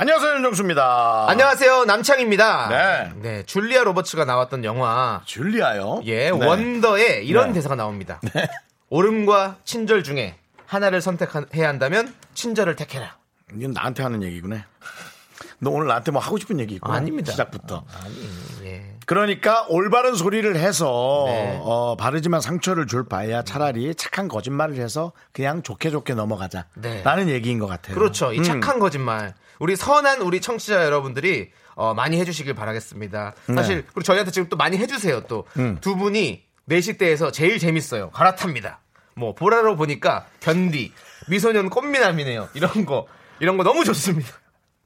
안녕하세요, 0.00 0.36
윤정수입니다. 0.36 1.26
안녕하세요 1.28 1.84
남창입니다. 1.84 2.68
네. 2.70 3.12
네, 3.16 3.42
줄리아 3.42 3.84
로버츠가 3.84 4.24
나왔던 4.24 4.64
영화 4.64 5.20
줄리아요? 5.26 6.00
예 6.06 6.30
네. 6.30 6.30
원더에 6.30 7.22
이런 7.22 7.48
네. 7.48 7.52
대사가 7.52 7.74
나옵니다. 7.74 8.18
오름과 8.88 9.58
친절 9.64 10.02
중에 10.02 10.38
하나를 10.64 11.02
선택해야 11.02 11.68
한다면 11.68 12.14
친절을 12.32 12.76
택해라. 12.76 13.18
이건 13.54 13.72
나한테 13.72 14.02
하는 14.02 14.22
얘기구나. 14.22 14.64
너 15.58 15.68
오늘 15.68 15.88
나한테 15.88 16.12
뭐 16.12 16.22
하고 16.22 16.38
싶은 16.38 16.60
얘기 16.60 16.76
있고 16.76 16.90
아닙니다. 16.90 17.32
시작부터. 17.32 17.84
예. 18.64 18.96
그러니까 19.04 19.66
올바른 19.68 20.14
소리를 20.14 20.56
해서 20.56 21.24
네. 21.26 21.60
어, 21.62 21.96
바르지만 21.98 22.40
상처를 22.40 22.86
줄 22.86 23.06
바에야 23.06 23.42
차라리 23.42 23.94
착한 23.94 24.28
거짓말을 24.28 24.76
해서 24.76 25.12
그냥 25.32 25.62
좋게 25.62 25.90
좋게 25.90 26.14
넘어가자. 26.14 26.64
네. 26.76 27.02
라는 27.02 27.28
얘기인 27.28 27.58
것 27.58 27.66
같아요. 27.66 27.94
그렇죠. 27.94 28.32
이 28.32 28.38
음. 28.38 28.44
착한 28.44 28.78
거짓말. 28.78 29.34
우리 29.60 29.76
선한 29.76 30.22
우리 30.22 30.40
청취자 30.40 30.84
여러분들이 30.84 31.50
어, 31.74 31.94
많이 31.94 32.18
해주시길 32.18 32.54
바라겠습니다. 32.54 33.34
사실 33.54 33.84
그리고 33.86 34.02
저희한테 34.02 34.32
지금 34.32 34.48
또 34.48 34.56
많이 34.56 34.76
해주세요. 34.76 35.22
또두 35.28 35.96
분이 35.96 36.42
내식대에서 36.64 37.30
제일 37.30 37.58
재밌어요. 37.58 38.10
갈아탑니다. 38.10 38.80
뭐 39.14 39.34
보라로 39.34 39.76
보니까 39.76 40.26
견디 40.40 40.92
미소년 41.28 41.70
꽃미남이네요. 41.70 42.48
이런 42.54 42.86
거 42.86 43.06
이런 43.38 43.56
거 43.56 43.62
너무 43.62 43.84
좋습니다. 43.84 44.30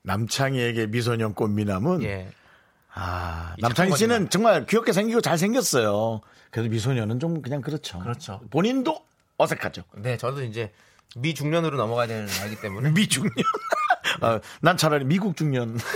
남창희에게 0.02 0.89
미소년 0.89 1.34
꽃미남은 1.34 2.02
예. 2.02 2.28
아, 2.92 3.55
이 3.58 3.62
남창희 3.62 3.97
씨는 3.97 4.30
정말 4.30 4.67
귀엽게 4.67 4.92
생기고 4.92 5.20
잘 5.20 5.39
생겼어요. 5.39 6.20
그래도 6.50 6.69
미소년은 6.70 7.20
좀 7.20 7.42
그냥 7.42 7.61
그렇죠. 7.61 7.98
그렇죠. 8.00 8.41
본인도 8.50 9.00
어색하죠. 9.39 9.83
네, 9.97 10.17
저도 10.17 10.42
이제 10.42 10.72
미중년으로 11.17 11.77
넘어가야 11.77 12.06
되는 12.06 12.27
나이기 12.27 12.61
때문에 12.61 12.91
미중년. 12.91 13.33
아, 14.20 14.41
난 14.61 14.77
차라리 14.77 15.05
미국 15.05 15.37
중년. 15.37 15.79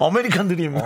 아메리칸 0.00 0.48
드림. 0.48 0.76
어, 0.76 0.80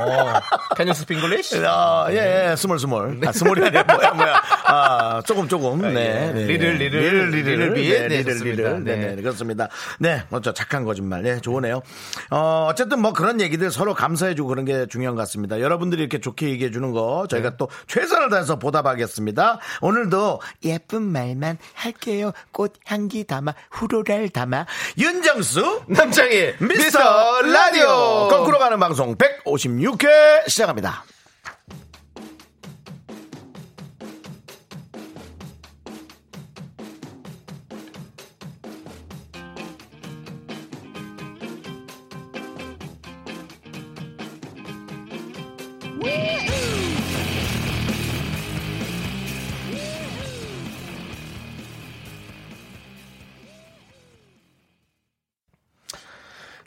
Can 0.77 0.89
you 0.89 0.91
speak 0.91 1.23
English? 1.23 1.55
아, 1.65 2.07
예, 2.11 2.51
예, 2.51 2.57
small 2.57 2.81
small. 2.81 3.21
아, 3.25 3.31
small이 3.31 3.63
아니라 3.63 3.85
뭐야, 3.85 4.11
뭐야. 4.13 4.43
아, 4.67 5.23
조금, 5.25 5.47
조금. 5.47 5.83
네. 5.83 6.31
예. 6.31 6.33
네. 6.33 6.45
리를, 6.47 6.75
리를, 6.79 7.01
리를, 7.01 7.31
리를 7.31 7.73
리를? 7.75 7.75
네, 7.75 8.09
네, 8.09 8.19
리를, 8.19 8.33
좋습니다. 8.33 8.63
리를. 8.63 8.85
네, 8.85 8.97
네. 8.97 9.15
네, 9.15 9.23
그렇습니다. 9.23 9.69
네, 10.01 10.23
먼저 10.31 10.53
착한 10.53 10.85
거짓말. 10.85 11.23
네, 11.23 11.41
좋으네요. 11.41 11.83
어, 12.31 12.67
어쨌든 12.69 13.01
뭐 13.01 13.13
그런 13.13 13.41
얘기들 13.41 13.71
서로 13.71 13.95
감사해주고 13.95 14.49
그런 14.49 14.65
게 14.65 14.87
중요한 14.87 15.15
것 15.15 15.23
같습니다. 15.23 15.61
여러분들이 15.61 16.01
이렇게 16.03 16.19
좋게 16.19 16.49
얘기해주는 16.51 16.91
거 16.91 17.27
저희가 17.31 17.51
네. 17.51 17.57
또 17.57 17.69
최선을 17.87 18.31
다해서 18.31 18.59
보답하겠습니다. 18.59 19.61
오늘도 19.81 20.41
예쁜 20.65 21.03
말만 21.03 21.59
할게요. 21.75 22.33
꽃 22.51 22.73
향기 22.87 23.23
담아, 23.25 23.55
후루랄 23.71 24.29
담아. 24.31 24.67
윤정수. 24.99 25.83
남창희 25.87 26.34
미스터 26.59 27.43
라디오 27.43 28.29
거꾸로 28.29 28.59
가는 28.59 28.79
방송 28.79 29.17
156회 29.17 30.49
시작합니다. 30.49 31.05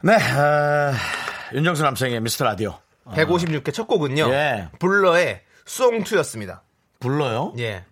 네, 0.08 0.14
아, 0.16 0.94
윤정수 1.54 1.84
남성의 1.84 2.22
미스터 2.22 2.46
라디오 2.46 2.80
156회 3.08 3.74
첫 3.74 3.88
곡은요. 3.88 4.30
예. 4.32 4.70
블러의 4.80 5.42
송투였습니다. 5.66 6.64
불러요? 7.02 7.54
예. 7.58 7.84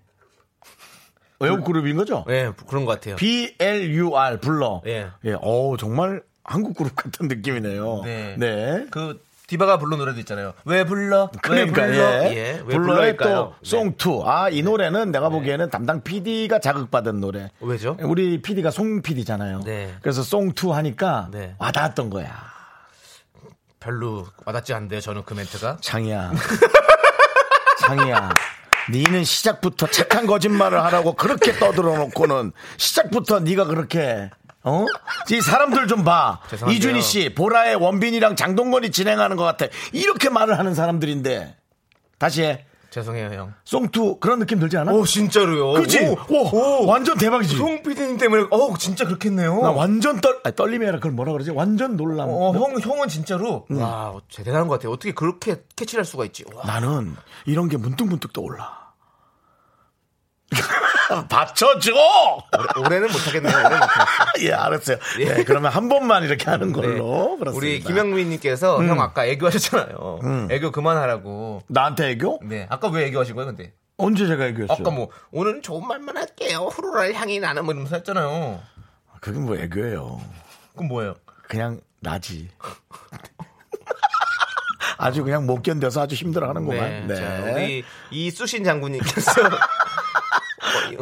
외국 1.41 1.65
그룹인 1.65 1.97
거죠? 1.97 2.23
예, 2.29 2.53
그런 2.67 2.85
것 2.85 2.93
같아요. 2.93 3.17
B 3.17 3.53
L 3.59 3.93
U 3.95 4.15
R 4.15 4.39
불러. 4.39 4.81
예. 4.87 5.09
예. 5.25 5.35
어 5.41 5.75
정말 5.77 6.23
한국 6.45 6.77
그룹 6.77 6.95
같은 6.95 7.27
느낌이네요. 7.27 8.03
네. 8.05 8.35
네. 8.37 8.87
그 8.91 9.21
디바가 9.47 9.78
부른 9.78 9.97
노래도 9.97 10.19
있잖아요. 10.19 10.53
왜 10.66 10.85
불러? 10.85 11.29
그러니까 11.41 11.83
왜 11.83 11.88
불러? 11.88 12.03
예. 12.25 12.35
예. 12.35 12.63
왜 12.66 12.75
불러의? 12.75 13.17
또 13.17 13.53
송투. 13.63 14.23
아, 14.25 14.50
이 14.50 14.63
노래는 14.63 15.11
내가 15.11 15.29
보기에는 15.29 15.69
담당 15.69 16.01
PD가 16.01 16.59
자극받은 16.59 17.19
노래. 17.19 17.51
왜죠? 17.59 17.95
우리 18.01 18.41
PD가 18.41 18.72
송 18.72 19.01
PD잖아요. 19.01 19.61
네. 19.63 19.94
그래서 20.01 20.23
송투 20.23 20.73
하니까 20.73 21.29
네. 21.31 21.56
와닿았던 21.59 22.09
거야. 22.09 22.33
별로 23.79 24.25
와닿지 24.45 24.73
않는데요. 24.73 25.00
저는 25.00 25.23
그 25.25 25.35
멘트가. 25.35 25.77
창이야. 25.81 26.31
창이야. 27.81 28.29
니는 28.91 29.23
시작부터 29.23 29.88
착한 29.88 30.25
거짓말을 30.27 30.83
하라고 30.85 31.13
그렇게 31.13 31.53
떠들어 31.53 31.97
놓고는 31.97 32.51
시작부터 32.77 33.39
네가 33.39 33.66
그렇게 33.66 34.29
어? 34.65 34.85
이 35.31 35.41
사람들 35.41 35.87
좀 35.87 36.03
봐. 36.03 36.41
죄송한데요. 36.49 36.75
이준희 36.77 37.01
씨, 37.01 37.33
보라의 37.33 37.75
원빈이랑 37.75 38.35
장동건이 38.35 38.91
진행하는 38.91 39.37
것 39.37 39.43
같아. 39.43 39.67
이렇게 39.93 40.29
말을 40.29 40.57
하는 40.59 40.73
사람들인데. 40.75 41.55
다시 42.17 42.43
해. 42.43 42.65
죄송해요, 42.89 43.33
형. 43.33 43.53
송투 43.65 44.19
그런 44.21 44.39
느낌 44.39 44.57
들지 44.57 44.77
않아? 44.77 44.93
오, 44.93 45.03
진짜로요. 45.03 45.73
그치? 45.73 45.99
오, 46.29 46.85
완전 46.85 47.17
대박이지. 47.17 47.57
송 47.57 47.83
PD님 47.83 48.17
때문에 48.17 48.45
어, 48.51 48.77
진짜 48.77 49.03
그렇겠네요. 49.03 49.61
나 49.61 49.71
완전 49.71 50.21
떨, 50.21 50.39
아니, 50.45 50.55
떨림이 50.55 50.85
아니라 50.85 50.99
그걸 50.99 51.11
뭐라 51.11 51.33
그러지? 51.33 51.51
완전 51.51 51.97
놀람. 51.97 52.29
어, 52.29 52.53
형, 52.53 52.79
형은 52.79 53.09
진짜로 53.09 53.65
와, 53.69 54.13
대단한 54.33 54.69
것 54.69 54.75
같아요. 54.75 54.93
어떻게 54.93 55.11
그렇게 55.13 55.57
캐치를 55.75 55.99
할 55.99 56.05
수가 56.05 56.23
있지? 56.23 56.45
와. 56.53 56.63
나는 56.65 57.17
이런 57.45 57.67
게 57.67 57.75
문득문득 57.75 58.31
떠올라. 58.31 58.93
받쳐줘! 61.29 61.91
올해는 62.77 63.11
못하겠네요. 63.11 63.55
올해는 63.55 63.79
못하겠어요. 63.79 64.27
예, 64.41 64.51
알았어요. 64.53 64.97
예, 65.19 65.43
그러면 65.43 65.71
한 65.71 65.89
번만 65.89 66.23
이렇게 66.23 66.49
하는 66.49 66.71
걸로. 66.71 67.38
네. 67.43 67.51
우리 67.51 67.79
김영민님께서 67.79 68.83
형 68.83 69.01
아까 69.01 69.25
애교하셨잖아요. 69.25 70.47
애교 70.51 70.71
그만하라고. 70.71 71.63
나한테 71.67 72.09
애교? 72.11 72.39
네. 72.44 72.67
아까 72.69 72.88
왜 72.89 73.05
애교하신 73.07 73.35
거예요, 73.35 73.47
근데? 73.47 73.73
언제 73.97 74.27
제가 74.27 74.45
애교했어요? 74.47 74.77
아까 74.79 74.91
뭐 74.91 75.09
오늘은 75.31 75.61
좋은 75.61 75.88
말만 75.88 76.17
할게요. 76.17 76.69
후루랄 76.71 77.13
향이 77.13 77.39
나는 77.39 77.65
뭐 77.65 77.73
이러면서 77.73 77.95
했잖아요. 77.95 78.59
그게 79.21 79.39
뭐 79.39 79.55
애교예요. 79.55 80.21
그럼 80.73 80.88
뭐예요? 80.89 81.15
그냥 81.47 81.79
나지. 82.01 82.49
아주 84.97 85.23
그냥 85.23 85.45
못 85.45 85.61
견뎌서 85.61 86.01
아주 86.01 86.15
힘들어하는구만. 86.15 87.07
네. 87.07 87.15
자, 87.15 87.51
우리 87.51 87.83
이수신 88.11 88.63
장군님께서 88.63 89.31
어, 89.41 89.49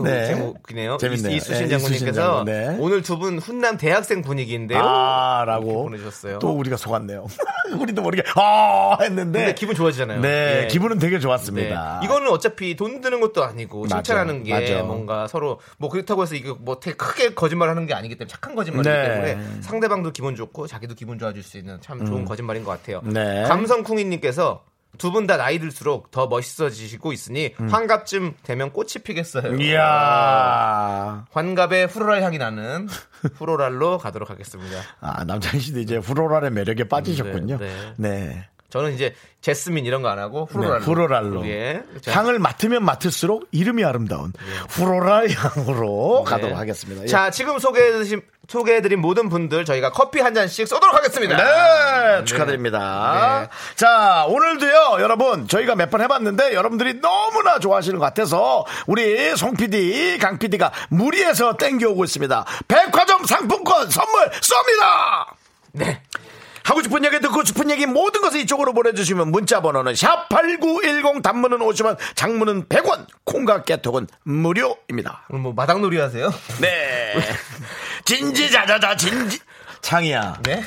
네. 0.04 0.25
제목이네요. 0.28 0.98
재밌네요. 0.98 1.34
이- 1.34 1.38
이수신 1.38 1.64
네, 1.66 1.70
장군님께서 1.70 2.22
장군, 2.22 2.46
네. 2.46 2.78
오늘 2.80 3.02
두 3.02 3.18
분 3.18 3.38
훈남 3.40 3.78
대학생 3.78 4.22
분위기인데요. 4.22 4.80
아, 4.84 5.44
이렇게 5.46 5.52
라고. 5.68 5.84
보내주셨어요. 5.84 6.40
또 6.40 6.50
우리가 6.58 6.78
속았네요. 6.78 7.25
우리도 7.80 8.02
모르게, 8.02 8.24
아, 8.36 8.98
했는데. 9.02 9.40
근데 9.40 9.56
기분 9.56 9.75
좋아지잖아요. 9.75 10.22
네, 10.22 10.64
예. 10.64 10.68
기분은 10.68 10.98
되게 11.00 11.16
네. 11.16 11.20
좋았습니다. 11.22 12.02
이거는 12.04 12.30
어차피 12.30 12.75
돈 12.75 13.02
드는 13.02 13.22
것도 13.22 13.44
아니고 13.44 13.88
칭찬하는 13.88 14.44
게 14.44 14.54
맞아. 14.54 14.84
뭔가 14.84 15.28
서로 15.28 15.60
뭐 15.78 15.90
그렇다고 15.90 16.24
해서 16.24 16.36
이거 16.36 16.56
뭐 16.60 16.80
되게 16.80 16.96
크게 16.98 17.34
거짓말하는 17.34 17.86
게 17.88 17.94
아니기 17.94 18.16
때문에 18.18 18.30
착한 18.31 18.56
거짓말이기 18.56 18.90
네. 18.90 19.04
때문에 19.10 19.62
상대방도 19.62 20.12
기분 20.12 20.36
좋고 20.36 20.68
자기도 20.68 20.96
기분 20.96 21.18
좋아질 21.19 21.44
수 21.44 21.58
있는 21.58 21.80
참 21.81 22.06
좋은 22.06 22.26
거짓말인 22.26 22.64
것 22.64 22.72
같아요. 22.72 23.02
네. 23.06 23.44
감성쿵이님께서 23.44 24.64
두 24.98 25.12
분 25.12 25.25
다 25.28 25.38
나이 25.38 25.60
들수록 25.60 26.12
더 26.12 26.28
멋있어지시고 26.28 27.13
있으니 27.13 27.54
음. 27.60 27.68
환갑쯤 27.68 28.36
되면 28.44 28.72
꽃이 28.72 29.01
피겠어요. 29.04 29.56
이야. 29.62 31.25
환갑의 31.31 31.88
후로랄 31.88 32.22
향이 32.24 32.38
나는 32.38 32.88
후로랄로 33.38 33.98
가도록 33.98 34.30
하겠습니다. 34.30 34.78
아, 35.01 35.24
남창희 35.24 35.60
씨도 35.60 35.80
이제 35.80 35.98
후로랄의 35.98 36.51
매력에 36.51 36.88
빠지셨군요. 36.88 37.57
네, 37.57 37.68
네. 37.98 38.19
네. 38.19 38.50
저는 38.74 38.94
이제 38.96 39.14
제스민 39.40 39.86
이런 39.86 40.02
거 40.02 40.10
안 40.10 40.18
하고 40.18 40.48
후로랄로. 40.52 40.80
네, 40.80 40.86
후로랄로. 40.86 41.48
예. 41.48 41.84
자, 42.02 42.12
향을 42.12 42.40
맡으면 42.40 42.84
맡을수록 42.84 43.48
이름이 43.52 43.84
아름다운 43.86 44.34
후로랄 44.70 45.30
향으로 45.30 46.24
가도록 46.24 46.54
네. 46.54 46.58
하겠습니다. 46.58 47.04
예. 47.04 47.06
자, 47.08 47.30
지금 47.30 47.60
소개해드린, 47.60 48.22
소개해드린 48.48 49.00
모든 49.00 49.30
분들 49.30 49.64
저희가 49.66 49.92
커피 49.92 50.22
한 50.22 50.34
잔씩 50.34 50.68
쏘도록 50.68 50.96
하겠습니다. 50.96 51.38
네, 51.38 52.25
축하드립니다. 52.25 53.48
자, 53.75 54.25
오늘도요, 54.28 54.98
여러분, 55.02 55.48
저희가 55.48 55.76
몇 55.76 55.92
번 55.92 56.02
해봤는데, 56.02 56.56
여러분들이 56.56 57.00
너무나 57.02 57.60
좋아하시는 57.60 58.00
것 58.00 58.06
같아서, 58.06 58.66
우리 58.88 59.36
송 59.36 59.54
PD, 59.54 60.18
강 60.18 60.40
PD가 60.40 60.72
무리해서 60.90 61.58
땡겨오고 61.58 62.04
있습니다. 62.06 62.46
백화점 62.68 63.24
상품권 63.26 63.92
선물 63.92 64.30
쏩니다! 64.31 65.36
네. 65.74 66.02
하고 66.63 66.81
싶은 66.81 67.04
얘기 67.06 67.19
듣고 67.19 67.44
싶은 67.44 67.69
얘기 67.69 67.86
모든 67.86 68.21
것을 68.21 68.39
이쪽으로 68.42 68.74
보내주시면 68.74 69.31
문자 69.31 69.62
번호는 69.62 69.94
샵8910 69.94 71.21
단문은 71.21 71.60
50원 71.60 71.98
장문은 72.15 72.68
100원 72.68 73.06
콩과 73.25 73.63
깨톡은 73.63 74.07
무료입니다. 74.24 75.24
오늘 75.30 75.42
뭐 75.42 75.54
마당놀이 75.54 76.00
하세요? 76.00 76.33
네. 76.62 77.13
진지자자자 78.06 78.95
진지 78.95 79.39
창이야 79.81 80.39
네. 80.44 80.63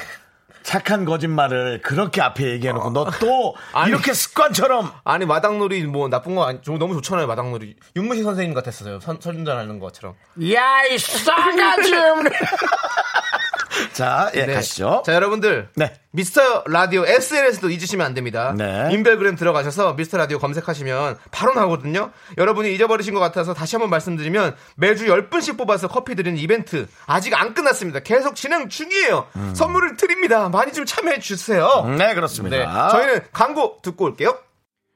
착한 0.66 1.04
거짓말을 1.04 1.80
그렇게 1.80 2.20
앞에 2.20 2.44
얘기해놓고 2.44 2.90
너또 2.90 3.54
아니. 3.72 3.90
이렇게 3.90 4.12
습관처럼 4.12 4.90
아니 5.04 5.24
마당놀이 5.24 5.84
뭐 5.84 6.08
나쁜 6.08 6.34
거 6.34 6.44
아니, 6.44 6.58
저 6.64 6.72
너무 6.72 6.94
좋잖아요 6.94 7.28
마당놀이 7.28 7.76
윤무식 7.94 8.24
선생님 8.24 8.52
같았어요 8.52 8.98
선, 8.98 9.18
선전하는 9.20 9.78
것처럼 9.78 10.16
야 10.52 10.84
이 10.90 10.98
싸가지 10.98 11.92
자, 13.92 14.30
예, 14.34 14.46
네. 14.46 14.54
가시죠. 14.54 15.02
자 15.04 15.14
여러분들 15.14 15.68
네. 15.76 15.92
미스터 16.16 16.64
라디오 16.66 17.04
SNS도 17.04 17.68
잊으시면 17.68 18.06
안 18.06 18.14
됩니다 18.14 18.54
네. 18.56 18.88
인별그램 18.90 19.36
들어가셔서 19.36 19.92
미스터 19.94 20.16
라디오 20.16 20.38
검색하시면 20.38 21.18
바로 21.30 21.52
나오거든요 21.52 22.10
여러분이 22.38 22.72
잊어버리신 22.74 23.12
것 23.12 23.20
같아서 23.20 23.52
다시 23.52 23.76
한번 23.76 23.90
말씀드리면 23.90 24.56
매주 24.76 25.04
10분씩 25.04 25.58
뽑아서 25.58 25.88
커피 25.88 26.14
드리는 26.14 26.38
이벤트 26.38 26.86
아직 27.04 27.38
안 27.38 27.52
끝났습니다 27.52 28.00
계속 28.00 28.34
진행 28.34 28.70
중이에요 28.70 29.26
선물을 29.52 29.96
드립니다 29.96 30.48
많이 30.48 30.72
좀 30.72 30.86
참여해 30.86 31.18
주세요 31.20 31.84
네, 31.98 32.14
그렇습니다. 32.14 32.56
네, 32.56 32.90
저희는 32.90 33.20
광고 33.32 33.78
듣고 33.82 34.06
올게요 34.06 34.38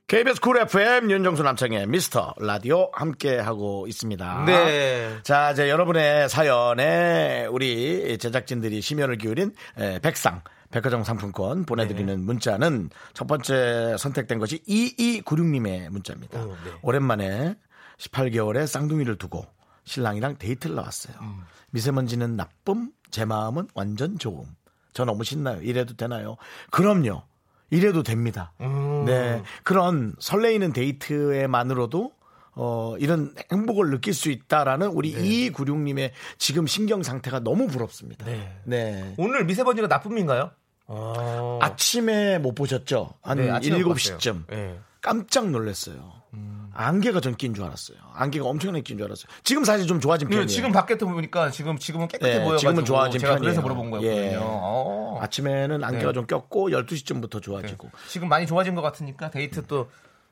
KBS 0.06 0.40
쿨 0.40 0.58
FM 0.58 1.10
윤정수 1.10 1.42
남창희의 1.42 1.86
미스터 1.86 2.34
라디오 2.38 2.90
함께 2.92 3.38
하고 3.38 3.86
있습니다. 3.86 4.42
네. 4.44 5.18
자, 5.22 5.52
이제 5.52 5.70
여러분의 5.70 6.28
사연에 6.28 7.46
우리 7.48 8.18
제작진들이 8.18 8.80
심혈을 8.80 9.18
기울인 9.18 9.52
에, 9.78 10.00
백상 10.00 10.42
백화점 10.70 11.02
상품권 11.04 11.64
보내드리는 11.64 12.14
네. 12.14 12.22
문자는 12.22 12.90
첫 13.12 13.26
번째 13.26 13.96
선택된 13.98 14.38
것이 14.38 14.62
2296님의 14.64 15.88
문자입니다. 15.90 16.40
오, 16.40 16.48
네. 16.48 16.72
오랜만에 16.82 17.56
18개월의 17.98 18.66
쌍둥이를 18.66 19.16
두고 19.16 19.44
신랑이랑 19.84 20.36
데이트를 20.38 20.76
나왔어요. 20.76 21.16
음. 21.20 21.42
미세먼지는 21.70 22.36
나쁨, 22.36 22.92
제 23.10 23.24
마음은 23.24 23.68
완전 23.74 24.18
좋음. 24.18 24.44
저 24.92 25.04
너무 25.04 25.24
신나요. 25.24 25.60
이래도 25.62 25.94
되나요? 25.94 26.36
그럼요. 26.70 27.22
이래도 27.70 28.02
됩니다. 28.02 28.52
음. 28.60 29.04
네. 29.06 29.42
그런 29.62 30.14
설레이는 30.18 30.72
데이트에만으로도 30.72 32.12
어, 32.62 32.94
이런 32.98 33.34
행복을 33.50 33.88
느낄 33.88 34.12
수 34.12 34.30
있다라는 34.30 34.88
우리 34.88 35.14
네. 35.14 35.50
2296님의 35.50 36.10
지금 36.36 36.66
심경 36.66 37.02
상태가 37.02 37.40
너무 37.40 37.68
부럽습니다. 37.68 38.26
네. 38.26 38.54
네. 38.64 39.14
오늘 39.16 39.46
미세먼지가 39.46 39.88
나쁨인가요? 39.88 40.50
어. 40.86 41.58
아침에 41.62 42.36
못 42.38 42.54
보셨죠? 42.54 43.14
한 43.22 43.38
네, 43.38 43.50
아침에 43.50 43.78
7시쯤. 43.78 43.84
못 43.84 43.94
봤어요. 43.94 44.42
네. 44.50 44.78
깜짝 45.00 45.48
놀랐어요. 45.48 46.12
음. 46.34 46.68
안개가 46.74 47.20
전 47.22 47.34
낀 47.36 47.54
줄 47.54 47.64
알았어요. 47.64 47.96
안개가 48.14 48.44
엄청나게 48.46 48.82
낀 48.82 48.98
줄 48.98 49.06
알았어요. 49.06 49.26
지금 49.42 49.64
사실 49.64 49.86
좀 49.86 49.98
좋아진 49.98 50.28
네, 50.28 50.36
편이에요. 50.36 50.46
지금 50.46 50.70
밖에서 50.70 51.06
보니까 51.06 51.50
지금 51.50 51.78
지금은 51.78 52.08
깨끗해 52.08 52.34
네, 52.34 52.38
보여가지고 52.40 52.58
지금은 52.58 52.84
좋아진 52.84 53.20
제가 53.20 53.32
편이에요. 53.36 53.40
그래서 53.42 53.62
물어본 53.62 53.90
거였거든요. 53.90 54.20
예. 54.22 54.36
어. 54.38 55.18
아침에는 55.22 55.82
안개가 55.82 56.08
네. 56.08 56.12
좀 56.12 56.26
꼈고 56.26 56.68
12시쯤부터 56.70 57.40
좋아지고. 57.42 57.90
지금 58.08 58.28
많이 58.28 58.46
좋아진 58.46 58.74
것 58.74 58.82
같으니까 58.82 59.30
데이트 59.30 59.64
또 59.66 59.88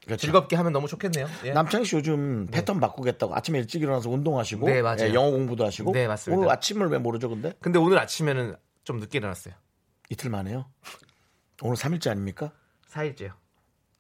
그렇죠. 0.09 0.23
즐겁게 0.23 0.57
하면 0.57 0.73
너무 0.73 0.89
좋겠네요. 0.89 1.29
예. 1.45 1.53
남창희 1.53 1.85
씨 1.85 1.95
요즘 1.97 2.47
패턴 2.47 2.81
바꾸겠다고 2.81 3.37
아침에 3.37 3.59
일찍 3.59 3.83
일어나서 3.83 4.09
운동하시고 4.09 4.67
네, 4.67 4.81
맞아요. 4.81 5.03
예, 5.03 5.13
영어 5.15 5.31
공부도 5.31 5.67
하시고 5.67 5.93
네, 5.93 6.07
맞습니다. 6.09 6.39
오늘 6.39 6.51
아침을 6.51 6.89
왜 6.89 6.97
모르죠 6.97 7.29
근데 7.29 7.53
근데 7.61 7.79
오늘 7.79 7.99
아침에는 7.99 8.57
좀 8.85 9.01
늦게 9.01 9.19
일어났어요. 9.19 9.53
이틀 10.09 10.31
만에요 10.31 10.65
오늘 11.61 11.77
3일째 11.77 12.11
아닙니까? 12.11 12.53
4일째요. 12.91 13.33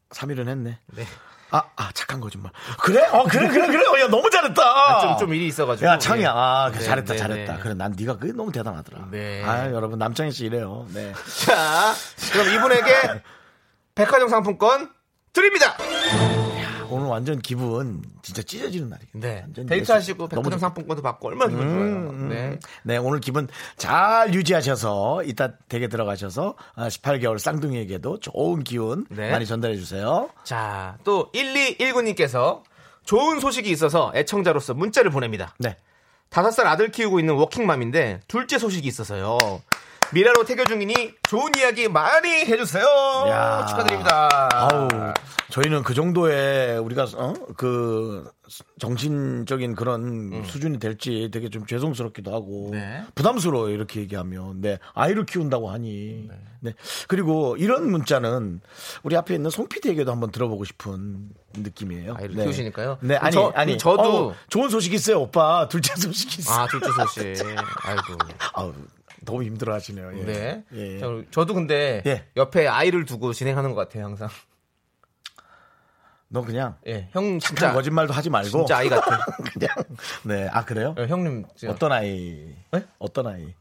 3일은 0.08 0.48
했네 0.48 0.78
네. 0.94 1.04
아, 1.50 1.62
아 1.76 1.90
착한 1.92 2.20
거짓말 2.20 2.52
그래? 2.82 3.06
어 3.08 3.24
그래 3.24 3.48
그래 3.48 3.66
그래 3.66 3.84
어, 3.86 4.00
야 4.00 4.08
너무 4.08 4.30
잘했다 4.30 4.62
아, 4.62 5.00
좀, 5.00 5.18
좀 5.18 5.34
일이 5.34 5.46
있어가지고. 5.48 5.86
야 5.86 5.98
창이야 5.98 6.30
아 6.32 6.66
예. 6.68 6.72
그래, 6.72 6.80
네, 6.80 6.86
잘했다 6.86 7.12
네, 7.12 7.18
잘했다 7.18 7.54
네. 7.56 7.60
그래 7.60 7.74
난 7.74 7.94
네가 7.98 8.16
그게 8.16 8.32
너무 8.32 8.50
대단하더라 8.50 9.08
네. 9.10 9.44
아 9.44 9.70
여러분 9.70 9.98
남창희 9.98 10.30
씨 10.32 10.46
이래요 10.46 10.86
네 10.94 11.12
자, 11.44 11.92
그럼 12.32 12.54
이분에게 12.54 13.22
백화점 13.94 14.28
상품권 14.28 14.90
드립니다. 15.32 15.76
오늘 16.90 17.06
완전 17.08 17.38
기분 17.38 18.02
진짜 18.22 18.40
찢어지는 18.42 18.88
날이겠네 18.88 19.26
네. 19.34 19.40
완전 19.42 19.66
데이트 19.66 19.82
예술. 19.82 19.96
하시고 19.96 20.28
너무 20.28 20.42
백화점 20.42 20.52
좋- 20.52 20.58
상품권도 20.58 21.02
받고 21.02 21.28
얼마나 21.28 21.50
기분 21.50 21.68
좋아요. 21.68 22.12
네. 22.28 22.58
네, 22.82 22.96
오늘 22.96 23.20
기분 23.20 23.46
잘 23.76 24.32
유지하셔서 24.32 25.24
이따 25.24 25.52
댁에 25.68 25.88
들어가셔서 25.88 26.54
18개월 26.76 27.38
쌍둥이에게도 27.38 28.20
좋은 28.20 28.64
기운 28.64 29.04
네. 29.10 29.30
많이 29.30 29.44
전달해 29.44 29.76
주세요. 29.76 30.30
자, 30.44 30.96
또 31.04 31.30
1219님께서 31.32 32.62
좋은 33.04 33.38
소식이 33.40 33.70
있어서 33.70 34.10
애청자로서 34.14 34.72
문자를 34.74 35.10
보냅니다. 35.10 35.54
네. 35.58 35.76
다섯 36.30 36.50
살 36.50 36.66
아들 36.66 36.90
키우고 36.90 37.20
있는 37.20 37.34
워킹맘인데 37.34 38.20
둘째 38.28 38.58
소식이 38.58 38.86
있어서요. 38.88 39.38
미라로 40.12 40.44
태교 40.44 40.64
중이니 40.64 41.12
좋은 41.28 41.52
이야기 41.58 41.88
많이 41.88 42.28
해주세요. 42.30 42.84
야. 43.28 43.66
축하드립니다. 43.68 44.48
아우, 44.52 44.88
저희는 45.50 45.82
그 45.82 45.92
정도의 45.94 46.78
우리가 46.78 47.06
어? 47.16 47.34
그 47.56 48.30
정신적인 48.78 49.74
그런 49.74 50.42
수준이 50.46 50.78
될지 50.78 51.28
되게 51.32 51.50
좀 51.50 51.66
죄송스럽기도 51.66 52.32
하고 52.34 52.68
음. 52.68 52.72
네. 52.72 53.04
부담스러워요 53.14 53.74
이렇게 53.74 54.00
얘기하면 54.00 54.60
네 54.60 54.78
아이를 54.94 55.26
키운다고 55.26 55.70
하니 55.70 56.28
네 56.60 56.72
그리고 57.08 57.56
이런 57.58 57.90
문자는 57.90 58.60
우리 59.02 59.16
앞에 59.16 59.34
있는 59.34 59.50
송 59.50 59.68
PD에게도 59.68 60.10
한번 60.10 60.30
들어보고 60.30 60.64
싶은 60.64 61.28
느낌이에요. 61.56 62.14
아이를 62.18 62.34
네. 62.36 62.44
키우시니까요? 62.44 62.98
네 63.02 63.16
아니 63.16 63.32
저- 63.34 63.52
아니 63.54 63.76
저도- 63.76 64.30
어, 64.30 64.34
좋은 64.48 64.68
소식 64.70 64.92
있어요 64.94 65.20
오빠 65.20 65.68
둘째 65.68 65.94
소식 65.96 66.38
있어. 66.38 66.52
아, 66.52 66.66
둘째 66.66 66.88
소식. 66.92 67.20
아이고. 67.84 68.02
아우 68.54 68.72
너무 69.28 69.44
힘들어 69.44 69.74
하시네요. 69.74 70.18
예. 70.18 70.24
네. 70.24 70.64
예. 70.72 70.98
저- 70.98 71.22
저도 71.30 71.52
근데 71.52 72.02
예. 72.06 72.24
옆에 72.36 72.66
아이를 72.66 73.04
두고 73.04 73.34
진행하는 73.34 73.74
것 73.74 73.76
같아요, 73.86 74.04
항상. 74.04 74.28
너 76.30 76.42
그냥 76.42 76.76
예, 76.86 77.08
형 77.12 77.38
진짜 77.38 77.72
거짓말도 77.72 78.12
하지 78.12 78.28
말고 78.30 78.48
진짜 78.48 78.78
아이 78.78 78.88
같아. 78.88 79.18
그냥 79.52 79.68
네. 80.24 80.48
아 80.50 80.64
그래요? 80.64 80.94
예, 80.98 81.06
형님 81.06 81.44
진짜 81.56 81.72
어떤 81.72 81.92
아이? 81.92 82.54
네? 82.72 82.84
어떤 82.98 83.26
아이? 83.26 83.54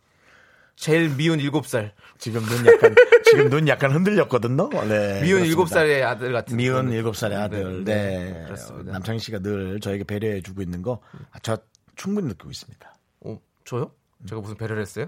제일 0.75 1.09
미운 1.15 1.39
7살. 1.39 1.91
지금 2.17 2.41
눈 2.43 2.65
약간 2.65 2.93
지금 3.25 3.50
눈 3.50 3.67
약간 3.67 3.91
흔들렸거든요. 3.91 4.69
네. 4.88 5.21
미운 5.21 5.41
그렇습니다. 5.50 5.81
7살의 5.81 6.03
아들 6.03 6.33
같은 6.33 6.55
미운 6.57 6.74
그런 6.75 6.91
일곱 6.91 7.15
살의 7.15 7.38
아들. 7.38 7.83
네. 7.83 8.43
그렇습니다. 8.45 8.91
남창희 8.93 9.19
씨가 9.19 9.39
늘 9.39 9.79
저에게 9.79 10.03
배려해 10.03 10.41
주고 10.41 10.62
있는 10.62 10.81
거 10.81 11.00
저 11.41 11.57
충분히 11.95 12.27
느끼고 12.27 12.51
있습니다. 12.51 12.93
어, 13.21 13.39
저요? 13.65 13.91
제가 14.29 14.39
무슨 14.41 14.55
배려를 14.57 14.81
했어요? 14.81 15.07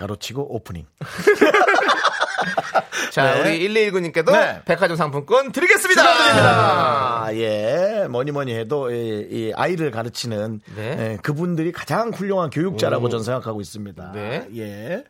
가로치고 0.00 0.54
오프닝. 0.54 0.86
자, 3.12 3.34
네. 3.34 3.40
우리 3.40 3.68
1219님께도 3.68 4.32
네. 4.32 4.62
백화점 4.64 4.96
상품권 4.96 5.52
드리겠습니다. 5.52 6.02
축하드립니다. 6.02 7.28
예, 7.34 8.06
뭐니 8.08 8.30
뭐니 8.30 8.54
해도 8.54 8.90
이, 8.90 9.26
이 9.30 9.52
아이를 9.54 9.90
가르치는 9.90 10.62
네. 10.74 10.96
예, 10.98 11.18
그분들이 11.22 11.70
가장 11.72 12.08
훌륭한 12.10 12.48
교육자라고 12.50 13.10
저는 13.10 13.24
생각하고 13.24 13.60
있습니다. 13.60 14.12
네. 14.12 14.46
예. 14.56 15.04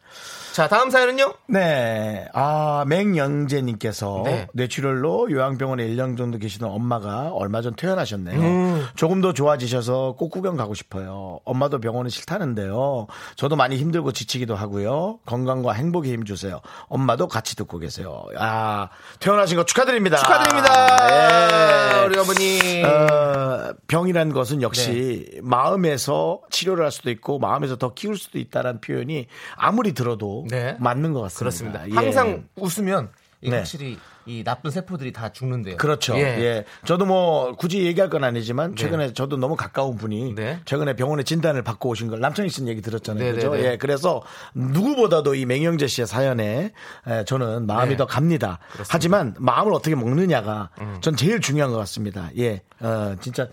자, 0.53 0.67
다음 0.67 0.91
사연은요? 0.91 1.35
네. 1.47 2.27
아, 2.35 2.85
맹영재님께서 2.89 4.23
네. 4.25 4.49
뇌출혈로 4.53 5.31
요양병원에 5.31 5.87
1년 5.87 6.19
정도 6.19 6.39
계시던 6.39 6.69
엄마가 6.69 7.31
얼마 7.33 7.63
전 7.63 7.75
퇴원하셨네요. 7.77 8.41
음. 8.41 8.87
조금 8.97 9.21
더 9.21 9.33
좋아지셔서 9.33 10.17
꼭 10.19 10.31
구경 10.31 10.57
가고 10.57 10.75
싶어요. 10.75 11.39
엄마도 11.45 11.79
병원은 11.79 12.11
싫다는데요. 12.11 13.07
저도 13.37 13.55
많이 13.55 13.77
힘들고 13.77 14.11
지치기도 14.13 14.57
하고요. 14.57 15.21
건강과 15.25 15.73
행복에 15.73 16.11
힘 16.11 16.25
주세요. 16.25 16.61
엄마도 16.89 17.29
같이 17.29 17.55
듣고 17.55 17.79
계세요. 17.79 18.25
아, 18.37 18.89
퇴원하신 19.21 19.57
거 19.57 19.65
축하드립니다. 19.65 20.17
축하드립니다. 20.17 22.01
예. 22.03 22.07
우리 22.07 22.19
어머니. 22.19 22.83
어, 22.85 23.73
병이라는 23.87 24.33
것은 24.33 24.63
역시 24.63 25.29
네. 25.33 25.41
마음에서 25.43 26.41
치료를 26.51 26.85
할 26.85 26.91
수도 26.91 27.11
있고 27.11 27.39
마음에서 27.39 27.77
더 27.77 27.95
키울 27.95 28.17
수도 28.17 28.39
있다라는 28.39 28.81
표현이 28.81 29.27
아무리 29.57 29.93
들어도 29.93 30.40
네. 30.49 30.77
맞는 30.79 31.13
것 31.13 31.21
같습니다. 31.23 31.39
그렇습니다. 31.81 31.91
예. 31.91 31.95
항상 31.95 32.45
웃으면 32.57 33.11
이 33.43 33.51
네. 33.51 33.57
확실히 33.57 33.99
이 34.27 34.45
나쁜 34.45 34.71
세포들이 34.71 35.13
다 35.13 35.33
죽는데요. 35.33 35.77
그렇죠. 35.79 36.15
예. 36.17 36.21
예. 36.21 36.65
저도 36.85 37.07
뭐 37.07 37.53
굳이 37.57 37.85
얘기할 37.87 38.11
건 38.11 38.23
아니지만 38.23 38.77
최근에 38.77 39.15
저도 39.15 39.39
너무 39.39 39.57
가까운 39.57 39.97
분이 39.97 40.35
네. 40.35 40.61
최근에 40.67 40.95
병원에 40.95 41.23
진단을 41.23 41.63
받고 41.63 41.89
오신 41.89 42.09
걸 42.09 42.21
남창희 42.21 42.51
씨는 42.51 42.69
얘기 42.69 42.83
들었잖아요. 42.83 43.25
네, 43.25 43.33
그죠? 43.33 43.51
네, 43.55 43.63
네. 43.63 43.73
예. 43.73 43.77
그래서 43.79 44.23
누구보다도 44.55 45.35
이 45.35 45.47
맹영재 45.47 45.87
씨의 45.87 46.07
사연에 46.07 46.73
에, 47.07 47.25
저는 47.25 47.67
마음이 47.67 47.93
네. 47.93 47.97
더 47.97 48.07
갑니다. 48.07 48.59
하지만 48.89 49.35
마음을 49.39 49.73
어떻게 49.73 49.97
먹느냐가 49.97 50.69
음. 50.81 50.99
전 51.01 51.17
제일 51.17 51.41
중요한 51.41 51.73
것 51.73 51.79
같습니다. 51.79 52.31
예. 52.37 52.61
어, 52.81 53.17
진짜 53.21 53.49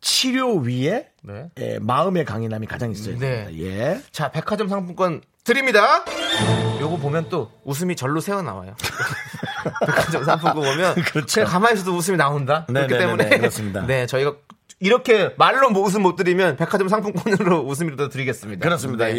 치료 0.00 0.58
위에 0.58 1.08
네. 1.22 1.50
예, 1.58 1.78
마음의 1.80 2.24
강인함이 2.24 2.68
가장 2.68 2.92
네. 2.92 3.02
됩니다. 3.02 3.52
예. 3.58 4.00
자, 4.12 4.30
백화점 4.30 4.68
상품권 4.68 5.22
드립니다. 5.48 6.04
요거 6.78 6.98
보면 6.98 7.30
또 7.30 7.50
웃음이 7.64 7.96
절로 7.96 8.20
새어 8.20 8.42
나와요. 8.42 8.74
백화점 9.86 10.22
상품권 10.22 10.62
보면 10.62 10.94
그렇죠. 11.10 11.44
가만히 11.44 11.76
있어도 11.76 11.96
웃음이 11.96 12.18
나온다. 12.18 12.66
네, 12.68 12.86
그렇기 12.86 12.92
네, 12.92 12.98
때문에 12.98 13.24
네, 13.24 13.30
네, 13.30 13.38
그렇습니다. 13.38 13.86
네, 13.86 14.06
저희가 14.06 14.34
이렇게 14.80 15.34
말로 15.38 15.70
뭐 15.70 15.82
웃음 15.84 16.02
못 16.02 16.16
드리면 16.16 16.56
백화점 16.56 16.88
상품권으로 16.88 17.64
웃음이라도 17.66 18.10
드리겠습니다. 18.10 18.62
그렇습니다. 18.62 19.06
네. 19.06 19.16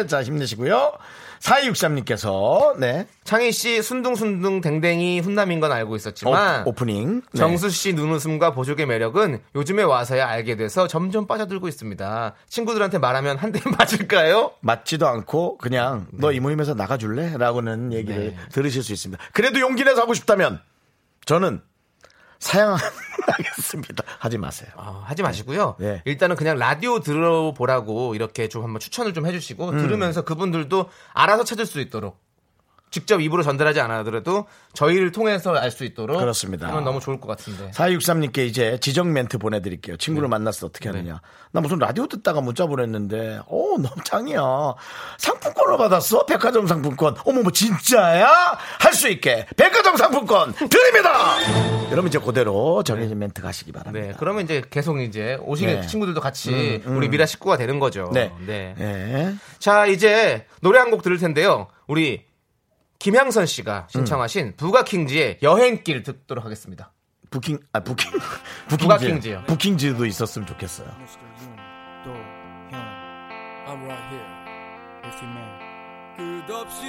예. 0.00 0.06
자, 0.06 0.22
힘내시고요. 0.22 0.92
4263님께서, 1.40 2.76
네. 2.78 3.06
창희 3.24 3.52
씨 3.52 3.82
순둥순둥 3.82 4.60
댕댕이 4.60 5.20
훈남인 5.20 5.60
건 5.60 5.72
알고 5.72 5.96
있었지만 5.96 6.66
오, 6.66 6.72
프닝 6.72 7.22
네. 7.32 7.38
정수 7.38 7.70
씨 7.70 7.92
눈웃음과 7.94 8.52
보조개 8.52 8.86
매력은 8.86 9.40
요즘에 9.54 9.82
와서야 9.82 10.28
알게 10.28 10.56
돼서 10.56 10.86
점점 10.86 11.26
빠져들고 11.26 11.66
있습니다. 11.68 12.34
친구들한테 12.48 12.98
말하면 12.98 13.36
한 13.38 13.50
대 13.50 13.60
맞을까요? 13.78 14.52
맞지도 14.60 15.08
않고 15.08 15.58
그냥 15.58 16.06
네. 16.12 16.18
너이 16.20 16.38
모임에서 16.40 16.74
나가줄래? 16.74 17.36
라고는 17.36 17.92
얘기를 17.92 18.36
들으실 18.52 18.82
수 18.84 18.92
있습니다. 18.92 19.22
그래도 19.32 19.58
용기 19.60 19.82
내서 19.82 20.02
하고 20.02 20.14
싶다면 20.14 20.60
저는 21.24 21.60
사양하겠습니다. 22.40 24.04
하지 24.18 24.38
마세요. 24.38 24.70
어, 24.74 25.02
하지 25.06 25.22
마시고요. 25.22 25.76
네. 25.78 26.02
일단은 26.04 26.36
그냥 26.36 26.58
라디오 26.58 27.00
들어보라고 27.00 28.14
이렇게 28.14 28.48
좀 28.48 28.64
한번 28.64 28.80
추천을 28.80 29.14
좀 29.14 29.26
해주시고 29.26 29.68
음. 29.70 29.78
들으면서 29.78 30.22
그분들도 30.22 30.90
알아서 31.12 31.44
찾을 31.44 31.66
수 31.66 31.80
있도록 31.80 32.18
직접 32.90 33.20
입으로 33.20 33.42
전달하지 33.42 33.80
않아더라도 33.80 34.46
저희를 34.72 35.12
통해서 35.12 35.54
알 35.54 35.70
수 35.70 35.84
있도록 35.84 36.18
그렇습니다. 36.18 36.68
하면 36.68 36.82
너무 36.84 36.98
좋을 37.00 37.20
것 37.20 37.28
같은데. 37.28 37.70
4263님께 37.70 38.38
이제 38.38 38.78
지정 38.80 39.12
멘트 39.12 39.38
보내드릴게요. 39.38 39.96
친구를 39.96 40.28
만났을 40.28 40.60
때 40.60 40.66
어떻게 40.66 40.88
하느냐. 40.88 41.20
나 41.52 41.60
무슨 41.60 41.78
라디오 41.78 42.06
듣다가 42.08 42.40
문자 42.40 42.66
보냈는데, 42.66 43.38
어, 43.46 43.76
너무 43.78 43.90
짱이야. 44.04 44.40
상품권을 45.18 45.78
받았어? 45.78 46.26
백화점 46.26 46.66
상품권. 46.66 47.14
어머, 47.24 47.42
뭐, 47.42 47.52
진짜야? 47.52 48.28
할 48.80 48.92
수 48.94 49.08
있게. 49.08 49.46
백화점 49.56 49.96
상품권 49.96 50.52
드립니다! 50.52 51.36
여러분 51.90 52.08
이제 52.08 52.18
그대로 52.18 52.82
정해진 52.82 53.18
멘트 53.18 53.40
가시기 53.40 53.72
바랍니다. 53.72 54.06
네, 54.08 54.14
그러면 54.18 54.44
이제 54.44 54.62
계속 54.68 55.00
이제 55.00 55.38
오시는 55.40 55.80
네. 55.82 55.86
친구들도 55.86 56.20
같이 56.20 56.82
우리 56.86 57.08
미라 57.08 57.24
식구가 57.26 57.56
되는 57.56 57.78
거죠. 57.78 58.10
네. 58.12 58.32
네. 58.46 58.74
네. 58.76 59.34
자, 59.58 59.86
이제 59.86 60.46
노래 60.60 60.78
한 60.80 60.90
곡 60.90 61.02
들을 61.02 61.18
텐데요. 61.18 61.68
우리 61.86 62.24
김향선 63.00 63.46
씨가 63.46 63.88
신청하신 63.90 64.46
음. 64.46 64.52
부가킹즈의 64.58 65.38
여행길 65.42 66.02
듣도록 66.02 66.44
하겠습니다. 66.44 66.92
부킹, 67.30 67.58
아, 67.72 67.80
부킹. 67.80 68.12
부가킹즈요. 68.78 69.44
부킹즈도 69.46 70.04
있었으면 70.04 70.46
좋겠어요. 70.46 70.88
끝없이 76.46 76.86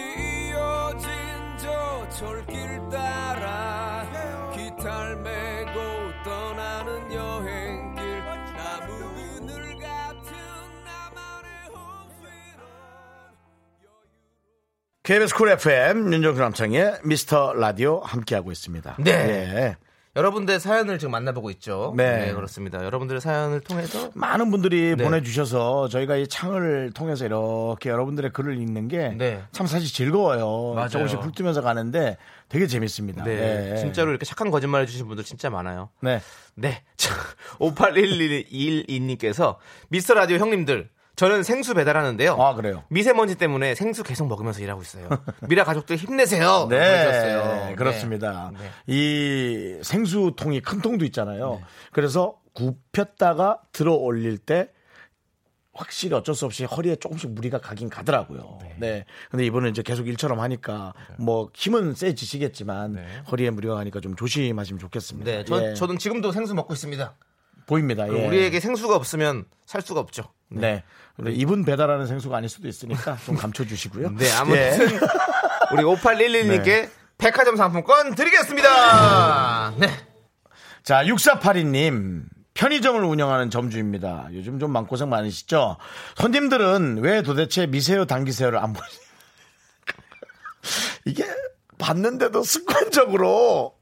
이어진 0.50 1.10
저 1.58 2.10
철길 2.10 2.90
따라 2.92 4.06
기타를 4.54 5.16
메고 5.18 5.80
떠나는 6.26 7.14
여행 7.14 7.61
KBS 15.04 15.34
쿨 15.34 15.50
FM 15.50 16.14
윤정수 16.14 16.40
남창희의 16.40 17.00
미스터 17.04 17.54
라디오 17.54 18.02
함께하고 18.02 18.52
있습니다. 18.52 18.98
네. 19.00 19.12
예. 19.12 19.76
여러분들의 20.16 20.60
사연을 20.60 21.00
지금 21.00 21.12
만나보고 21.12 21.50
있죠. 21.52 21.94
네. 21.98 22.32
그렇습니다. 22.34 22.84
여러분들의 22.84 23.20
사연을 23.20 23.62
통해서 23.62 24.12
많은 24.14 24.52
분들이 24.52 24.96
네. 24.96 25.04
보내주셔서 25.04 25.88
저희가 25.88 26.18
이 26.18 26.28
창을 26.28 26.92
통해서 26.94 27.26
이렇게 27.26 27.90
여러분들의 27.90 28.32
글을 28.32 28.62
읽는 28.62 28.90
게참 28.90 29.18
네. 29.18 29.42
사실 29.52 29.92
즐거워요. 29.92 30.76
맞아요. 30.76 30.90
조금씩 30.90 31.20
훑으면서 31.20 31.62
가는데 31.62 32.18
되게 32.50 32.68
재밌습니다. 32.68 33.24
네. 33.24 33.72
예. 33.72 33.78
진짜로 33.78 34.12
이렇게 34.12 34.26
착한 34.26 34.52
거짓말 34.52 34.84
해주신 34.84 35.08
분들 35.08 35.24
진짜 35.24 35.50
많아요. 35.50 35.90
네. 36.02 36.20
네. 36.54 36.84
5811님께서 37.60 39.56
미스터 39.90 40.14
라디오 40.14 40.38
형님들, 40.38 40.90
저는 41.22 41.44
생수 41.44 41.76
배달하는데요. 41.76 42.34
아, 42.34 42.56
그래요? 42.56 42.84
미세먼지 42.90 43.36
때문에 43.36 43.76
생수 43.76 44.02
계속 44.02 44.26
먹으면서 44.28 44.60
일하고 44.64 44.82
있어요. 44.82 45.08
미라 45.48 45.64
가족들 45.64 45.96
힘내세요. 45.96 46.66
네, 46.68 46.80
보내주셨어요. 46.80 47.76
그렇습니다. 47.76 48.52
네. 48.58 48.70
이 48.88 49.80
생수통이 49.84 50.62
큰 50.62 50.82
통도 50.82 51.06
있잖아요. 51.06 51.62
그래서 51.92 52.40
굽혔다가 52.54 53.60
들어 53.72 53.94
올릴 53.94 54.40
때 54.40 54.70
확실히 55.74 56.16
어쩔 56.16 56.34
수 56.34 56.48
없이 56.48 56.66
허리에 56.66 56.96
조금씩 56.96 57.30
무리가 57.30 57.60
가긴 57.60 57.88
가더라고요. 57.88 58.58
네. 58.80 59.06
근데 59.30 59.46
이번에 59.46 59.70
이제 59.70 59.84
계속 59.84 60.08
일처럼 60.08 60.40
하니까 60.40 60.96
뭐 61.20 61.52
힘은 61.54 61.94
세지시겠지만 61.94 62.98
허리에 63.32 63.52
무리가 63.52 63.76
가니까 63.76 64.00
좀 64.00 64.16
조심하시면 64.16 64.80
좋겠습니다. 64.80 65.32
네, 65.32 65.46
저, 65.46 65.70
예. 65.70 65.76
저는 65.76 66.00
지금도 66.00 66.32
생수 66.32 66.56
먹고 66.56 66.74
있습니다. 66.74 67.16
보입니다. 67.72 68.06
예. 68.14 68.28
우리에게 68.28 68.60
생수가 68.60 68.94
없으면 68.94 69.46
살 69.66 69.82
수가 69.82 70.02
없죠. 70.02 70.24
네. 70.50 70.84
그리고 71.16 71.30
이분 71.30 71.64
배달하는 71.64 72.06
생수가 72.06 72.36
아닐 72.36 72.50
수도 72.50 72.68
있으니까 72.68 73.18
좀 73.26 73.38
감춰 73.38 73.64
주시고요. 73.64 74.12
네, 74.18 74.30
아무튼 74.34 75.00
우리 75.72 75.84
5811님께 75.84 76.64
네. 76.66 76.90
백화점 77.18 77.56
상품권 77.56 78.14
드리겠습니다. 78.16 79.74
네. 79.78 79.88
자, 80.84 81.04
6482님. 81.06 82.24
편의점을 82.54 83.02
운영하는 83.02 83.50
점주입니다. 83.50 84.28
요즘 84.34 84.60
좀 84.60 84.72
마음고생 84.72 85.10
많으시죠? 85.10 85.78
손님들은 86.18 87.00
왜 87.02 87.22
도대체 87.22 87.66
미세요, 87.66 88.04
당기세요를 88.04 88.60
안 88.60 88.74
보시 88.74 89.00
이게 91.08 91.26
봤는데도 91.78 92.44
습관적으로 92.44 93.74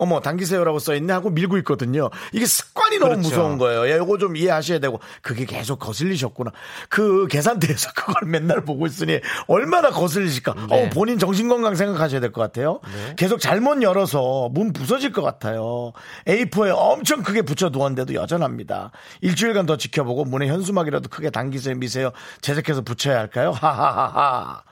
어머 0.00 0.20
당기세요라고 0.20 0.78
써있네 0.78 1.12
하고 1.12 1.28
밀고 1.28 1.58
있거든요. 1.58 2.08
이게 2.32 2.46
습관이 2.46 2.98
너무 2.98 3.10
그렇죠. 3.12 3.28
무서운 3.28 3.58
거예요. 3.58 3.90
야, 3.90 3.96
이거 3.96 4.16
좀 4.16 4.34
이해하셔야 4.34 4.78
되고 4.78 4.98
그게 5.20 5.44
계속 5.44 5.78
거슬리셨구나. 5.78 6.52
그 6.88 7.26
계산대에서 7.28 7.90
그걸 7.94 8.26
맨날 8.28 8.64
보고 8.64 8.86
있으니 8.86 9.20
얼마나 9.46 9.90
거슬리실까. 9.90 10.54
네. 10.70 10.86
어, 10.86 10.90
본인 10.90 11.18
정신건강 11.18 11.74
생각하셔야 11.74 12.18
될 12.20 12.30
것 12.32 12.40
같아요. 12.40 12.80
계속 13.16 13.40
잘못 13.40 13.82
열어서 13.82 14.48
문 14.52 14.72
부서질 14.72 15.12
것 15.12 15.20
같아요. 15.22 15.92
A4에 16.26 16.72
엄청 16.74 17.22
크게 17.22 17.42
붙여두었는데도 17.42 18.14
여전합니다. 18.14 18.92
일주일간 19.20 19.66
더 19.66 19.76
지켜보고 19.76 20.24
문에 20.24 20.46
현수막이라도 20.46 21.08
크게 21.10 21.28
당기세요 21.30 21.74
미세요 21.74 22.12
제작해서 22.40 22.80
붙여야 22.80 23.18
할까요? 23.18 23.50
하하하하. 23.50 24.62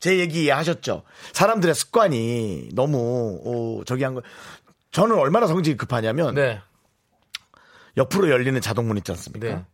제 0.00 0.18
얘기 0.18 0.44
이해하셨죠? 0.44 1.02
사람들의 1.32 1.74
습관이 1.74 2.68
너무 2.74 3.40
어, 3.44 3.82
저기 3.84 4.04
한 4.04 4.14
거. 4.14 4.22
저는 4.90 5.16
얼마나 5.16 5.46
성질이 5.46 5.76
급하냐면 5.76 6.34
네. 6.34 6.60
옆으로 7.96 8.30
열리는 8.30 8.58
자동문 8.60 8.96
있지 8.98 9.12
않습니까? 9.12 9.46
네. 9.48 9.64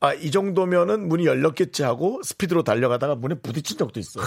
아, 0.00 0.14
이 0.14 0.30
정도면은 0.30 1.08
문이 1.08 1.26
열렸겠지 1.26 1.82
하고 1.82 2.20
스피드로 2.22 2.62
달려가다가 2.62 3.14
문에 3.16 3.34
부딪힌 3.36 3.78
적도 3.78 3.98
있어요. 4.00 4.24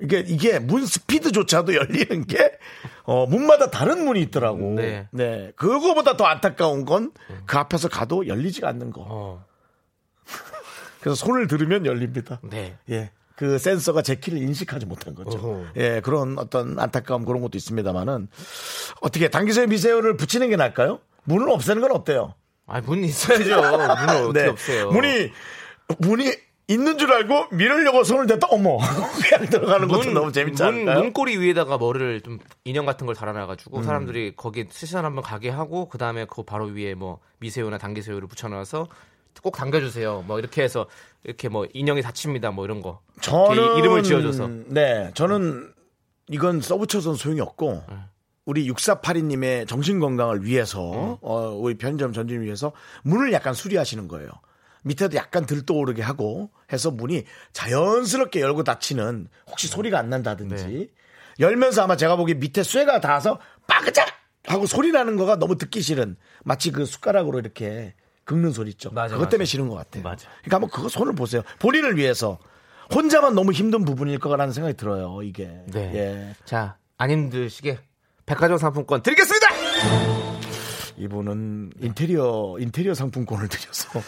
이게, 0.00 0.20
이게 0.26 0.58
문 0.58 0.84
스피드조차도 0.84 1.74
열리는 1.74 2.26
게, 2.26 2.58
어, 3.04 3.26
문마다 3.26 3.70
다른 3.70 4.04
문이 4.04 4.20
있더라고. 4.22 4.74
네. 4.74 5.08
네. 5.12 5.52
그거보다 5.56 6.16
더 6.16 6.24
안타까운 6.24 6.84
건 6.84 7.12
그 7.46 7.56
앞에서 7.58 7.88
가도 7.88 8.26
열리지가 8.26 8.68
않는 8.68 8.90
거. 8.90 9.06
어. 9.08 9.44
그래서 11.00 11.14
손을 11.14 11.46
들으면 11.46 11.86
열립니다. 11.86 12.40
네. 12.42 12.76
예. 12.90 13.12
그 13.36 13.58
센서가 13.58 14.02
제 14.02 14.16
키를 14.16 14.38
인식하지 14.38 14.86
못한 14.86 15.14
거죠. 15.14 15.38
어허. 15.38 15.64
예, 15.76 16.00
그런 16.00 16.38
어떤 16.38 16.78
안타까움 16.78 17.24
그런 17.24 17.42
것도 17.42 17.58
있습니다만은 17.58 18.28
어떻게 19.02 19.28
당기세요 19.28 19.66
미세요를 19.66 20.16
붙이는 20.16 20.48
게 20.48 20.56
나을까요? 20.56 21.00
문을 21.24 21.50
없애는 21.50 21.82
건 21.82 21.92
어때요? 21.92 22.34
아, 22.66 22.80
문 22.80 23.04
있어야죠. 23.04 23.44
문을 23.44 23.80
어떻게 24.24 24.42
네. 24.42 24.48
없애요? 24.48 24.90
문이 24.90 25.30
문이 25.98 26.32
있는 26.68 26.98
줄 26.98 27.12
알고 27.12 27.48
밀으려고 27.52 28.02
손을 28.02 28.26
댔다 28.26 28.48
어머 28.50 28.78
그냥 29.22 29.48
들어가는 29.48 29.86
것도 29.86 30.10
너무 30.10 30.32
재밌지 30.32 30.62
문, 30.64 30.72
않을까요? 30.72 31.00
문고리 31.00 31.36
위에다가 31.38 31.78
뭐를 31.78 32.22
좀 32.22 32.38
인형 32.64 32.86
같은 32.86 33.06
걸 33.06 33.14
음. 33.14 33.18
달아놔가지고 33.18 33.82
사람들이 33.82 34.32
거기 34.34 34.66
시선 34.70 35.04
한번 35.04 35.22
가게 35.22 35.48
하고 35.48 35.88
그 35.88 35.96
다음에 35.98 36.26
그 36.28 36.42
바로 36.42 36.64
위에 36.66 36.94
뭐 36.94 37.20
미세요나 37.38 37.78
당기세요를 37.78 38.26
붙여놔서 38.26 38.88
꼭 39.42 39.56
당겨주세요. 39.56 40.24
뭐 40.26 40.38
이렇게 40.38 40.62
해서 40.62 40.86
이렇게 41.24 41.48
뭐 41.48 41.66
인형이 41.72 42.02
다칩니다. 42.02 42.50
뭐 42.50 42.64
이런 42.64 42.82
거. 42.82 43.00
저는 43.20 43.78
이름을 43.78 44.02
지어줘서. 44.02 44.48
네, 44.68 45.10
저는 45.14 45.72
이건 46.28 46.60
써붙여서는 46.60 47.16
소용이 47.16 47.40
없고 47.40 47.82
우리 48.44 48.68
6482님의 48.70 49.66
정신 49.68 50.00
건강을 50.00 50.44
위해서 50.44 51.18
어, 51.20 51.50
우리 51.50 51.76
편의점 51.76 52.12
전주를 52.12 52.42
위해서 52.42 52.72
문을 53.02 53.32
약간 53.32 53.54
수리하시는 53.54 54.08
거예요. 54.08 54.28
밑에도 54.82 55.16
약간 55.16 55.46
들떠오르게 55.46 56.00
하고 56.02 56.50
해서 56.72 56.92
문이 56.92 57.24
자연스럽게 57.52 58.40
열고 58.40 58.62
닫히는 58.62 59.26
혹시 59.48 59.66
소리가 59.66 59.98
안 59.98 60.08
난다든지 60.10 60.90
열면서 61.40 61.82
아마 61.82 61.96
제가 61.96 62.14
보기 62.14 62.34
밑에 62.34 62.62
쇠가 62.62 63.00
닿아서 63.00 63.40
빠그작 63.66 64.06
하고 64.46 64.66
소리 64.66 64.92
나는 64.92 65.16
거가 65.16 65.36
너무 65.36 65.58
듣기 65.58 65.82
싫은 65.82 66.16
마치 66.44 66.70
그 66.70 66.86
숟가락으로 66.86 67.40
이렇게 67.40 67.94
긁는 68.26 68.52
소리 68.52 68.70
있죠. 68.70 68.90
맞아, 68.90 69.14
그것 69.14 69.24
맞아. 69.24 69.30
때문에 69.30 69.44
싫은 69.46 69.68
것 69.68 69.76
같아요. 69.76 70.02
맞아. 70.02 70.28
그러니까 70.42 70.56
한번 70.56 70.70
그거 70.70 70.88
손을 70.90 71.14
보세요. 71.14 71.42
본인을 71.60 71.96
위해서 71.96 72.38
혼자만 72.94 73.34
너무 73.34 73.52
힘든 73.52 73.84
부분일 73.84 74.18
거라는 74.18 74.52
생각이 74.52 74.76
들어요. 74.76 75.22
이게. 75.22 75.46
네. 75.68 75.92
예. 75.94 76.34
자, 76.44 76.76
안 76.98 77.10
힘드시게 77.10 77.78
백화점 78.26 78.58
상품권 78.58 79.02
드리겠습니다. 79.02 79.46
이분은 80.98 81.72
인테리어 81.80 82.56
인테리어 82.58 82.94
상품권을 82.94 83.48
드려서 83.48 84.00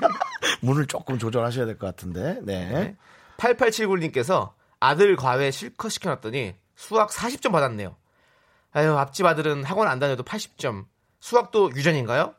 문을 0.60 0.86
조금 0.86 1.18
조절하셔야 1.18 1.64
될 1.66 1.78
것 1.78 1.86
같은데. 1.86 2.40
네. 2.42 2.96
8879님께서 3.38 4.52
아들 4.80 5.16
과외 5.16 5.50
실컷 5.50 5.88
시켜놨더니 5.88 6.54
수학 6.74 7.10
40점 7.10 7.52
받았네요. 7.52 7.96
아유, 8.72 8.92
앞집 8.98 9.24
아들은 9.24 9.64
학원 9.64 9.88
안 9.88 9.98
다녀도 9.98 10.22
80점. 10.22 10.84
수학도 11.20 11.70
유전인가요? 11.74 12.34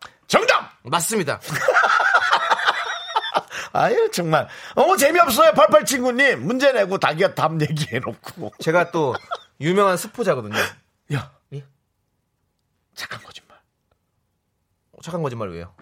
맞습니다. 0.89 1.39
아유 3.73 4.09
정말 4.11 4.47
너무 4.75 4.97
재미없어요. 4.97 5.51
88친구님 5.51 6.37
문제 6.37 6.71
내고 6.71 6.97
자기가 6.97 7.35
답 7.35 7.61
얘기해놓고. 7.61 8.53
제가 8.59 8.91
또 8.91 9.13
유명한 9.61 9.97
스포자거든요. 9.97 10.57
야. 11.13 11.31
예? 11.53 11.63
착한 12.95 13.21
거짓말. 13.21 13.57
착한 15.03 15.21
거짓말 15.21 15.49
왜요? 15.49 15.73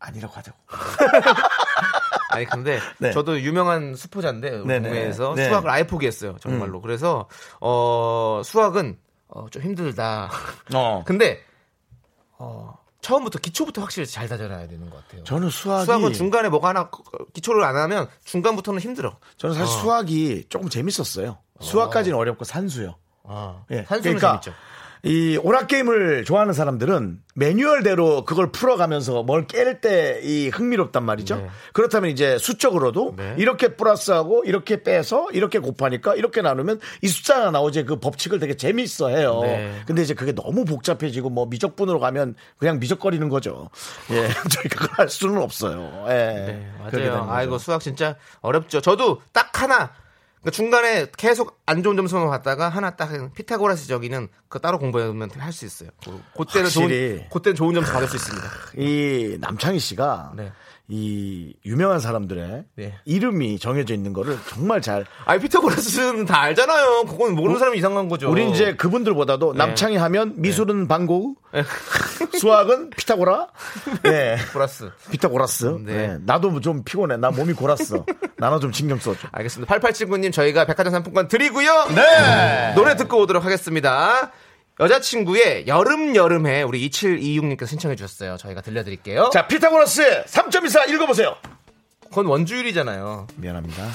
아니라고 0.00 0.34
하자고. 0.34 0.58
아니 2.30 2.44
근데 2.44 2.80
네. 2.98 3.12
저도 3.12 3.40
유명한 3.40 3.94
수포자인데. 3.94 4.58
동네에서 4.62 5.34
네. 5.34 5.48
수학을 5.48 5.70
아예 5.70 5.86
포기했어요 5.86 6.36
정말로 6.40 6.80
그래서 6.80 7.28
어 7.60 8.42
수학은 8.44 8.98
어, 9.28 9.48
좀 9.50 9.62
힘들다 9.62 10.30
어. 10.74 11.02
근데 11.06 11.44
어 12.38 12.77
처음부터 13.00 13.38
기초부터 13.38 13.80
확실히 13.80 14.06
잘 14.06 14.28
다져놔야 14.28 14.66
되는 14.68 14.90
것 14.90 14.96
같아요 15.04 15.22
저는 15.24 15.50
수학이 15.50 15.84
수학은 15.86 16.12
중간에 16.12 16.48
뭐가 16.48 16.68
하나 16.68 16.90
기초를 17.32 17.62
안 17.62 17.76
하면 17.76 18.08
중간부터는 18.24 18.80
힘들어 18.80 19.16
저는 19.36 19.54
사실 19.54 19.72
어. 19.76 19.80
수학이 19.80 20.44
조금 20.48 20.68
재밌었어요. 20.68 21.38
수학까지는 21.60 22.16
어렵고 22.16 22.44
산수요. 22.44 22.96
아, 23.24 23.62
예. 23.70 23.84
산수는 23.84 24.16
그러니까 24.16 24.40
재밌죠 24.40 24.52
이 25.04 25.38
오락 25.42 25.68
게임을 25.68 26.24
좋아하는 26.24 26.52
사람들은 26.52 27.20
매뉴얼대로 27.36 28.24
그걸 28.24 28.50
풀어가면서 28.50 29.22
뭘 29.22 29.46
깰 29.46 29.80
때 29.80 30.20
이 30.22 30.48
흥미롭단 30.48 31.04
말이죠. 31.04 31.36
네. 31.36 31.48
그렇다면 31.72 32.10
이제 32.10 32.36
수적으로도 32.38 33.14
네. 33.16 33.34
이렇게 33.38 33.76
플러스하고 33.76 34.42
이렇게 34.44 34.82
빼서 34.82 35.28
이렇게 35.32 35.60
곱하니까 35.60 36.14
이렇게 36.16 36.42
나누면 36.42 36.80
이 37.02 37.08
숫자가 37.08 37.50
나오지 37.52 37.84
그 37.84 38.00
법칙을 38.00 38.40
되게 38.40 38.56
재밌어 38.56 39.08
해요. 39.08 39.40
네. 39.42 39.72
근데 39.86 40.02
이제 40.02 40.14
그게 40.14 40.32
너무 40.32 40.64
복잡해지고 40.64 41.30
뭐 41.30 41.46
미적분으로 41.46 42.00
가면 42.00 42.34
그냥 42.58 42.80
미적거리는 42.80 43.28
거죠. 43.28 43.70
예. 44.10 44.28
저희가 44.50 44.68
그걸 44.80 44.88
할 44.98 45.08
수는 45.08 45.38
없어요. 45.40 46.06
예. 46.08 46.12
네, 46.12 46.72
맞아요. 46.80 47.26
아이고 47.30 47.58
수학 47.58 47.80
진짜 47.80 48.16
어렵죠. 48.40 48.80
저도 48.80 49.22
딱 49.32 49.62
하나 49.62 49.92
그러니까 50.40 50.50
중간에 50.56 51.06
계속 51.16 51.60
안 51.66 51.82
좋은 51.82 51.96
점수만 51.96 52.28
봤다가 52.28 52.68
하나 52.68 52.90
딱 52.96 53.10
피타고라스 53.34 53.88
저기는 53.88 54.28
그 54.48 54.60
따로 54.60 54.78
공부하면 54.78 55.30
할 55.38 55.52
수 55.52 55.66
있어요. 55.66 55.90
그- 56.04 56.20
그때는. 56.36 56.70
좋은 56.70 57.28
그때는 57.30 57.56
좋은 57.56 57.74
점수 57.74 57.92
받을 57.92 58.08
수 58.08 58.16
있습니다. 58.16 58.48
이 58.76 59.36
남창희 59.40 59.78
씨가 59.80 60.32
네. 60.36 60.52
이 60.90 61.52
유명한 61.66 62.00
사람들의 62.00 62.64
네. 62.76 62.94
이름이 63.04 63.58
정해져 63.58 63.92
있는 63.92 64.14
거를 64.14 64.38
정말 64.48 64.80
잘 64.80 65.04
아니 65.26 65.38
피타고라스는 65.40 66.24
다 66.24 66.40
알잖아요. 66.40 67.04
그건 67.06 67.34
모르는 67.34 67.58
사람이 67.58 67.76
이상한 67.76 68.08
거죠. 68.08 68.30
우리 68.30 68.48
이제 68.50 68.74
그분들보다도 68.74 69.52
네. 69.52 69.58
남창희 69.58 69.96
하면 69.96 70.32
미술은 70.36 70.88
방고우, 70.88 71.34
수학은 72.40 72.88
피타고라, 72.96 73.48
네, 74.02 74.36
플러스. 74.52 74.90
피타고라스. 75.10 75.78
네. 75.84 75.92
네. 76.08 76.18
나도 76.24 76.58
좀 76.60 76.82
피곤해. 76.84 77.18
나 77.18 77.30
몸이 77.30 77.52
골았어. 77.52 78.06
나는 78.38 78.58
좀 78.60 78.72
신경 78.72 78.98
써줘. 78.98 79.28
알겠습니다. 79.30 79.74
8879님 79.76 80.32
저희가 80.32 80.64
백화점 80.64 80.90
상품권 80.90 81.28
드리고요. 81.28 81.88
네. 81.94 82.72
노래 82.74 82.96
듣고 82.96 83.18
오도록 83.20 83.44
하겠습니다. 83.44 84.32
여자친구의 84.80 85.66
여름 85.66 86.14
여름에 86.14 86.62
우리 86.62 86.88
2726님께서 86.88 87.66
신청해 87.66 87.96
주셨어요. 87.96 88.36
저희가 88.36 88.60
들려드릴게요. 88.60 89.30
자, 89.32 89.46
피타고라스 89.46 90.24
3.24 90.24 90.88
읽어보세요. 90.90 91.36
그건 92.08 92.26
원주율이잖아요. 92.26 93.26
미안합니다. 93.36 93.88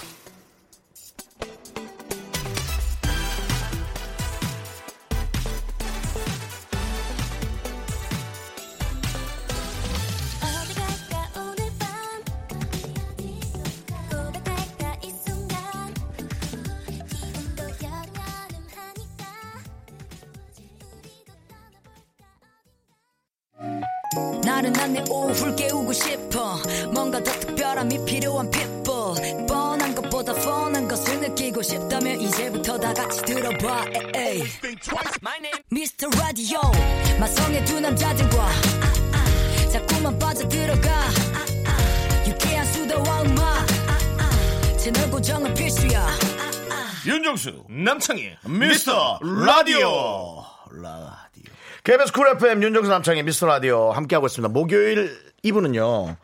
남창희. 47.83 48.37
미스터 48.47 49.19
라디오. 49.21 50.43
라디오. 50.71 51.53
KBS 51.83 52.13
쿨 52.13 52.27
FM 52.29 52.63
윤정수 52.63 52.89
남창희 52.89 53.23
미스터 53.23 53.45
라디오 53.47 53.91
함께하고 53.91 54.27
있습니다. 54.27 54.51
목요일 54.53 55.17
2부는요, 55.43 56.15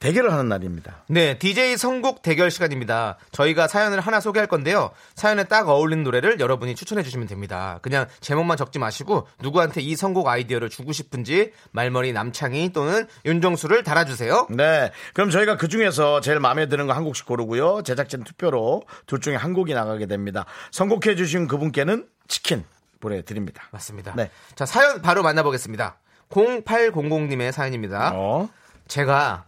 대결을 0.00 0.32
하는 0.32 0.48
날입니다. 0.48 1.04
네, 1.08 1.38
DJ 1.38 1.76
선곡 1.76 2.22
대결 2.22 2.50
시간입니다. 2.50 3.18
저희가 3.30 3.68
사연을 3.68 4.00
하나 4.00 4.18
소개할 4.18 4.48
건데요. 4.48 4.90
사연에 5.14 5.44
딱 5.44 5.68
어울리는 5.68 6.02
노래를 6.02 6.40
여러분이 6.40 6.74
추천해 6.74 7.04
주시면 7.04 7.28
됩니다. 7.28 7.78
그냥 7.82 8.06
제목만 8.20 8.56
적지 8.56 8.80
마시고 8.80 9.28
누구한테 9.40 9.80
이 9.80 9.94
선곡 9.94 10.26
아이디어를 10.26 10.70
주고 10.70 10.90
싶은지 10.92 11.52
말머리 11.70 12.12
남창희 12.12 12.72
또는 12.72 13.06
윤정수를 13.24 13.84
달아주세요. 13.84 14.48
네. 14.50 14.90
그럼 15.14 15.30
저희가 15.30 15.56
그 15.56 15.68
중에서 15.68 16.20
제일 16.20 16.40
마음에 16.40 16.66
드는 16.66 16.88
거 16.88 16.96
한 16.96 17.04
곡씩 17.04 17.26
고르고요. 17.26 17.82
제작진 17.82 18.24
투표로 18.24 18.82
둘 19.06 19.20
중에 19.20 19.36
한 19.36 19.52
곡이 19.52 19.74
나가게 19.74 20.06
됩니다. 20.06 20.46
선곡해 20.70 21.14
주신 21.14 21.46
그분께는 21.46 22.06
치킨 22.26 22.64
보내드립니다. 23.00 23.64
맞습니다. 23.70 24.14
네. 24.16 24.30
자, 24.54 24.64
사연 24.64 25.02
바로 25.02 25.22
만나보겠습니다. 25.22 25.98
0800님의 26.30 27.52
사연입니다. 27.52 28.12
어, 28.14 28.48
제가 28.88 29.44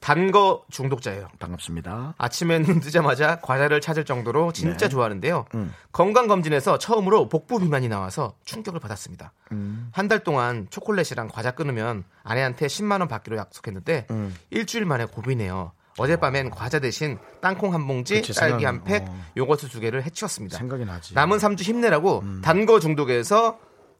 단 0.00 0.30
거 0.30 0.64
중독자예요. 0.70 1.28
반갑습니다. 1.38 2.14
아침에 2.16 2.58
눈 2.62 2.80
뜨자마자 2.80 3.38
과자를 3.40 3.80
찾을 3.82 4.04
정도로 4.04 4.52
진짜 4.52 4.86
네. 4.86 4.88
좋아하는데요. 4.88 5.44
음. 5.54 5.74
건강검진에서 5.92 6.78
처음으로 6.78 7.28
복부 7.28 7.58
비만이 7.58 7.88
나와서 7.88 8.34
충격을 8.44 8.80
받았습니다. 8.80 9.32
음. 9.52 9.90
한달 9.92 10.24
동안 10.24 10.66
초콜릿이랑 10.70 11.28
과자 11.28 11.50
끊으면 11.50 12.04
아내한테 12.22 12.66
10만원 12.66 13.08
받기로 13.08 13.36
약속했는데 13.36 14.06
음. 14.10 14.34
일주일 14.50 14.86
만에 14.86 15.04
고비네요. 15.04 15.72
어젯밤엔 15.98 16.50
과자 16.50 16.78
대신 16.78 17.18
땅콩 17.42 17.74
한 17.74 17.86
봉지, 17.86 18.14
그치, 18.22 18.32
딸기 18.32 18.64
한 18.64 18.84
팩, 18.84 19.02
어. 19.06 19.24
요거트 19.36 19.68
두 19.68 19.80
개를 19.80 20.02
해치웠습니다. 20.04 20.56
생각이 20.56 20.86
나지. 20.86 21.12
음. 21.12 21.14
남은 21.16 21.36
3주 21.38 21.62
힘내라고 21.62 22.24
단 22.42 22.64
거 22.64 22.80
중독에서 22.80 23.58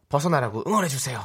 벗어나라고 0.08 0.64
응원해주세요. 0.66 1.20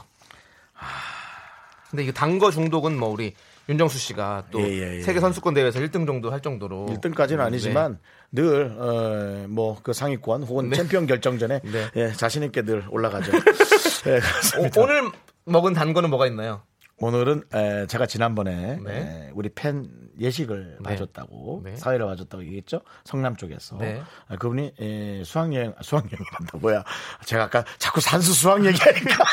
근데 1.90 2.04
이거 2.04 2.12
단 2.12 2.40
거 2.40 2.52
중독은 2.52 2.98
뭐 3.00 3.10
우리 3.10 3.36
윤정수 3.68 3.98
씨가 3.98 4.46
또 4.52 4.62
예, 4.62 4.66
예, 4.66 4.98
예. 4.98 5.02
세계 5.02 5.20
선수권 5.20 5.54
대회에서 5.54 5.80
1등 5.80 6.06
정도 6.06 6.32
할 6.32 6.42
정도로 6.42 6.86
1등까지는 6.90 7.40
아니지만 7.40 8.00
늘, 8.32 8.76
어, 8.78 9.48
뭐, 9.48 9.80
그 9.82 9.94
상위권 9.94 10.44
혹은 10.44 10.70
네. 10.70 10.76
챔피언 10.76 11.08
결정전에 11.08 11.62
네. 11.64 11.90
예, 11.96 12.12
자신 12.12 12.44
있게 12.44 12.62
늘 12.64 12.86
올라가죠. 12.90 13.32
예. 14.08 14.18
오, 14.60 14.84
오늘 14.84 15.12
먹은 15.46 15.74
단 15.74 15.94
거는 15.94 16.10
뭐가 16.10 16.28
있나요? 16.28 16.62
오늘은 16.98 17.44
에, 17.54 17.88
제가 17.88 18.06
지난번에 18.06 18.80
네. 18.82 18.94
에, 18.94 19.32
우리 19.34 19.50
팬 19.50 19.90
예식을 20.20 20.78
네. 20.80 20.84
봐줬다고 20.90 21.62
네. 21.66 21.76
사회를 21.76 22.06
봐줬다고 22.06 22.46
얘기했죠. 22.46 22.82
성남 23.04 23.36
쪽에서 23.36 23.78
네. 23.78 24.02
아, 24.30 24.38
그분이 24.38 24.74
에, 24.80 25.24
수학여행 25.26 25.74
수학여행이란다 25.82 26.58
뭐야? 26.60 26.84
제가 27.26 27.44
아까 27.46 27.66
자꾸 27.80 28.00
산수 28.00 28.34
수학 28.34 28.64
얘기하니까 28.66 29.24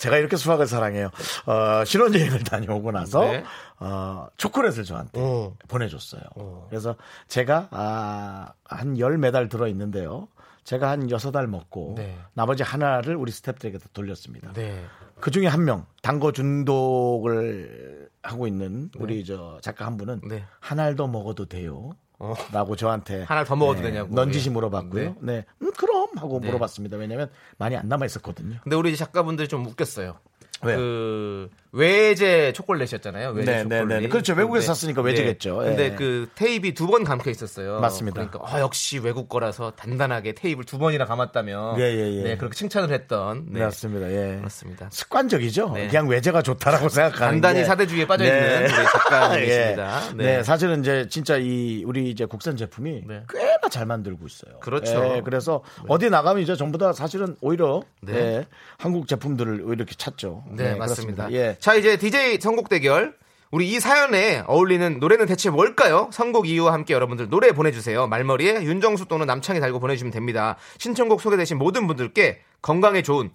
제가 0.00 0.16
이렇게 0.16 0.36
수학을 0.36 0.66
사랑해요. 0.66 1.10
어, 1.44 1.84
신혼여행을 1.84 2.40
다녀오고 2.44 2.90
나서 2.90 3.20
네. 3.20 3.44
어, 3.78 4.28
초콜릿을 4.38 4.84
저한테 4.84 5.20
어. 5.20 5.54
보내줬어요. 5.68 6.22
그래서 6.70 6.96
제가 7.28 7.68
아, 7.70 8.52
한열 8.64 9.18
매달 9.18 9.50
들어 9.50 9.68
있는데요. 9.68 10.28
제가 10.64 10.88
한 10.90 11.10
여섯 11.10 11.36
알 11.36 11.46
먹고 11.46 11.94
네. 11.96 12.16
나머지 12.32 12.62
하나를 12.62 13.14
우리 13.14 13.30
스태프들에게 13.30 13.78
다 13.78 13.86
돌렸습니다. 13.92 14.52
네. 14.54 14.82
그 15.20 15.30
중에 15.30 15.46
한 15.46 15.64
명, 15.66 15.84
단거 16.00 16.32
중독을 16.32 18.08
하고 18.22 18.46
있는 18.46 18.90
우리 18.98 19.22
저 19.24 19.58
작가 19.60 19.84
한 19.84 19.98
분은 19.98 20.22
네. 20.28 20.44
한알더 20.60 21.08
먹어도 21.08 21.44
돼요. 21.44 21.90
어. 22.20 22.34
라고 22.52 22.76
저한테 22.76 23.22
한알더 23.22 23.56
먹어도 23.56 23.82
되냐고. 23.82 24.14
넌지시 24.14 24.50
예. 24.50 24.52
물어봤고요. 24.52 25.16
네. 25.20 25.32
네, 25.38 25.44
음, 25.62 25.72
그럼 25.72 26.08
하고 26.16 26.38
네. 26.38 26.48
물어봤습니다. 26.48 26.98
왜냐하면 26.98 27.30
많이 27.56 27.76
안 27.76 27.88
남아 27.88 28.04
있었거든요. 28.06 28.58
근데 28.62 28.76
우리 28.76 28.94
작가분들이 28.96 29.48
좀 29.48 29.64
웃겼어요. 29.66 30.18
왜요? 30.62 30.76
그 30.76 31.50
외제 31.72 32.52
초콜릿이었잖아요. 32.52 33.30
외제 33.30 33.50
네, 33.52 33.64
네, 33.64 33.78
초콜릿. 33.80 34.02
네. 34.02 34.08
그렇죠. 34.08 34.34
외국에서 34.34 34.74
샀으니까 34.74 35.02
외제겠죠. 35.02 35.62
네. 35.62 35.68
근데 35.68 35.84
예. 35.84 35.90
그 35.94 36.28
테이프이 36.34 36.74
두번 36.74 37.04
감겨 37.04 37.30
있었어요. 37.30 37.80
맞습니다. 37.80 38.26
그러니까 38.26 38.40
아, 38.44 38.60
역시 38.60 38.98
외국 38.98 39.28
거라서 39.28 39.70
단단하게 39.72 40.32
테이프를 40.34 40.64
두 40.64 40.78
번이나 40.78 41.04
감았다며. 41.04 41.76
예, 41.78 41.82
예, 41.82 42.18
예. 42.18 42.22
네, 42.22 42.36
그렇게 42.36 42.56
칭찬을 42.56 42.92
했던. 42.92 43.46
네. 43.50 43.60
맞습니다. 43.60 44.10
예. 44.10 44.40
맞습니다. 44.42 44.88
습관적이죠. 44.90 45.72
네. 45.74 45.88
그냥 45.88 46.08
외제가 46.08 46.42
좋다라고 46.42 46.88
생각하는 46.88 47.40
단단히 47.40 47.60
게. 47.60 47.64
사대주의에 47.64 48.06
빠져 48.06 48.24
있는 48.24 48.66
작가님이십니다. 48.68 50.02
예. 50.10 50.14
네. 50.16 50.24
네. 50.36 50.42
사실은 50.42 50.80
이제 50.80 51.06
진짜 51.08 51.36
이 51.36 51.84
우리 51.86 52.10
이제 52.10 52.24
국산 52.24 52.56
제품이 52.56 53.04
네. 53.06 53.22
꽤나 53.28 53.68
잘 53.70 53.86
만들고 53.86 54.26
있어요. 54.26 54.58
그렇죠. 54.58 55.14
예, 55.16 55.22
그래서 55.24 55.62
어디 55.88 56.10
나가면 56.10 56.42
이제 56.42 56.56
전부 56.56 56.78
다 56.78 56.92
사실은 56.92 57.36
오히려 57.40 57.82
네. 58.00 58.14
예, 58.14 58.46
한국 58.78 59.06
제품들을 59.06 59.64
이렇게 59.68 59.94
찾죠. 59.96 60.44
네, 60.56 60.74
맞습니다. 60.74 61.24
그렇습니다. 61.24 61.32
예. 61.32 61.56
자, 61.58 61.74
이제 61.74 61.96
DJ 61.96 62.38
선곡 62.40 62.68
대결. 62.68 63.18
우리 63.52 63.68
이 63.68 63.80
사연에 63.80 64.44
어울리는 64.46 65.00
노래는 65.00 65.26
대체 65.26 65.50
뭘까요? 65.50 66.08
선곡 66.12 66.46
이유와 66.46 66.72
함께 66.72 66.94
여러분들 66.94 67.30
노래 67.30 67.50
보내주세요. 67.50 68.06
말머리에 68.06 68.62
윤정수 68.62 69.06
또는 69.06 69.26
남창이 69.26 69.58
달고 69.58 69.80
보내주시면 69.80 70.12
됩니다. 70.12 70.56
신청곡 70.78 71.20
소개되신 71.20 71.58
모든 71.58 71.88
분들께 71.88 72.42
건강에 72.62 73.02
좋은 73.02 73.32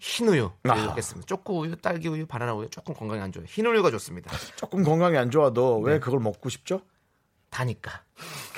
흰우유 0.00 0.50
아. 0.64 0.74
드리겠습니다. 0.74 1.26
초코우유, 1.26 1.76
딸기우유, 1.76 2.26
바나나우유 2.26 2.70
조금 2.70 2.94
건강에 2.94 3.20
안 3.20 3.30
좋아요. 3.30 3.46
흰우유가 3.46 3.90
좋습니다. 3.90 4.32
조금 4.56 4.82
건강이 4.82 5.18
안 5.18 5.30
좋아도 5.30 5.82
네. 5.84 5.92
왜 5.92 5.98
그걸 6.00 6.18
먹고 6.20 6.48
싶죠? 6.48 6.80
다니까. 7.50 8.02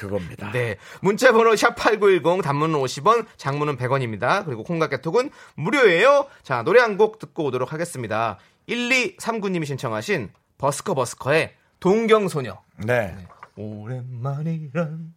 그겁니다. 0.04 0.50
네. 0.52 0.76
문자 1.00 1.32
번호 1.32 1.52
샵8910 1.52 2.42
단문은 2.42 2.78
50원, 2.80 3.26
장문은 3.36 3.76
100원입니다. 3.76 4.44
그리고 4.44 4.62
콩깍개톡은 4.64 5.30
무료예요. 5.56 6.26
자, 6.42 6.62
노래 6.62 6.80
한 6.80 6.96
곡 6.96 7.18
듣고 7.18 7.44
오도록 7.46 7.72
하겠습니다. 7.72 8.38
1239님이 8.68 9.66
신청하신 9.66 10.30
버스커 10.58 10.94
버스커의 10.94 11.54
동경소녀. 11.80 12.56
네. 12.86 13.16
오랜만이란. 13.56 15.14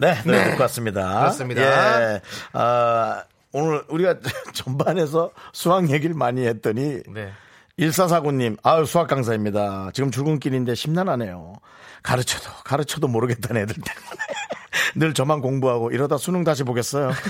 네, 0.00 0.22
노래 0.24 0.38
네. 0.44 0.50
듣고 0.50 0.62
왔습니다. 0.62 1.20
그렇습니다. 1.20 2.14
예. 2.14 2.20
아, 2.52 3.24
오늘 3.52 3.84
우리가 3.88 4.16
전반에서 4.52 5.30
수학 5.52 5.90
얘기를 5.90 6.14
많이 6.14 6.46
했더니 6.46 7.02
네. 7.08 7.32
1449님, 7.78 8.56
아유, 8.62 8.86
수학 8.86 9.08
강사입니다. 9.08 9.90
지금 9.92 10.10
출근길인데 10.10 10.74
심란하네요. 10.74 11.54
가르쳐도, 12.02 12.50
가르쳐도 12.64 13.08
모르겠다는 13.08 13.62
애들 13.62 13.74
때문에. 13.74 14.16
늘 14.96 15.14
저만 15.14 15.40
공부하고 15.40 15.90
이러다 15.90 16.18
수능 16.18 16.44
다시 16.44 16.62
보겠어요. 16.62 17.10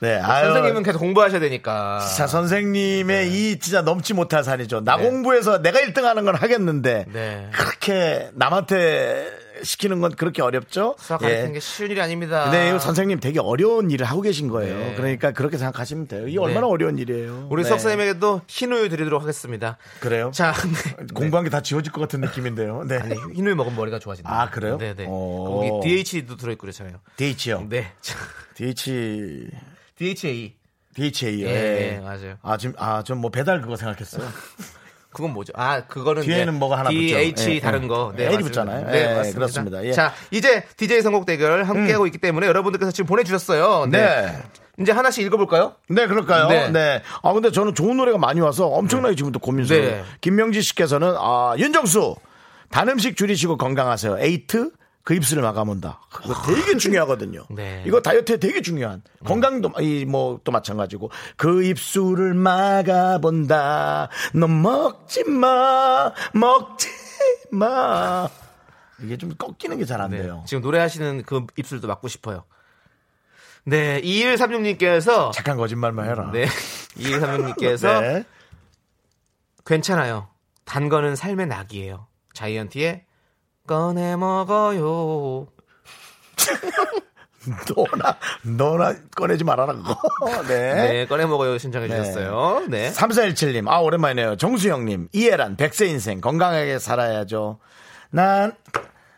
네, 0.00 0.20
아유. 0.20 0.46
선생님은 0.46 0.82
계속 0.84 1.00
공부하셔야 1.00 1.40
되니까. 1.40 1.98
자, 2.16 2.28
선생님의 2.28 3.32
이 3.32 3.58
진짜 3.58 3.82
넘지 3.82 4.14
못할 4.14 4.44
산이죠. 4.44 4.84
나 4.84 4.96
네. 4.96 5.02
공부해서 5.04 5.60
내가 5.60 5.80
1등 5.80 6.02
하는 6.02 6.24
건 6.24 6.36
하겠는데. 6.36 7.06
네. 7.12 7.50
그렇게 7.52 8.30
남한테 8.34 9.26
시키는 9.62 10.00
건 10.00 10.14
그렇게 10.14 10.42
어렵죠? 10.42 10.96
수학 10.98 11.22
예. 11.22 11.26
가르치는 11.26 11.52
게 11.54 11.60
쉬운 11.60 11.90
일이 11.90 12.00
아닙니다. 12.00 12.52
이 12.54 12.78
선생님 12.78 13.20
되게 13.20 13.40
어려운 13.40 13.90
일을 13.90 14.06
하고 14.06 14.20
계신 14.20 14.48
거예요. 14.48 14.76
네. 14.78 14.94
그러니까 14.96 15.32
그렇게 15.32 15.58
생각하시면 15.58 16.08
돼요. 16.08 16.28
이게 16.28 16.38
얼마나 16.38 16.66
어려운 16.66 16.98
일이에요. 16.98 17.48
우리 17.50 17.62
네. 17.62 17.68
수학 17.68 17.78
선생님에게도 17.80 18.42
흰 18.46 18.72
우유 18.72 18.88
드리도록 18.88 19.22
하겠습니다. 19.22 19.76
그래요? 20.00 20.30
자, 20.34 20.52
네. 20.98 21.06
공부한 21.14 21.44
게 21.44 21.50
다 21.50 21.60
지워질 21.62 21.92
것 21.92 22.00
같은 22.00 22.20
느낌인데요. 22.20 22.84
네. 22.84 22.98
아니, 22.98 23.14
흰 23.34 23.46
우유 23.46 23.54
먹으면 23.56 23.76
머리가 23.76 23.98
좋아진다. 23.98 24.30
아, 24.30 24.50
그래요? 24.50 24.78
네네. 24.78 25.06
오. 25.06 25.60
거기 25.82 25.88
DH도 26.04 26.36
들어있고 26.36 26.62
그렇잖아요. 26.62 26.96
DH요. 27.16 27.66
네. 27.68 27.92
자, 28.00 28.16
DH, 28.54 29.48
DHA. 29.96 30.54
DHA요. 30.94 31.46
예, 31.46 31.52
예. 31.52 31.94
예, 31.94 32.00
맞아요. 32.00 32.36
아, 32.42 32.56
지금, 32.56 32.74
아, 32.78 33.02
전뭐 33.04 33.30
배달 33.30 33.60
그거 33.60 33.76
생각했어요. 33.76 34.26
그건 35.10 35.32
뭐죠? 35.32 35.52
아, 35.56 35.86
그거는 35.86 36.22
뒤에는 36.22 36.54
뭐가 36.58 36.78
하나 36.78 36.90
붙죠. 36.90 37.00
DH 37.00 37.50
예, 37.56 37.60
다른 37.60 37.84
예. 37.84 37.88
거. 37.88 38.12
네, 38.14 38.24
L이 38.26 38.34
맞습니다. 38.36 38.46
붙잖아요. 38.48 38.90
네, 38.90 38.98
예, 38.98 39.14
맞습니다. 39.14 39.34
그렇습니다. 39.38 39.84
예. 39.84 39.88
음. 39.88 39.92
자, 39.92 40.12
이제 40.30 40.64
DJ 40.76 41.02
선곡 41.02 41.26
대결 41.26 41.64
함께 41.64 41.92
하고 41.92 42.06
있기 42.06 42.18
때문에 42.18 42.46
여러분들께서 42.46 42.92
지금 42.92 43.06
보내주셨어요. 43.06 43.86
네. 43.90 43.98
네. 43.98 44.42
이제 44.80 44.92
하나씩 44.92 45.24
읽어볼까요? 45.24 45.74
네, 45.88 46.06
그럴까요? 46.06 46.48
네. 46.48 46.70
네. 46.70 47.02
아, 47.22 47.32
근데 47.32 47.50
저는 47.50 47.74
좋은 47.74 47.96
노래가 47.96 48.18
많이 48.18 48.40
와서 48.40 48.66
엄청나게 48.66 49.16
지금도 49.16 49.40
고민스러워요. 49.40 49.90
네. 49.90 50.02
김명지 50.20 50.62
씨께서는, 50.62 51.14
아, 51.18 51.54
윤정수, 51.58 52.14
단 52.70 52.88
음식 52.88 53.16
줄이시고 53.16 53.56
건강하세요. 53.56 54.18
에이트, 54.20 54.70
그 55.08 55.14
입술을 55.14 55.42
막아본다. 55.42 56.02
그거 56.10 56.34
되게 56.54 56.76
중요하거든요. 56.76 57.46
네. 57.48 57.82
이거 57.86 58.02
다이어트에 58.02 58.36
되게 58.36 58.60
중요한. 58.60 59.02
건강도, 59.24 59.72
이, 59.80 60.04
뭐, 60.04 60.38
또 60.44 60.52
마찬가지고. 60.52 61.10
그 61.38 61.64
입술을 61.64 62.34
막아본다. 62.34 64.10
너 64.34 64.46
먹지 64.46 65.24
마, 65.24 66.12
먹지 66.34 66.88
마. 67.50 68.28
이게 69.02 69.16
좀 69.16 69.34
꺾이는 69.34 69.78
게 69.78 69.86
잘안 69.86 70.10
네. 70.10 70.18
돼요. 70.18 70.44
지금 70.46 70.62
노래하시는 70.62 71.22
그 71.22 71.46
입술도 71.56 71.88
맞고 71.88 72.06
싶어요. 72.08 72.44
네, 73.64 74.02
2136님께서 74.02 75.32
착한 75.32 75.56
거짓말만 75.56 76.04
해라. 76.04 76.30
네, 76.34 76.44
2136님께서 76.98 78.00
네. 78.02 78.24
괜찮아요. 79.64 80.28
단 80.66 80.90
거는 80.90 81.16
삶의 81.16 81.46
낙이에요. 81.46 82.08
자이언티의 82.34 83.07
꺼내 83.68 84.16
먹어요. 84.16 85.46
너나 87.68 88.16
너나 88.42 88.94
꺼내지 89.14 89.44
말아라 89.44 89.74
그거. 89.74 89.96
네. 90.48 90.74
네, 90.74 91.06
꺼내 91.06 91.26
먹어요 91.26 91.58
신청해 91.58 91.88
주셨어요. 91.88 92.64
네. 92.68 92.90
네. 92.90 92.92
3417님. 92.92 93.68
아, 93.68 93.78
오랜만이네요. 93.78 94.36
정수영 94.36 94.86
님. 94.86 95.08
이해란 95.12 95.56
백세 95.56 95.86
인생 95.86 96.20
건강하게 96.20 96.78
살아야죠. 96.78 97.58
난 98.10 98.52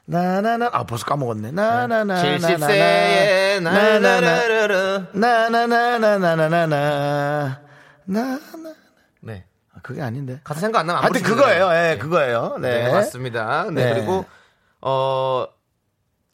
나나나 0.05 0.69
아 0.73 0.85
벌써 0.85 1.07
까먹었네. 1.07 1.53
나나나 1.53 2.23
70세에 2.23 3.63
나나나르르 3.63 5.07
나나나나나나나 5.13 6.67
나나 8.05 8.41
네. 9.21 9.45
그게 9.83 10.03
아닌데. 10.03 10.41
가사 10.43 10.61
생각 10.61 10.81
안 10.81 10.89
나면 10.89 11.05
하여튼 11.05 11.23
그거예요. 11.23 11.71
예, 11.73 11.95
네. 11.95 11.99
그거예요. 11.99 12.57
네. 12.61 12.85
네. 12.85 12.93
맞습니다. 12.93 13.71
네. 13.71 13.85
네. 13.85 13.95
그리고 13.95 14.25
어 14.81 15.47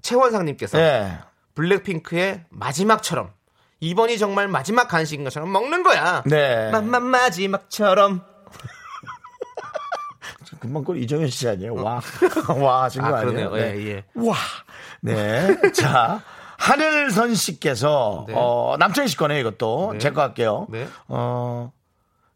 최원상님께서 0.02 0.78
예. 0.78 1.18
블랙핑크의 1.54 2.44
마지막처럼 2.50 3.32
이번이 3.80 4.18
정말 4.18 4.48
마지막 4.48 4.88
간식인 4.88 5.24
것처럼 5.24 5.50
먹는 5.52 5.82
거야. 5.82 6.22
네. 6.26 6.70
맘마 6.70 7.00
마지막처럼. 7.00 8.22
금방 10.60 10.84
꼴 10.84 10.98
이정현 10.98 11.28
씨 11.28 11.48
아니에요? 11.48 11.74
와. 11.74 12.00
와, 12.58 12.84
하신 12.84 13.02
거 13.02 13.08
아, 13.08 13.18
아니에요? 13.18 13.50
그러네요. 13.50 13.56
예, 13.58 13.86
예. 13.86 14.04
와. 14.14 14.34
네. 15.02 15.54
자. 15.72 16.22
하늘선 16.58 17.34
씨께서, 17.34 18.24
네. 18.28 18.34
어, 18.34 18.76
남창희 18.78 19.08
씨 19.08 19.16
거네요, 19.18 19.40
이것도. 19.40 19.90
네. 19.92 19.98
제거 19.98 20.22
할게요. 20.22 20.66
네. 20.70 20.88
어, 21.08 21.70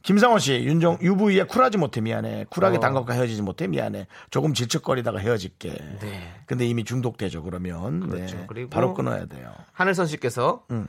김상원 0.03 0.39
씨, 0.41 0.55
윤정, 0.55 0.99
UV에 1.03 1.45
쿨하지 1.45 1.79
못해 1.79 2.01
미안해. 2.01 2.47
쿨하게 2.49 2.79
어. 2.79 2.81
단 2.81 2.95
것과 2.95 3.13
헤어지지 3.15 3.43
못해 3.43 3.67
미안해. 3.67 4.07
조금 4.31 4.55
질척거리다가 4.55 5.19
헤어질게. 5.19 5.71
네. 6.01 6.35
근데 6.47 6.67
이미 6.67 6.85
중독되죠, 6.85 7.43
그러면. 7.43 8.09
그렇죠. 8.09 8.37
네. 8.37 8.45
그리고 8.49 8.71
바로 8.71 8.95
끊어야 8.95 9.27
돼요. 9.27 9.53
하늘선 9.73 10.07
씨께서 10.07 10.65
음. 10.71 10.89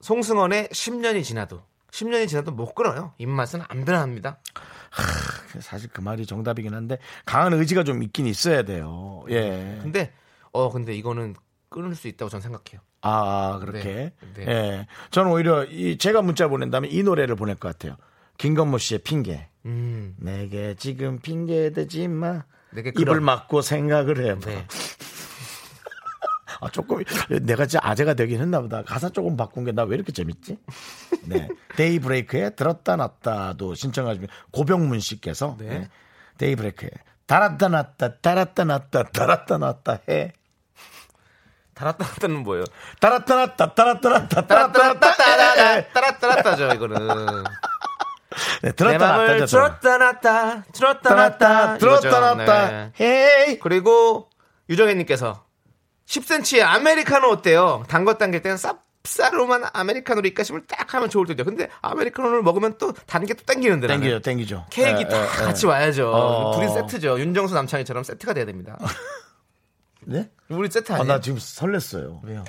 송승헌의 0.00 0.68
10년이 0.68 1.24
지나도 1.24 1.62
10년이 1.90 2.28
지나도 2.28 2.52
못 2.52 2.74
끊어요. 2.74 3.14
입맛은 3.18 3.62
안 3.68 3.84
변합니다. 3.84 4.38
사실 5.60 5.88
그 5.92 6.00
말이 6.00 6.26
정답이긴 6.26 6.74
한데, 6.74 6.98
강한 7.24 7.52
의지가 7.52 7.84
좀 7.84 8.02
있긴 8.02 8.26
있어야 8.26 8.62
돼요. 8.64 9.24
예. 9.30 9.78
근데 9.80 10.12
어 10.52 10.70
근데 10.70 10.94
이거는 10.94 11.34
끊을 11.70 11.94
수 11.94 12.08
있다고 12.08 12.28
저는 12.28 12.42
생각해요. 12.42 12.80
아, 13.00 13.58
그렇게. 13.60 14.12
네. 14.34 14.46
예. 14.46 14.86
저는 15.10 15.30
오히려 15.30 15.64
이 15.64 15.96
제가 15.98 16.22
문자 16.22 16.48
보낸다면 16.48 16.90
이 16.90 17.02
노래를 17.02 17.36
보낼 17.36 17.54
것 17.54 17.68
같아요. 17.68 17.96
김건모 18.38 18.78
씨의 18.78 18.98
핑계. 19.00 19.48
음. 19.66 20.14
내게 20.18 20.74
지금 20.74 21.18
핑계 21.18 21.70
대지 21.70 22.08
마. 22.08 22.42
내게 22.72 22.92
입을. 22.98 23.20
막고 23.20 23.62
생각을 23.62 24.24
해. 24.24 24.38
네. 24.40 24.66
아, 26.60 26.68
조금 26.70 27.02
내가 27.42 27.66
진짜 27.66 27.80
아재가 27.86 28.14
되긴 28.14 28.40
했나 28.40 28.60
보다. 28.60 28.82
가사 28.82 29.08
조금 29.08 29.36
바꾼 29.36 29.64
게 29.64 29.72
나 29.72 29.84
왜 29.84 29.96
이렇게 29.96 30.12
재밌지? 30.12 30.58
네. 31.24 31.48
데이 31.76 31.98
브레이크에 31.98 32.50
들었다 32.50 32.96
놨다도 32.96 33.74
신청하시면 33.74 34.28
고병문 34.52 35.00
씨께서 35.00 35.56
네. 35.58 35.68
네. 35.68 35.88
데이 36.38 36.54
브레이크에 36.56 36.90
달았다 37.26 37.68
놨다 37.68 38.16
달았다 38.20 38.64
놨다 38.64 39.02
달았다 39.04 39.58
놨다 39.58 39.98
해. 40.08 40.32
달았다 41.74 42.04
놨다는 42.06 42.42
뭐예요? 42.44 42.64
달았다 43.00 43.34
놨다 43.34 43.74
달았다 43.74 44.08
놨다 44.08 44.46
달았다 44.46 44.86
놨다 44.94 45.08
해. 45.08 45.90
따라따라따 45.90 45.92
따라따라따죠 45.92 46.74
이거는. 46.76 47.44
네, 48.62 48.70
내 48.70 48.72
들었다 48.72 49.16
놨다 49.18 49.46
들었다 49.46 49.98
놨다 49.98 50.64
들었다 50.72 51.14
놨다 51.14 51.78
들었다. 51.78 52.34
놨다 52.34 52.68
네. 52.68 52.92
헤이 53.00 53.58
그리고 53.58 54.28
유정혜님께서 54.68 55.44
10cm의 56.06 56.62
아메리카노 56.62 57.28
어때요? 57.30 57.84
단거 57.88 58.14
당길 58.14 58.42
때는 58.42 58.56
쌉싸름한 58.56 59.70
아메리카노로 59.72 60.26
입가심을 60.28 60.66
딱 60.66 60.92
하면 60.94 61.08
좋을 61.10 61.26
텐데 61.26 61.42
근데 61.44 61.68
아메리카노를 61.82 62.42
먹으면 62.42 62.78
또 62.78 62.92
단 63.06 63.24
게 63.26 63.34
또 63.34 63.44
땡기는데. 63.44 63.86
땡기죠 63.88 64.20
땡기죠 64.20 64.66
케이크 64.70 65.00
예, 65.00 65.08
다 65.08 65.16
예, 65.16 65.22
예. 65.22 65.26
같이 65.44 65.66
와야죠. 65.66 66.10
어. 66.12 66.52
둘이 66.58 66.72
세트죠. 66.72 67.18
윤정수 67.20 67.54
남창희처럼 67.54 68.02
세트가 68.04 68.34
돼야 68.34 68.44
됩니다. 68.44 68.78
네? 70.06 70.30
우리 70.48 70.70
세트 70.70 70.92
아, 70.92 70.96
아니에요? 70.96 71.12
나 71.14 71.20
지금 71.20 71.38
설렜어요 71.38 72.20
왜요 72.24 72.44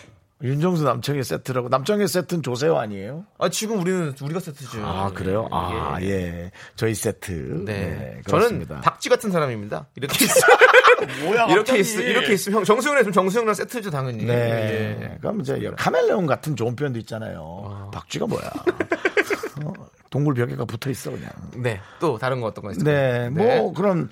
윤정수 0.45 0.83
남청의 0.83 1.23
세트라고 1.23 1.69
남청의 1.69 2.07
세트는 2.07 2.43
조세호 2.43 2.77
아니에요? 2.77 3.25
아, 3.39 3.49
지금 3.49 3.79
우리는 3.81 4.13
우리가 4.21 4.39
세트죠. 4.39 4.85
아 4.85 5.09
그래요? 5.11 5.47
아 5.51 5.97
예. 6.01 6.05
예. 6.07 6.51
저희 6.75 6.93
세트. 6.93 7.63
네. 7.65 7.73
네, 7.73 8.21
저는. 8.27 8.65
박쥐 8.83 9.09
같은 9.09 9.31
사람입니다. 9.31 9.87
이렇게 9.95 10.25
뭐야, 11.25 11.45
이렇게 11.51 11.77
갑자기. 11.77 11.79
있 11.81 11.95
이렇게 12.09 12.33
있으면 12.33 12.59
형 12.59 12.63
정수영이랑 12.63 13.01
있으면 13.01 13.13
정수영이랑 13.13 13.55
세트죠 13.55 13.89
당연히. 13.89 14.23
네. 14.25 14.97
예. 15.01 15.17
그럼 15.19 15.41
이제 15.41 15.59
카멜레온 15.77 16.27
같은 16.27 16.55
좋은 16.55 16.75
표현도 16.75 16.99
있잖아요. 16.99 17.89
박쥐가 17.91 18.27
뭐야? 18.27 18.43
어, 19.65 19.73
동굴 20.11 20.35
벽에가 20.35 20.65
붙어 20.65 20.91
있어 20.91 21.09
그냥. 21.09 21.29
네. 21.55 21.81
또 21.99 22.17
다른 22.19 22.39
거 22.39 22.47
어떤 22.47 22.63
거 22.65 22.71
있어요? 22.71 22.83
네, 22.83 23.29
뭐 23.29 23.73
그런. 23.73 24.09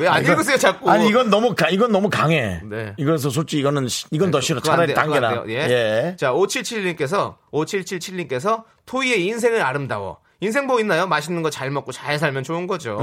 왜안 0.00 0.22
이건- 0.22 0.32
읽으세요 0.32 0.56
자꾸? 0.56 0.90
아니 0.90 1.08
이건 1.08 1.30
너무 1.30 1.54
가, 1.54 1.68
이건 1.68 1.92
너무 1.92 2.08
강해. 2.10 2.60
네. 2.64 2.94
이거서 2.96 3.30
솔직히 3.30 3.60
이거는 3.60 3.88
시- 3.88 4.06
이건 4.10 4.30
더 4.30 4.40
싫어. 4.40 4.60
그거 4.60 4.72
안 4.72 4.76
차라리 4.76 4.94
돼요, 4.94 5.04
그거 5.04 5.14
안 5.16 5.20
당겨라. 5.22 5.44
돼요. 5.44 5.54
예. 5.56 5.70
예. 6.10 6.16
자, 6.16 6.32
5777님께서 6.32 7.36
5777님께서 7.52 8.64
토이의 8.86 9.24
인생은 9.26 9.60
아름다워. 9.60 10.20
인생 10.40 10.66
뭐 10.68 10.78
있나요? 10.78 11.08
맛있는 11.08 11.42
거 11.42 11.50
잘 11.50 11.68
먹고 11.72 11.90
잘 11.90 12.16
살면 12.16 12.44
좋은 12.44 12.68
거죠. 12.68 12.96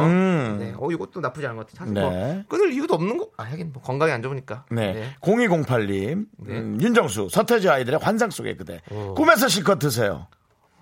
네. 0.58 0.74
어, 0.78 0.90
이것도 0.90 1.20
나쁘지 1.20 1.46
않은 1.48 1.58
것 1.58 1.68
같아요. 1.68 1.78
사실 1.86 1.94
뭐 2.02 2.10
음. 2.10 2.14
네. 2.38 2.46
끊을 2.48 2.72
이유도 2.72 2.94
없는 2.94 3.18
거. 3.18 3.28
아, 3.36 3.44
하긴 3.44 3.72
뭐 3.74 3.84
건강에 3.84 4.14
안 4.14 4.22
좋으니까. 4.22 4.64
네. 4.72 5.14
0208님, 5.20 6.26
네. 6.38 6.54
음, 6.60 6.78
윤정수, 6.82 7.28
서태지 7.30 7.68
아이들의 7.70 8.00
환상 8.02 8.30
속의 8.30 8.56
그대. 8.56 8.80
꿈에서 9.18 9.50
실컷 9.50 9.80
드세요. 9.80 10.28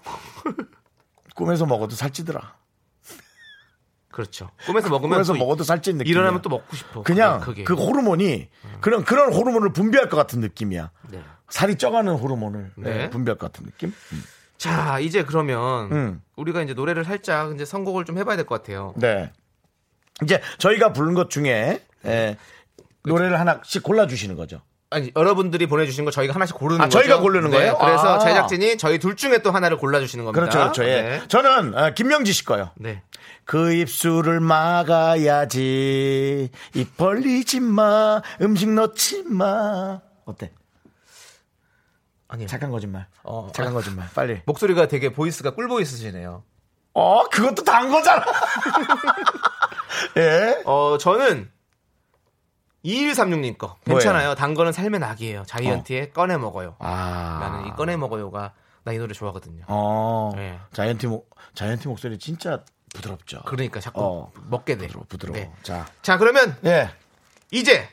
꿈에서 1.36 1.66
먹어도 1.66 1.96
살찌더라. 1.96 2.54
그렇죠. 4.14 4.50
꿈에서 4.68 4.90
먹으면 4.90 5.16
꿈에서 5.18 5.34
또 5.34 5.40
먹어도 5.40 5.64
살찐 5.64 5.98
느낌. 5.98 6.12
일어나면 6.12 6.42
또 6.44 6.50
먹고 6.50 6.76
싶어. 6.76 7.02
그냥 7.02 7.40
그게. 7.42 7.64
그 7.64 7.74
호르몬이 7.74 8.48
그런 8.80 9.04
그런 9.04 9.34
호르몬을 9.34 9.74
분비할 9.74 10.08
것 10.08 10.16
같은 10.16 10.40
느낌이야. 10.40 10.92
네. 11.10 11.20
살이 11.50 11.76
쪄가는 11.78 12.14
호르몬을 12.14 12.72
네. 12.76 12.98
네, 12.98 13.10
분비할 13.10 13.38
것 13.40 13.52
같은 13.52 13.66
느낌. 13.66 13.92
자, 14.58 15.00
이제 15.00 15.24
그러면 15.26 15.92
음. 15.92 16.22
우리가 16.36 16.62
이제 16.62 16.74
노래를 16.76 17.04
살짝 17.06 17.54
이제 17.56 17.66
선곡을 17.66 18.06
좀 18.06 18.18
해봐야 18.20 18.36
될 18.38 18.46
것 18.46 18.62
같아요. 18.62 18.94
네. 18.98 19.32
이제 20.24 20.40
저희가 20.60 20.94
부른 20.94 21.16
것 21.16 21.32
중에 21.32 21.82
예, 22.06 22.38
노래를 23.04 23.40
하나씩 23.40 23.82
골라 23.82 24.06
주시는 24.06 24.36
거죠. 24.36 24.62
아니 24.92 25.12
여러분들이 25.16 25.66
보내주신 25.66 26.06
거 26.06 26.12
저희가 26.12 26.36
하나씩 26.36 26.56
고르는 26.56 26.82
아, 26.82 26.84
거죠. 26.86 27.00
저희가 27.00 27.20
고르는 27.20 27.50
네, 27.50 27.58
거예요? 27.58 27.78
그래서 27.80 28.16
아. 28.16 28.20
제작진이 28.20 28.78
저희 28.78 29.00
둘 29.00 29.16
중에 29.16 29.40
또 29.40 29.50
하나를 29.50 29.78
골라 29.78 30.00
주시는 30.00 30.24
겁니다. 30.24 30.40
그렇죠, 30.40 30.60
그렇죠. 30.60 30.84
예. 30.84 31.02
네. 31.02 31.22
저는 31.28 31.76
어, 31.76 31.94
김명지 31.96 32.32
씨 32.32 32.46
거요. 32.46 32.70
네. 32.76 33.02
그 33.46 33.74
입술을 33.74 34.40
막아야지. 34.40 35.60
입 36.76 36.98
벌리지 36.98 37.60
마. 37.60 38.22
음식 38.42 38.70
넣지 38.70 39.24
마. 39.24 40.00
어때? 40.26 40.52
아니 42.28 42.48
잠깐 42.48 42.72
거짓말. 42.72 43.08
어, 43.24 43.50
잠깐 43.54 43.74
거짓말. 43.74 44.08
빨리. 44.16 44.42
목소리가 44.46 44.88
되게 44.88 45.12
보이스가 45.12 45.52
꿀 45.56 45.68
보이스시네요. 45.68 46.44
어, 46.94 47.30
그것도 47.30 47.64
단 47.64 47.92
거잖아. 47.92 48.24
예. 50.18 50.62
어 50.66 50.98
저는 51.00 51.52
2136님 52.86 53.58
거 53.58 53.78
괜찮아요. 53.86 54.36
단 54.36 54.54
거는 54.54 54.72
삶의 54.72 55.00
낙이에요. 55.00 55.44
자이언티의 55.46 56.12
꺼내 56.14 56.38
먹어요. 56.38 56.76
아. 56.80 57.38
나는 57.42 57.68
이 57.68 57.72
꺼내 57.72 57.98
먹어요가 57.98 58.54
나 58.84 58.94
이 58.94 58.98
노래 58.98 59.14
좋아하거든요. 59.14 59.64
어. 59.68 60.32
네. 60.36 60.60
자이언티 60.74 61.08
목, 61.08 61.30
자이언티 61.56 61.88
목소리 61.88 62.18
진짜 62.20 62.64
부드럽죠. 62.94 63.42
그러니까 63.46 63.80
자꾸 63.80 64.02
어. 64.02 64.32
먹게 64.50 64.78
돼. 64.78 64.88
부드러워, 64.88 65.06
부드러워. 65.10 65.38
네. 65.38 65.52
자. 65.64 65.86
자 66.02 66.18
그러면 66.18 66.56
예. 66.66 66.90
이제 67.52 67.88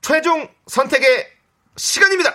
최종 0.00 0.48
선택의 0.66 1.26
시간입니다. 1.76 2.34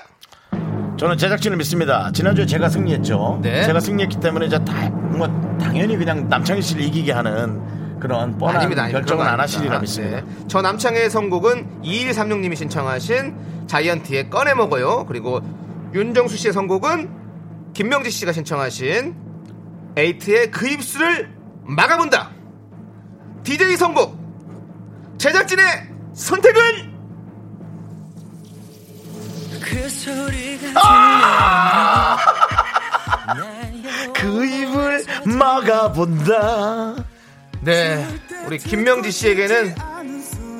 저는 0.97 1.17
제작진을 1.17 1.57
믿습니다. 1.57 2.11
지난주에 2.13 2.45
제가 2.45 2.69
승리했죠. 2.69 3.39
네. 3.41 3.63
제가 3.63 3.79
승리했기 3.79 4.19
때문에 4.19 4.45
이제 4.45 4.63
다, 4.63 4.89
뭐, 4.89 5.27
당연히 5.59 5.97
그냥 5.97 6.29
남창희 6.29 6.61
씨를 6.61 6.83
이기게 6.83 7.11
하는 7.11 7.99
그런 7.99 8.37
뻔한 8.37 8.57
아닙니다. 8.57 8.83
아닙니다. 8.83 8.99
결정은 8.99 9.25
안거 9.27 9.41
하시리라. 9.41 9.79
믿습니다. 9.79 10.21
네. 10.21 10.47
저 10.47 10.61
남창의 10.61 11.09
선곡은 11.09 11.81
2136님이 11.83 12.55
신청하신 12.55 13.65
자이언티의 13.67 14.29
꺼내 14.29 14.53
먹어요. 14.53 15.05
그리고 15.07 15.41
윤정수 15.93 16.37
씨의 16.37 16.53
선곡은 16.53 17.09
김명지 17.73 18.11
씨가 18.11 18.31
신청하신 18.31 19.15
에이트의 19.95 20.51
그 20.51 20.67
입술을 20.67 21.32
막아본다. 21.65 22.31
DJ 23.43 23.75
선곡 23.77 24.17
제작진의 25.17 25.65
선택은 26.13 26.93
그 29.61 29.89
소리가 29.89 30.79
그 34.13 34.45
입을 34.45 35.05
막아본다. 35.25 36.95
네 37.61 38.07
우리 38.45 38.57
김명지 38.57 39.11
씨에게는 39.11 39.75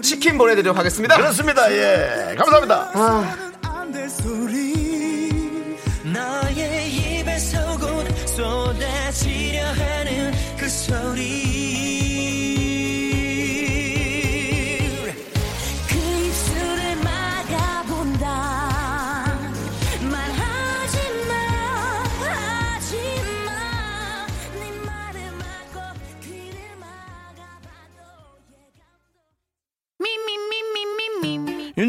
치킨 0.02 0.38
보내드리도록 0.38 0.78
하겠습니다. 0.78 1.16
그렇습니다. 1.18 1.72
예. 1.72 2.36
감사합니다. 2.36 2.92
곧 7.80 8.28
쏟아지려 8.28 9.66
하는 9.66 10.32
그 10.32 10.33
소리 10.73 11.62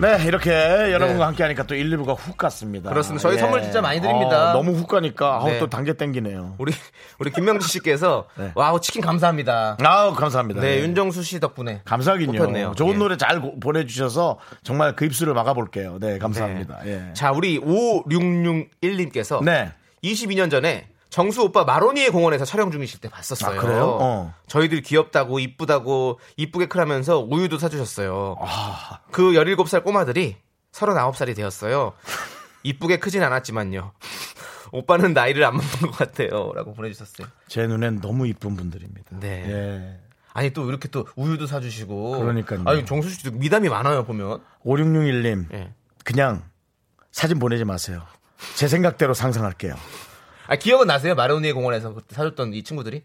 네, 0.00 0.24
이렇게 0.24 0.50
여러분과 0.92 1.26
함께 1.26 1.42
하니까 1.42 1.64
또 1.64 1.74
1, 1.74 1.90
2부가 1.90 2.16
훅 2.18 2.36
갔습니다. 2.36 2.88
예. 2.88 2.92
그렇습니다. 2.92 3.22
저희 3.28 3.38
선물 3.38 3.62
진짜 3.62 3.80
많이 3.80 4.00
드립니다. 4.00 4.50
어, 4.50 4.52
너무 4.54 4.72
훅 4.72 4.88
가니까 4.88 5.36
아우, 5.40 5.48
네. 5.48 5.58
또 5.58 5.68
단 5.68 5.82
게 5.82 5.92
땡기네요. 5.92 6.54
우리 6.58 6.72
우리 7.18 7.30
김명지 7.30 7.68
씨께서 7.68 8.26
네. 8.38 8.52
와우 8.54 8.80
치킨 8.80 9.02
감사합니다. 9.02 9.76
아우, 9.84 10.14
감사합니다. 10.14 10.60
네, 10.60 10.78
예. 10.78 10.80
윤정수 10.82 11.22
씨 11.22 11.38
덕분에 11.40 11.82
감사하긴요. 11.84 12.32
뽑혔네요. 12.32 12.74
좋은 12.76 12.94
예. 12.94 12.98
노래 12.98 13.16
잘 13.16 13.40
고- 13.40 13.58
보내주셔서 13.60 14.38
정말 14.62 14.96
그 14.96 15.04
입술을 15.04 15.34
막아볼게요. 15.34 15.98
네, 16.00 16.18
감사합니다. 16.18 16.80
네. 16.84 17.08
예. 17.10 17.12
자, 17.14 17.32
우리 17.32 17.58
5661님께서 17.60 19.42
네. 19.44 19.72
22년 20.02 20.50
전에 20.50 20.88
정수 21.10 21.42
오빠 21.42 21.64
마로니에 21.64 22.10
공원에서 22.10 22.44
촬영 22.44 22.70
중이실 22.70 23.00
때 23.00 23.08
봤었어요. 23.08 23.58
아, 23.58 23.62
그래요? 23.62 23.98
어. 24.00 24.34
저희들 24.46 24.80
귀엽다고 24.82 25.40
이쁘다고 25.40 26.20
이쁘게 26.36 26.66
크라면서 26.66 27.18
우유도 27.18 27.58
사주셨어요. 27.58 28.36
아. 28.40 29.00
그 29.10 29.32
17살 29.32 29.82
꼬마들이 29.82 30.36
39살이 30.72 31.34
되었어요. 31.34 31.92
이쁘게 32.62 32.98
크진 33.00 33.22
않았지만요. 33.24 33.92
오빠는 34.72 35.12
나이를 35.12 35.42
안 35.44 35.56
먹는 35.56 35.80
것 35.80 35.90
같아요. 35.90 36.52
라고 36.54 36.72
보내주셨어요. 36.74 37.26
제 37.48 37.66
눈엔 37.66 38.00
너무 38.00 38.28
이쁜 38.28 38.56
분들입니다. 38.56 39.18
네. 39.18 39.44
예. 39.48 40.00
아니 40.32 40.52
또 40.52 40.68
이렇게 40.68 40.88
또 40.88 41.08
우유도 41.16 41.46
사주시고. 41.46 42.20
그러니까요. 42.20 42.62
아니 42.66 42.86
정수 42.86 43.10
씨도 43.10 43.32
미담이 43.32 43.68
많아요 43.68 44.04
보면. 44.04 44.40
5661님, 44.64 45.52
예. 45.52 45.72
그냥 46.04 46.44
사진 47.10 47.40
보내지 47.40 47.64
마세요. 47.64 48.02
제 48.54 48.68
생각대로 48.68 49.12
상상할게요. 49.12 49.74
아 50.50 50.56
기억은 50.56 50.88
나세요? 50.88 51.14
마로니에 51.14 51.52
공원에서 51.52 51.94
그때 51.94 52.12
사줬던 52.16 52.54
이 52.54 52.64
친구들이? 52.64 53.04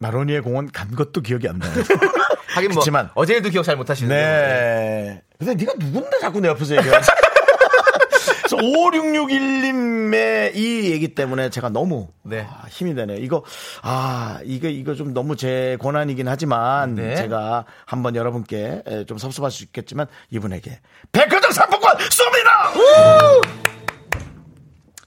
마로니에 0.00 0.40
공원 0.40 0.68
간 0.72 0.92
것도 0.96 1.20
기억이 1.20 1.48
안 1.48 1.60
나요. 1.60 1.72
하긴 2.54 2.72
뭐 2.72 2.82
그치만- 2.82 3.10
어제 3.14 3.34
일도 3.34 3.50
기억 3.50 3.62
잘 3.62 3.76
못하시는데. 3.76 4.14
네. 4.14 5.22
근데 5.38 5.54
네가 5.54 5.74
누군데 5.78 6.18
자꾸 6.20 6.40
내 6.40 6.48
옆에서 6.48 6.76
얘기하지? 6.76 7.10
그래서 8.42 8.56
5661님의 8.56 10.56
이 10.56 10.90
얘기 10.90 11.14
때문에 11.14 11.48
제가 11.50 11.68
너무 11.68 12.08
네. 12.24 12.44
아, 12.50 12.64
힘이 12.68 12.96
되네요. 12.96 13.18
이거 13.18 13.44
아 13.82 14.40
이거 14.42 14.66
이거 14.66 14.96
좀 14.96 15.14
너무 15.14 15.36
제 15.36 15.76
권한이긴 15.80 16.26
하지만 16.26 16.96
네. 16.96 17.14
제가 17.14 17.66
한번 17.86 18.16
여러분께 18.16 18.82
에, 18.84 19.04
좀 19.04 19.18
섭섭할 19.18 19.52
수 19.52 19.62
있겠지만 19.62 20.08
이분에게 20.30 20.80
백화점 21.12 21.52
상품권 21.52 21.92
쏩니다. 21.98 23.42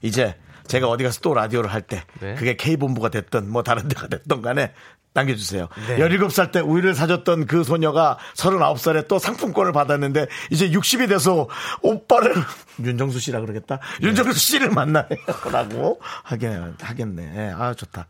이제 0.02 0.34
제가 0.68 0.88
어디 0.88 1.04
가서 1.04 1.20
또 1.20 1.34
라디오를 1.34 1.72
할때 1.72 2.04
네. 2.20 2.34
그게 2.34 2.56
K본부가 2.56 3.08
됐던 3.08 3.50
뭐 3.50 3.62
다른 3.62 3.88
데가 3.88 4.06
됐던 4.06 4.42
간에 4.42 4.72
남겨주세요. 5.14 5.68
네. 5.88 5.98
17살 5.98 6.52
때 6.52 6.60
우유를 6.60 6.94
사줬던 6.94 7.46
그 7.46 7.64
소녀가 7.64 8.18
39살에 8.36 9.08
또 9.08 9.18
상품권을 9.18 9.72
받았는데 9.72 10.26
이제 10.50 10.70
60이 10.70 11.08
돼서 11.08 11.48
오빠를 11.82 12.34
윤정수 12.80 13.18
씨라 13.18 13.40
그러겠다. 13.40 13.80
네. 14.00 14.08
윤정수 14.08 14.38
씨를 14.38 14.70
만나요라고 14.70 16.00
하겠, 16.22 16.52
하겠네. 16.80 17.52
아 17.56 17.74
좋다. 17.74 18.06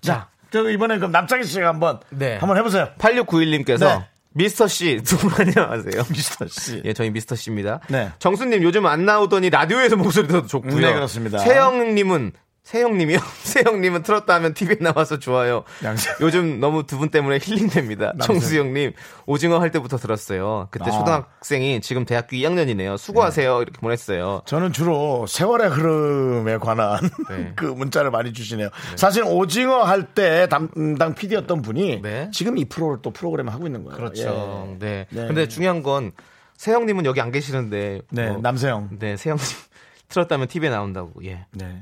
자, 0.00 0.28
저 0.50 0.68
이번엔 0.70 0.98
그럼 0.98 1.10
남창희 1.10 1.44
씨가 1.44 1.66
한번 1.66 1.98
네. 2.10 2.36
한번 2.36 2.56
해보세요. 2.58 2.90
8691님께서 2.98 3.98
네. 3.98 4.08
미스터 4.34 4.66
씨, 4.66 5.00
두 5.04 5.16
분 5.16 5.32
안녕하세요. 5.46 6.02
미스터 6.10 6.46
씨. 6.48 6.82
예, 6.84 6.92
저희 6.92 7.10
미스터 7.10 7.36
씨입니다. 7.36 7.80
네. 7.88 8.10
정수님 8.18 8.62
요즘 8.64 8.84
안 8.86 9.04
나오더니 9.04 9.48
라디오에서 9.50 9.96
목소리 9.96 10.26
들어도 10.26 10.46
좋고요. 10.48 10.80
네, 10.80 10.92
그렇습니다. 10.92 11.38
세영님은 11.38 12.32
세영님이요? 12.64 13.18
세영님은 13.44 14.02
틀었다 14.04 14.34
하면 14.36 14.54
TV에 14.54 14.78
나와서 14.80 15.18
좋아요. 15.18 15.64
양세- 15.82 16.16
요즘 16.22 16.60
너무 16.60 16.86
두 16.86 16.96
분 16.98 17.10
때문에 17.10 17.38
힐링됩니다. 17.42 18.14
정수영님 18.22 18.92
오징어 19.26 19.58
할 19.58 19.70
때부터 19.70 19.98
들었어요. 19.98 20.68
그때 20.70 20.86
아. 20.88 20.90
초등학생이 20.90 21.82
지금 21.82 22.06
대학교 22.06 22.36
2학년이네요. 22.36 22.96
수고하세요. 22.96 23.60
이렇게 23.62 23.78
보냈어요. 23.80 24.42
저는 24.46 24.72
주로 24.72 25.26
세월의 25.26 25.68
흐름에 25.68 26.56
관한 26.56 26.98
네. 27.28 27.52
그 27.56 27.66
문자를 27.66 28.10
많이 28.10 28.32
주시네요. 28.32 28.70
사실 28.96 29.22
오징어 29.26 29.82
할 29.82 30.04
때 30.14 30.46
담당 30.48 31.14
PD였던 31.14 31.60
분이 31.62 32.00
네. 32.02 32.30
지금 32.32 32.56
이 32.56 32.64
프로를 32.66 32.98
또 33.02 33.10
프로그램을 33.10 33.52
하고 33.52 33.66
있는 33.66 33.82
거예요. 33.84 33.96
그렇죠. 33.96 34.68
예. 34.70 34.78
네. 34.78 35.06
네. 35.10 35.26
근데 35.26 35.48
중요한 35.48 35.82
건 35.82 36.12
세영님은 36.56 37.04
여기 37.04 37.20
안 37.20 37.30
계시는데 37.32 38.02
네, 38.10 38.28
뭐, 38.30 38.38
남세영. 38.38 38.90
네, 39.00 39.16
세영님 39.16 39.44
틀었다면 40.08 40.46
TV에 40.48 40.70
나온다고. 40.70 41.12
예. 41.24 41.44
네. 41.52 41.80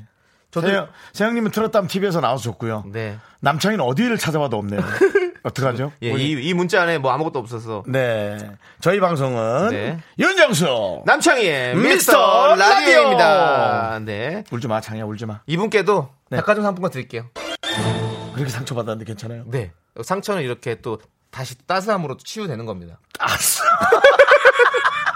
저도 0.52 0.68
세영, 0.68 0.88
세영님은 1.14 1.50
틀었다면 1.50 1.88
TV에서 1.88 2.20
나와서 2.20 2.42
좋고요. 2.42 2.84
네. 2.92 3.18
남창이는 3.40 3.82
어디를 3.84 4.18
찾아봐도 4.18 4.58
없네요. 4.58 4.80
어떡하죠? 5.42 5.92
예, 6.04 6.10
이, 6.12 6.48
이 6.48 6.54
문자 6.54 6.82
안에 6.82 6.98
뭐 6.98 7.10
아무것도 7.10 7.38
없어서 7.38 7.82
네. 7.88 8.38
저희 8.80 9.00
방송은 9.00 9.70
네. 9.70 9.98
윤정수 10.18 11.02
남창희의 11.04 11.74
미스터 11.74 11.88
미스터 11.88 12.54
라디오! 12.54 12.68
라디오입니다. 12.86 13.98
네. 14.04 14.44
울지 14.52 14.68
마, 14.68 14.80
창이야 14.80 15.04
울지 15.04 15.26
마. 15.26 15.40
이분께도 15.46 16.10
네. 16.30 16.36
백화점 16.36 16.62
상품권 16.62 16.90
드릴게요. 16.92 17.28
그렇게 18.34 18.50
상처 18.50 18.74
받았는데 18.74 19.04
괜찮아요? 19.06 19.44
네. 19.46 19.72
상처는 20.00 20.42
이렇게 20.42 20.76
또 20.80 20.98
다시 21.30 21.56
따스함으로 21.66 22.18
치유되는 22.18 22.64
겁니다. 22.66 23.00
따스. 23.18 23.62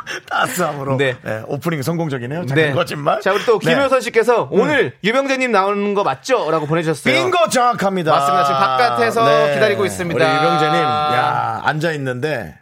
따스함으로. 0.31 0.97
네. 0.97 1.17
네, 1.23 1.43
오프닝 1.47 1.83
성공적이네요. 1.83 2.47
잠깐 2.47 2.75
거짓말. 2.75 3.21
자, 3.21 3.33
우리 3.33 3.45
또 3.45 3.59
네. 3.59 3.75
김효선 3.75 4.01
씨께서 4.01 4.49
오늘 4.51 4.97
유병재님 5.03 5.51
나오는 5.53 5.95
거 5.95 6.05
맞죠? 6.05 6.51
라고 6.51 6.67
보내주셨어요. 6.67 7.13
빙고 7.13 7.49
정확합니다. 7.51 8.13
맞습니다. 8.13 8.45
지금 8.45 8.59
바깥에서 8.61 9.55
기다리고 9.55 9.85
있습니다. 9.85 10.25
우리 10.25 10.35
유병재님, 10.37 10.75
야 10.83 11.61
앉아 11.65 11.93
있는데 11.93 12.59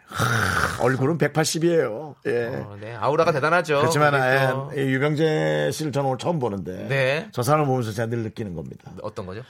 얼굴은 0.79 1.17
180이에요. 1.17 2.15
예. 2.27 2.45
어, 2.47 2.77
네. 2.79 2.95
아우라가 2.99 3.31
대단하죠. 3.31 3.79
그렇지만 3.79 4.13
예, 4.75 4.81
이 4.83 4.87
유병재 4.93 5.69
씨를 5.71 5.91
저는 5.91 6.09
오늘 6.09 6.17
처음 6.17 6.39
보는데 6.39 6.87
네. 6.87 7.27
저 7.31 7.43
사람을 7.43 7.65
보면서 7.67 7.91
제가 7.91 8.07
늘 8.07 8.19
느끼는 8.23 8.55
겁니다. 8.55 8.91
어떤 9.01 9.25
거죠? 9.25 9.41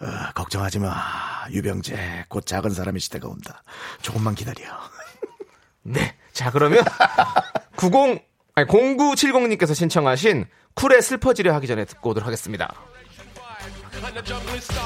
어, 0.00 0.06
걱정하지 0.34 0.80
마, 0.80 0.92
유병재. 1.50 2.26
곧 2.28 2.44
작은 2.46 2.70
사람의 2.70 3.00
시대가 3.00 3.28
온다. 3.28 3.62
조금만 4.02 4.34
기다려. 4.34 4.64
네. 5.82 6.16
자, 6.34 6.50
그러면 6.50 6.84
90 7.76 8.22
아니 8.56 8.68
0970님께서 8.68 9.74
신청하신 9.74 10.46
쿨의 10.74 11.00
슬퍼지려 11.00 11.54
하기 11.54 11.66
전에 11.66 11.84
듣고 11.86 12.10
오도록 12.10 12.26
하겠습니다. 12.26 12.74
학교에서 13.92 14.84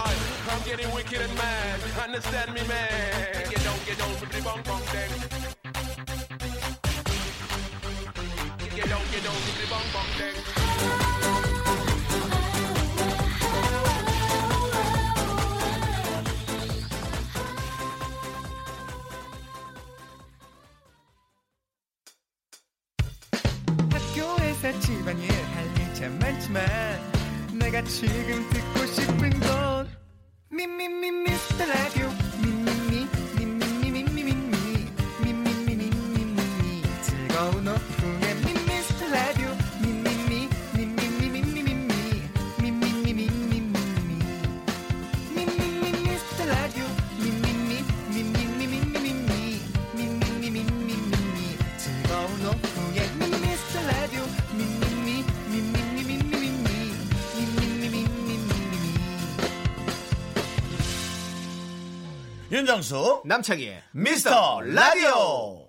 윤정수, 62.59 63.23
남창희의 63.25 63.85
미스터 63.93 64.61
라디오. 64.63 65.69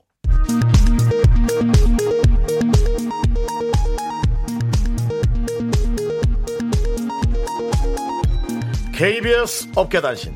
KBS 8.92 9.70
업계단신. 9.76 10.36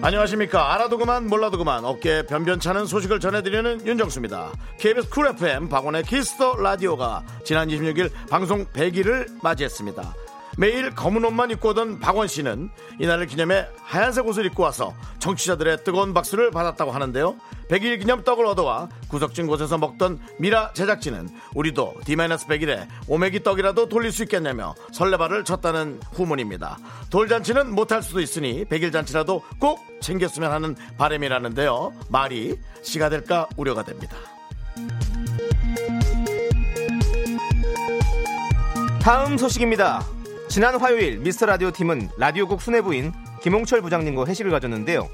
안녕하십니까. 0.00 0.72
알아도 0.72 0.96
그만 0.96 1.26
몰라도 1.26 1.58
그만 1.58 1.84
어깨 1.84 2.24
변변찮은 2.24 2.86
소식을 2.86 3.20
전해드리는 3.20 3.86
윤정수입니다. 3.86 4.52
KBS 4.78 5.10
쿨 5.10 5.26
FM 5.28 5.68
박원의 5.68 6.04
키스 6.04 6.37
더 6.37 6.56
라디오가 6.56 7.22
지난 7.44 7.68
26일 7.68 8.10
방송 8.30 8.64
100일을 8.64 9.42
맞이했습니다. 9.42 10.14
매일 10.56 10.94
검은 10.94 11.24
옷만 11.24 11.50
입고 11.52 11.70
오던 11.70 12.00
박원 12.00 12.28
씨는 12.28 12.70
이날을 12.98 13.26
기념해 13.26 13.66
하얀색 13.82 14.26
옷을 14.26 14.46
입고 14.46 14.62
와서 14.62 14.94
청취자들의 15.18 15.84
뜨거운 15.84 16.12
박수를 16.12 16.50
받았다고 16.50 16.90
하는데요. 16.90 17.36
100일 17.68 18.00
기념 18.00 18.24
떡을 18.24 18.44
얻어와 18.46 18.88
구석진 19.08 19.46
곳에서 19.46 19.78
먹던 19.78 20.18
미라 20.38 20.72
제작진은 20.72 21.28
우리도 21.54 21.94
D-100일에 22.04 22.86
오메기 23.06 23.42
떡이라도 23.42 23.88
돌릴 23.88 24.10
수 24.10 24.24
있겠냐며 24.24 24.74
설레발을 24.92 25.44
쳤다는 25.44 26.00
후문입니다. 26.12 26.78
돌잔치는 27.10 27.72
못할 27.72 28.02
수도 28.02 28.20
있으니 28.20 28.64
100일 28.64 28.92
잔치라도 28.92 29.42
꼭 29.58 29.80
챙겼으면 30.00 30.50
하는 30.50 30.74
바람이라는데요. 30.98 31.92
말이 32.08 32.58
시가 32.82 33.08
될까 33.08 33.46
우려가 33.56 33.84
됩니다. 33.84 34.16
다음 39.00 39.38
소식입니다. 39.38 40.19
지난 40.50 40.74
화요일 40.80 41.18
미스터 41.18 41.46
라디오 41.46 41.70
팀은 41.70 42.08
라디오국 42.18 42.60
수뇌부인 42.60 43.12
김홍철 43.40 43.82
부장님과 43.82 44.26
회식을 44.26 44.50
가졌는데요. 44.50 45.08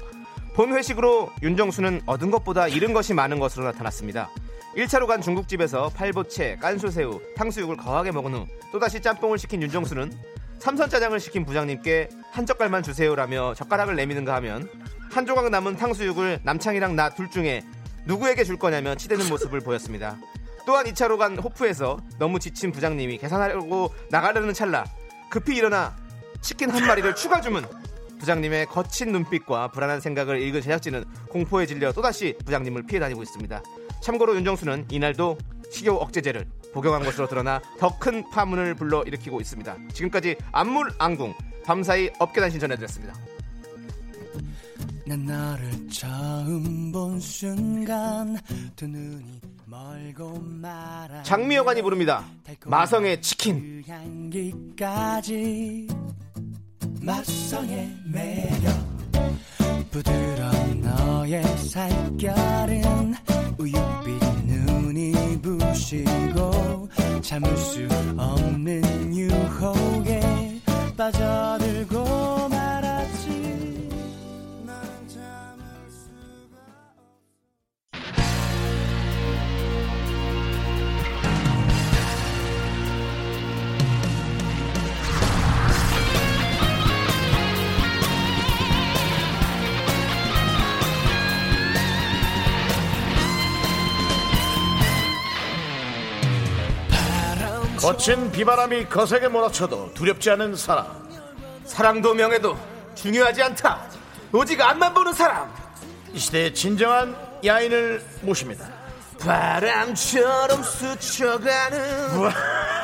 본 0.55 0.73
회식으로 0.73 1.31
윤정수는 1.43 2.01
얻은 2.07 2.31
것보다 2.31 2.67
잃은 2.67 2.91
것이 2.91 3.13
많은 3.13 3.37
것으로 3.37 3.63
나타났습니다. 3.65 4.31
1차로 4.75 5.05
간 5.05 5.21
중국집에서 5.21 5.89
팔보채, 5.89 6.57
깐수새우, 6.59 7.21
탕수육을 7.35 7.77
거하게 7.77 8.11
먹은 8.11 8.33
후 8.33 8.47
또다시 8.71 8.99
짬뽕을 8.99 9.37
시킨 9.37 9.61
윤정수는 9.61 10.11
삼선짜장을 10.57 11.19
시킨 11.19 11.45
부장님께 11.45 12.09
한 12.31 12.47
젓갈만 12.47 12.81
주세요라며 12.81 13.53
젓가락을 13.53 13.95
내미는가 13.95 14.33
하면 14.37 14.67
한 15.11 15.27
조각 15.27 15.49
남은 15.51 15.77
탕수육을 15.77 16.39
남창이랑 16.41 16.95
나 16.95 17.11
둘 17.11 17.29
중에 17.29 17.61
누구에게 18.05 18.43
줄 18.43 18.57
거냐며 18.57 18.95
치대는 18.95 19.29
모습을 19.29 19.59
보였습니다. 19.59 20.17
또한 20.65 20.87
2차로 20.87 21.19
간 21.19 21.37
호프에서 21.37 21.99
너무 22.17 22.39
지친 22.39 22.71
부장님이 22.71 23.19
계산하려고 23.19 23.93
나가려는 24.09 24.53
찰나 24.55 24.83
급히 25.29 25.57
일어나 25.57 25.95
치킨 26.41 26.69
한 26.69 26.85
마리를 26.85 27.15
추가 27.15 27.41
주문 27.41 27.65
부장님의 28.19 28.67
거친 28.67 29.11
눈빛과 29.11 29.71
불안한 29.71 29.99
생각을 30.01 30.41
읽은 30.41 30.61
제작진은 30.61 31.05
공포에 31.29 31.65
질려 31.65 31.91
또다시 31.93 32.35
부장님을 32.45 32.83
피해 32.83 32.99
다니고 32.99 33.21
있습니다. 33.23 33.61
참고로 34.01 34.35
윤정수는 34.35 34.87
이날도 34.89 35.37
식욕 35.71 36.01
억제제를 36.01 36.47
복용한 36.73 37.03
것으로 37.03 37.27
드러나 37.27 37.61
더 37.79 37.97
큰 37.99 38.23
파문을 38.29 38.75
불러 38.75 39.03
일으키고 39.03 39.41
있습니다. 39.41 39.75
지금까지 39.93 40.35
안물안궁 40.51 41.33
밤사이 41.65 42.09
업계단신 42.19 42.59
전해드렸습니다. 42.59 43.13
난 45.05 45.25
너를 45.25 45.89
처음 45.89 46.91
본 46.91 47.19
순간 47.19 48.37
두 48.75 48.87
눈이 48.87 49.41
장미여관이 51.23 51.81
부릅니다. 51.81 52.23
마성의 52.65 53.21
치킨. 53.21 53.83
그 54.31 55.87
마성의 57.01 57.97
매력 58.05 58.87
부드러운 59.91 60.81
너의 60.81 61.43
살결은 61.57 63.13
우유빛 63.57 64.45
눈이 64.45 65.41
부시고 65.41 66.89
참을 67.21 67.57
수 67.57 67.87
없는 68.17 69.15
유혹에 69.15 70.61
빠져들고 70.95 72.47
말 72.49 72.76
거친 97.87 98.29
비바람이 98.33 98.89
거세게 98.89 99.29
몰아쳐도 99.29 99.93
두렵지 99.93 100.29
않은 100.31 100.57
사람. 100.57 101.07
사랑도 101.63 102.13
명예도 102.13 102.57
중요하지 102.95 103.43
않다. 103.43 103.81
오직 104.33 104.59
앞만 104.59 104.93
보는 104.93 105.13
사람. 105.13 105.49
이 106.11 106.19
시대의 106.19 106.53
진정한 106.53 107.15
야인을 107.45 108.03
모십니다. 108.23 108.67
바람처럼 109.21 110.63
스쳐가는 110.63 112.29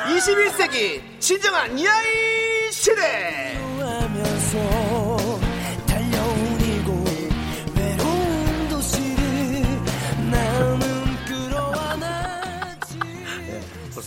21세기 0.06 1.20
진정한 1.20 1.78
야인 1.84 2.72
시대. 2.72 3.60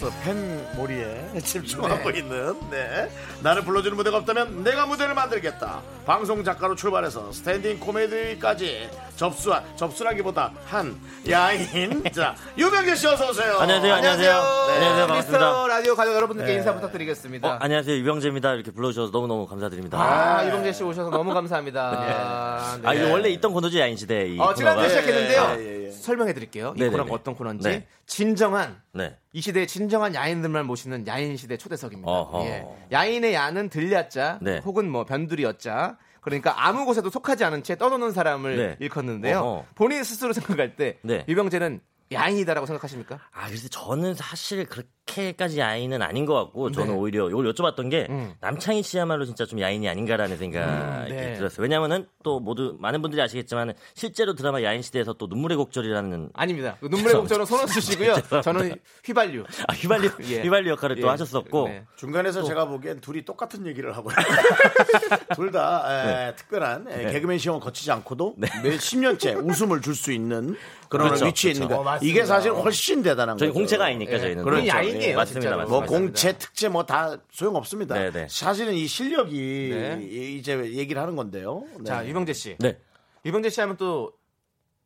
벌써 0.07 0.11
팬 0.23 0.65
몰이에 0.75 1.39
집중하고 1.43 2.09
있는 2.11 2.55
네. 2.69 3.09
나를 3.41 3.63
불러주는 3.63 3.95
무대가 3.95 4.17
없다면 4.17 4.63
내가 4.63 4.85
무대를 4.85 5.13
만들겠다 5.13 5.81
방송 6.05 6.43
작가로 6.43 6.75
출발해서 6.75 7.31
standing 7.31 7.79
코미디까지 7.79 8.89
접수한 9.15 9.63
접수라기보다 9.75 10.53
한 10.65 10.95
야인 11.29 12.03
자 12.13 12.35
유병재 12.57 12.95
씨 12.95 13.07
어서 13.07 13.29
오세요 13.29 13.57
안녕하세요, 13.59 13.93
안녕하세요. 13.93 14.31
안녕하세요, 14.31 15.07
반갑습니다. 15.07 15.15
미스터 15.15 15.67
라디오 15.67 15.95
가족 15.95 16.15
여러분들께 16.15 16.51
네. 16.51 16.57
인사 16.59 16.73
부탁드리겠습니다. 16.73 17.47
어, 17.47 17.57
안녕하세요 17.59 17.97
유병재입니다 17.97 18.53
이렇게 18.53 18.71
불러주셔서 18.71 19.11
너무 19.11 19.27
너무 19.27 19.47
감사드립니다 19.47 19.97
아, 19.99 20.43
유병재 20.43 20.71
씨 20.71 20.83
오셔서 20.83 21.09
너무 21.09 21.33
감사합니다. 21.33 22.79
아 22.83 22.93
이거 22.93 23.11
원래 23.11 23.29
있던 23.29 23.51
코너죠 23.51 23.79
야인 23.79 23.97
시대 23.97 24.27
이 24.27 24.39
어, 24.39 24.53
코너가 24.53 24.87
시작했는데요. 24.87 25.55
예, 25.57 25.63
예, 25.63 25.85
예. 25.87 25.91
설명해 25.91 26.33
드릴게요. 26.33 26.73
이. 26.77 26.83
코너가 26.83 27.13
어떤 27.13 27.35
코너인지. 27.35 27.67
네. 27.67 27.87
진정한 28.05 28.81
네. 28.97 29.15
이 29.33 29.41
시대의 29.41 29.67
진정한 29.67 30.15
야인들만 30.15 30.65
모시는 30.65 31.07
야인 31.07 31.37
시대 31.37 31.55
초대석입니다. 31.57 32.11
예. 32.41 32.65
야인의 32.91 33.33
야는 33.33 33.69
들려자 33.69 34.39
네. 34.41 34.57
혹은 34.65 34.89
뭐 34.89 35.05
변두리였자 35.05 35.97
그러니까 36.21 36.67
아무 36.67 36.85
곳에도 36.85 37.09
속하지 37.09 37.45
않은 37.45 37.63
채 37.63 37.77
떠도는 37.77 38.11
사람을 38.11 38.57
네. 38.57 38.75
일컫는데요. 38.79 39.39
어허. 39.39 39.65
본인 39.75 40.03
스스로 40.03 40.33
생각할 40.33 40.75
때 40.75 40.97
네. 41.03 41.23
유병재는 41.27 41.79
야인이다라고 42.11 42.65
생각하십니까? 42.65 43.19
아 43.31 43.47
그래서 43.47 43.67
저는 43.69 44.15
사실 44.15 44.65
그렇게 44.65 44.89
까지 45.37 45.59
야인은 45.59 46.01
아닌 46.01 46.25
것 46.25 46.33
같고 46.35 46.71
저는 46.71 46.93
네. 46.93 46.99
오히려 46.99 47.29
이걸 47.29 47.51
여쭤봤던 47.53 47.89
게 47.89 48.05
음. 48.09 48.33
남창희 48.41 48.83
씨야말로 48.83 49.25
진짜 49.25 49.45
좀 49.45 49.59
야인이 49.59 49.87
아닌가라는 49.89 50.37
생각이 50.37 51.11
네. 51.13 51.33
들었어요 51.33 51.63
왜냐면은 51.63 52.05
또 52.23 52.39
모두 52.39 52.75
많은 52.79 53.01
분들이 53.01 53.21
아시겠지만 53.21 53.73
실제로 53.95 54.35
드라마 54.35 54.61
야인 54.61 54.81
시대에서 54.81 55.13
또 55.13 55.27
눈물의 55.27 55.57
곡절이라는 55.57 56.29
아닙니다. 56.33 56.77
그 56.79 56.87
눈물의 56.87 57.15
곡절은 57.21 57.45
손원수 57.45 57.79
씨고요. 57.81 58.15
저는 58.43 58.75
휘발유. 59.05 59.43
아, 59.67 59.73
휘발유 59.73 60.09
예. 60.29 60.41
휘발유 60.43 60.69
역할을 60.71 60.97
또 60.99 61.07
예. 61.07 61.11
하셨었고 61.11 61.67
네. 61.69 61.83
중간에서 61.95 62.43
제가 62.43 62.65
보기엔 62.65 62.99
둘이 63.01 63.23
똑같은 63.25 63.65
얘기를 63.65 63.95
하고요. 63.95 64.13
둘다 65.35 66.03
네. 66.05 66.35
특별한 66.35 66.87
에, 66.91 67.11
개그맨 67.11 67.37
시험을 67.37 67.61
거치지 67.61 67.91
않고도 67.91 68.35
몇 68.37 68.77
십 68.79 68.99
년째 68.99 69.33
웃음을 69.35 69.81
줄 69.81 69.95
수 69.97 70.11
있는 70.11 70.55
그런 70.89 71.07
그렇죠, 71.07 71.25
위치에 71.25 71.53
그렇죠. 71.53 71.63
있는 71.65 71.83
거. 71.83 71.89
어. 71.91 71.97
이게 72.03 72.23
사실 72.23 72.51
훨씬 72.51 73.01
대단한 73.01 73.35
저희 73.37 73.49
거죠. 73.49 73.57
공채가 73.59 73.85
아니니까 73.85 74.13
예. 74.13 74.19
저희는 74.19 74.43
그렇죠. 74.43 74.67
야인이에요. 74.97 75.11
예, 75.11 75.15
맞습니다, 75.15 75.41
진짜로. 75.41 75.57
맞습니다. 75.57 75.69
뭐 75.71 75.79
맞습니다. 75.81 76.05
공채 76.05 76.37
특채 76.37 76.69
뭐 76.69 76.83
다 76.83 77.17
소용 77.31 77.55
없습니다. 77.55 77.95
네, 77.95 78.11
네. 78.11 78.27
사실은 78.29 78.73
이 78.73 78.87
실력이 78.87 79.69
네. 79.71 79.99
이제 80.03 80.57
얘기를 80.73 81.01
하는 81.01 81.15
건데요. 81.15 81.63
네. 81.79 81.83
자, 81.85 82.05
유병재 82.07 82.33
씨. 82.33 82.55
네. 82.59 82.77
유병재 83.25 83.49
씨 83.49 83.61
하면 83.61 83.77
또 83.77 84.13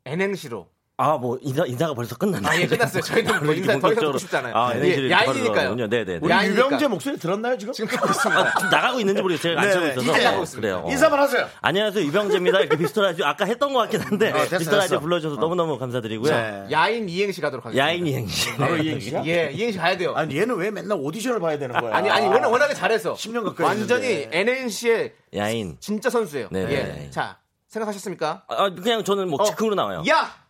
N행시로 0.05 0.67
아, 1.01 1.17
뭐, 1.17 1.35
인사, 1.41 1.65
인사가 1.65 1.95
벌써 1.95 2.15
끝났나요? 2.15 2.53
아, 2.53 2.61
예, 2.61 2.67
끝났어요. 2.67 3.01
저희는 3.01 3.43
뭐 3.43 3.53
인사 3.55 3.79
더 3.79 3.91
이상 3.91 4.03
듣고 4.05 4.17
싶지 4.19 4.37
않아요. 4.37 4.53
아, 4.55 4.71
예, 4.75 4.77
NH를 4.77 5.09
야인이니까요. 5.09 5.73
네네네. 5.75 6.19
우리 6.21 6.31
야인이니까. 6.31 6.65
유병재 6.65 6.87
목소리 6.89 7.17
들었나요 7.17 7.57
지금? 7.57 7.73
지금 7.73 7.89
듣고 7.89 8.07
있습니다. 8.07 8.39
아, 8.39 8.59
좀 8.59 8.69
나가고 8.69 8.99
있는지 8.99 9.19
모르겠어요. 9.23 9.55
제가 9.55 9.61
안 9.61 9.67
네, 9.67 9.71
치고 9.73 9.83
네. 9.85 9.91
있어서. 10.19 10.41
있습니다. 10.43 10.61
그래요. 10.61 10.83
어. 10.85 10.91
인사만 10.91 11.19
하세요. 11.19 11.47
안녕하세요. 11.61 12.05
유병재입니다. 12.05 12.59
이렇게 12.59 13.01
라디오 13.01 13.25
아까 13.25 13.45
했던 13.45 13.73
것 13.73 13.79
같긴 13.79 14.01
한데 14.01 14.31
미스터 14.31 14.77
라디오 14.77 14.79
됐어. 14.81 14.99
불러주셔서 14.99 15.41
너무 15.41 15.55
너무 15.55 15.79
감사드리고요. 15.79 16.31
네. 16.31 16.67
야인 16.71 17.09
이행시 17.09 17.41
가도록 17.41 17.65
하겠습니다. 17.65 17.83
야인 17.87 18.05
이행시. 18.05 18.53
바로 18.57 18.77
이행시야? 18.77 19.23
예, 19.25 19.51
이행시 19.53 19.79
가야 19.79 19.97
돼요. 19.97 20.13
아니 20.15 20.37
얘는 20.37 20.55
왜 20.57 20.69
맨날 20.69 20.99
오디션을 21.01 21.39
봐야 21.39 21.57
되는 21.57 21.79
거야? 21.79 21.95
아니, 21.95 22.09
아니, 22.11 22.27
워낙, 22.27 22.49
워낙에 22.49 22.75
잘해서. 22.75 23.15
10년 23.15 23.43
가까이 23.43 23.65
완전히. 23.65 24.27
NNC의 24.31 25.13
야인. 25.35 25.77
진짜 25.79 26.11
선수예요. 26.11 26.49
네. 26.51 26.67
예. 26.69 27.09
자, 27.09 27.39
생각하셨습니까? 27.69 28.43
아, 28.47 28.69
그냥 28.69 29.03
저는 29.03 29.29
뭐 29.29 29.41
어. 29.41 29.45
즉흥으로 29.45 29.75
나와요. 29.75 30.03
야! 30.09 30.40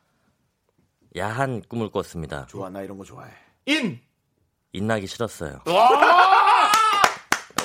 야한 1.17 1.61
꿈을 1.67 1.89
꿨습니다. 1.89 2.45
좋아 2.47 2.69
나 2.69 2.81
이런 2.81 2.97
거 2.97 3.03
좋아해. 3.03 3.31
인! 3.65 3.99
인나기 4.73 5.07
싫었어요. 5.07 5.59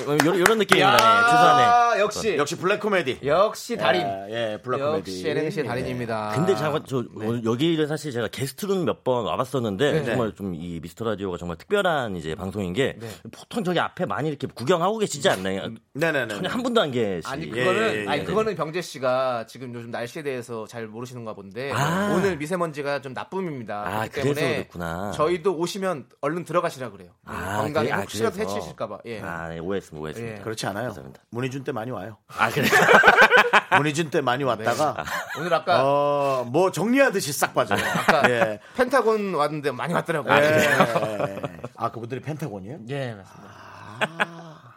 이런, 0.02 0.34
이런 0.36 0.58
느낌입니다. 0.58 0.92
네, 0.96 1.30
추산에. 1.30 1.62
아, 1.64 1.98
역시. 2.00 2.36
역시 2.36 2.56
블랙 2.56 2.80
코미디. 2.80 3.20
역시 3.24 3.76
달인. 3.76 4.02
예, 4.30 4.52
예, 4.54 4.58
블랙 4.62 4.78
코미디. 4.78 5.10
역시 5.12 5.28
N행시의 5.30 5.66
달인입니다. 5.66 6.32
근데 6.34 6.54
잠깐 6.54 6.82
저 6.86 7.04
오늘 7.14 7.44
여기를 7.44 7.86
사실 7.86 8.12
제가 8.12 8.28
게스트로는 8.28 8.84
몇번 8.84 9.24
와봤었는데 9.24 9.92
네. 9.92 10.04
정말 10.04 10.32
좀 10.34 10.46
이 10.56 10.80
미스터 10.80 11.04
라디오가 11.04 11.36
정말 11.36 11.56
특별한 11.58 12.16
이제 12.16 12.34
방송인 12.34 12.72
게 12.72 12.96
네. 12.98 13.08
보통 13.30 13.62
저기 13.62 13.78
앞에 13.78 14.06
많이 14.06 14.28
이렇게 14.28 14.46
구경하고 14.46 14.96
계시지 14.98 15.28
않나요? 15.28 15.68
네네네. 15.92 16.34
전혀 16.34 16.48
한 16.48 16.62
분도 16.62 16.80
안 16.80 16.90
계시. 16.90 17.26
아니 17.28 17.46
예, 17.46 17.50
그거는 17.50 17.82
예, 17.94 18.02
예, 18.04 18.06
아니 18.08 18.20
예. 18.20 18.24
그거는 18.24 18.54
병재 18.56 18.80
씨가 18.80 19.46
지금 19.46 19.74
요즘 19.74 19.90
날씨에 19.90 20.22
대해서 20.22 20.66
잘 20.66 20.86
모르시는가 20.86 21.34
본데 21.34 21.72
아. 21.72 22.14
오늘 22.16 22.36
미세먼지가 22.38 23.00
좀 23.02 23.12
나쁨입니다. 23.12 23.82
아, 23.86 24.08
그래서 24.10 24.34
때문에 24.34 24.56
그렇구나. 24.68 25.10
저희도 25.12 25.56
오시면 25.56 26.06
얼른 26.22 26.44
들어가시라 26.44 26.90
그래요. 26.90 27.10
아, 27.24 27.58
건강에 27.62 27.88
그래? 27.88 27.92
아, 27.98 28.00
혹시라도. 28.00 28.40
해치실까봐. 28.40 28.98
예. 29.06 29.20
아, 29.20 29.48
네, 29.48 29.58
오해 29.58 29.80
했습니다. 29.86 30.00
오해했습니다. 30.02 30.38
예. 30.38 30.42
그렇지 30.42 30.66
않아요. 30.66 30.86
감사합니다. 30.88 31.22
문희준 31.30 31.64
때 31.64 31.72
많이 31.72 31.90
와요. 31.90 32.18
아, 32.28 32.50
그래. 32.50 32.66
문희준 33.78 34.10
때 34.10 34.20
많이 34.20 34.44
왔다가 34.44 35.04
오늘 35.38 35.52
아까 35.54 35.84
어, 35.84 36.44
뭐 36.44 36.70
정리하듯이 36.70 37.32
싹 37.32 37.54
빠져요. 37.54 37.78
아까 37.84 38.28
예. 38.30 38.60
펜타곤 38.76 39.34
왔는데 39.34 39.70
많이 39.72 39.94
왔더라고요. 39.94 40.34
예. 40.34 41.40
아, 41.76 41.90
그분들이 41.90 42.20
펜타곤이에요? 42.20 42.80
예, 42.88 43.14
맞습니다. 43.14 44.74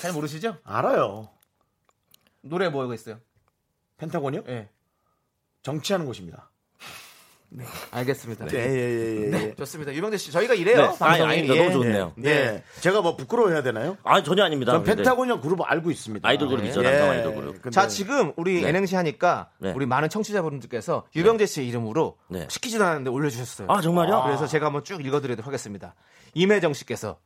잘 0.00 0.12
모르시죠? 0.12 0.56
알아요. 0.64 1.28
노래 2.42 2.68
뭐가 2.68 2.94
있어요? 2.94 3.18
펜타곤이요? 3.98 4.42
예. 4.48 4.68
정치하는 5.62 6.06
곳입니다. 6.06 6.50
알겠습니다. 7.90 8.46
예, 8.52 8.58
예, 8.58 8.62
예, 8.62 9.22
예. 9.24 9.30
네, 9.30 9.54
좋습니다. 9.56 9.92
유병재 9.92 10.16
씨, 10.18 10.30
저희가 10.30 10.54
이래요. 10.54 10.76
네. 10.76 10.82
아니, 10.82 10.98
방송이. 10.98 11.30
아닙니다. 11.32 11.54
예. 11.56 11.58
너무 11.58 11.72
좋네요. 11.72 12.12
네. 12.16 12.62
제가 12.80 13.02
뭐 13.02 13.16
부끄러워해야 13.16 13.62
되나요? 13.62 13.96
아 14.04 14.22
전혀 14.22 14.44
아닙니다. 14.44 14.80
펜타곤이랑 14.82 15.40
그룹 15.40 15.60
알고 15.62 15.90
있습니다. 15.90 16.28
아이돌 16.28 16.48
그룹이죠. 16.48 16.80
예. 16.84 16.90
남성 16.90 17.10
아이돌 17.10 17.34
그룹. 17.34 17.54
근데 17.62 17.70
자, 17.70 17.88
지금 17.88 18.32
우리 18.36 18.62
네. 18.62 18.68
N행시 18.68 18.94
하니까 18.94 19.50
네. 19.58 19.72
우리 19.74 19.84
많은 19.86 20.08
청취자분들께서 20.08 21.06
유병재 21.16 21.46
씨의 21.46 21.66
이름으로 21.68 22.18
네. 22.28 22.46
시키지도 22.48 22.84
않았는데 22.84 23.10
올려주셨어요. 23.10 23.66
아 23.68 23.80
정말요? 23.80 24.22
그래서 24.26 24.46
제가 24.46 24.66
한번 24.66 24.84
쭉 24.84 25.04
읽어드리도록 25.04 25.46
하겠습니다. 25.46 25.94
임혜정 26.34 26.72
씨께서 26.74 27.18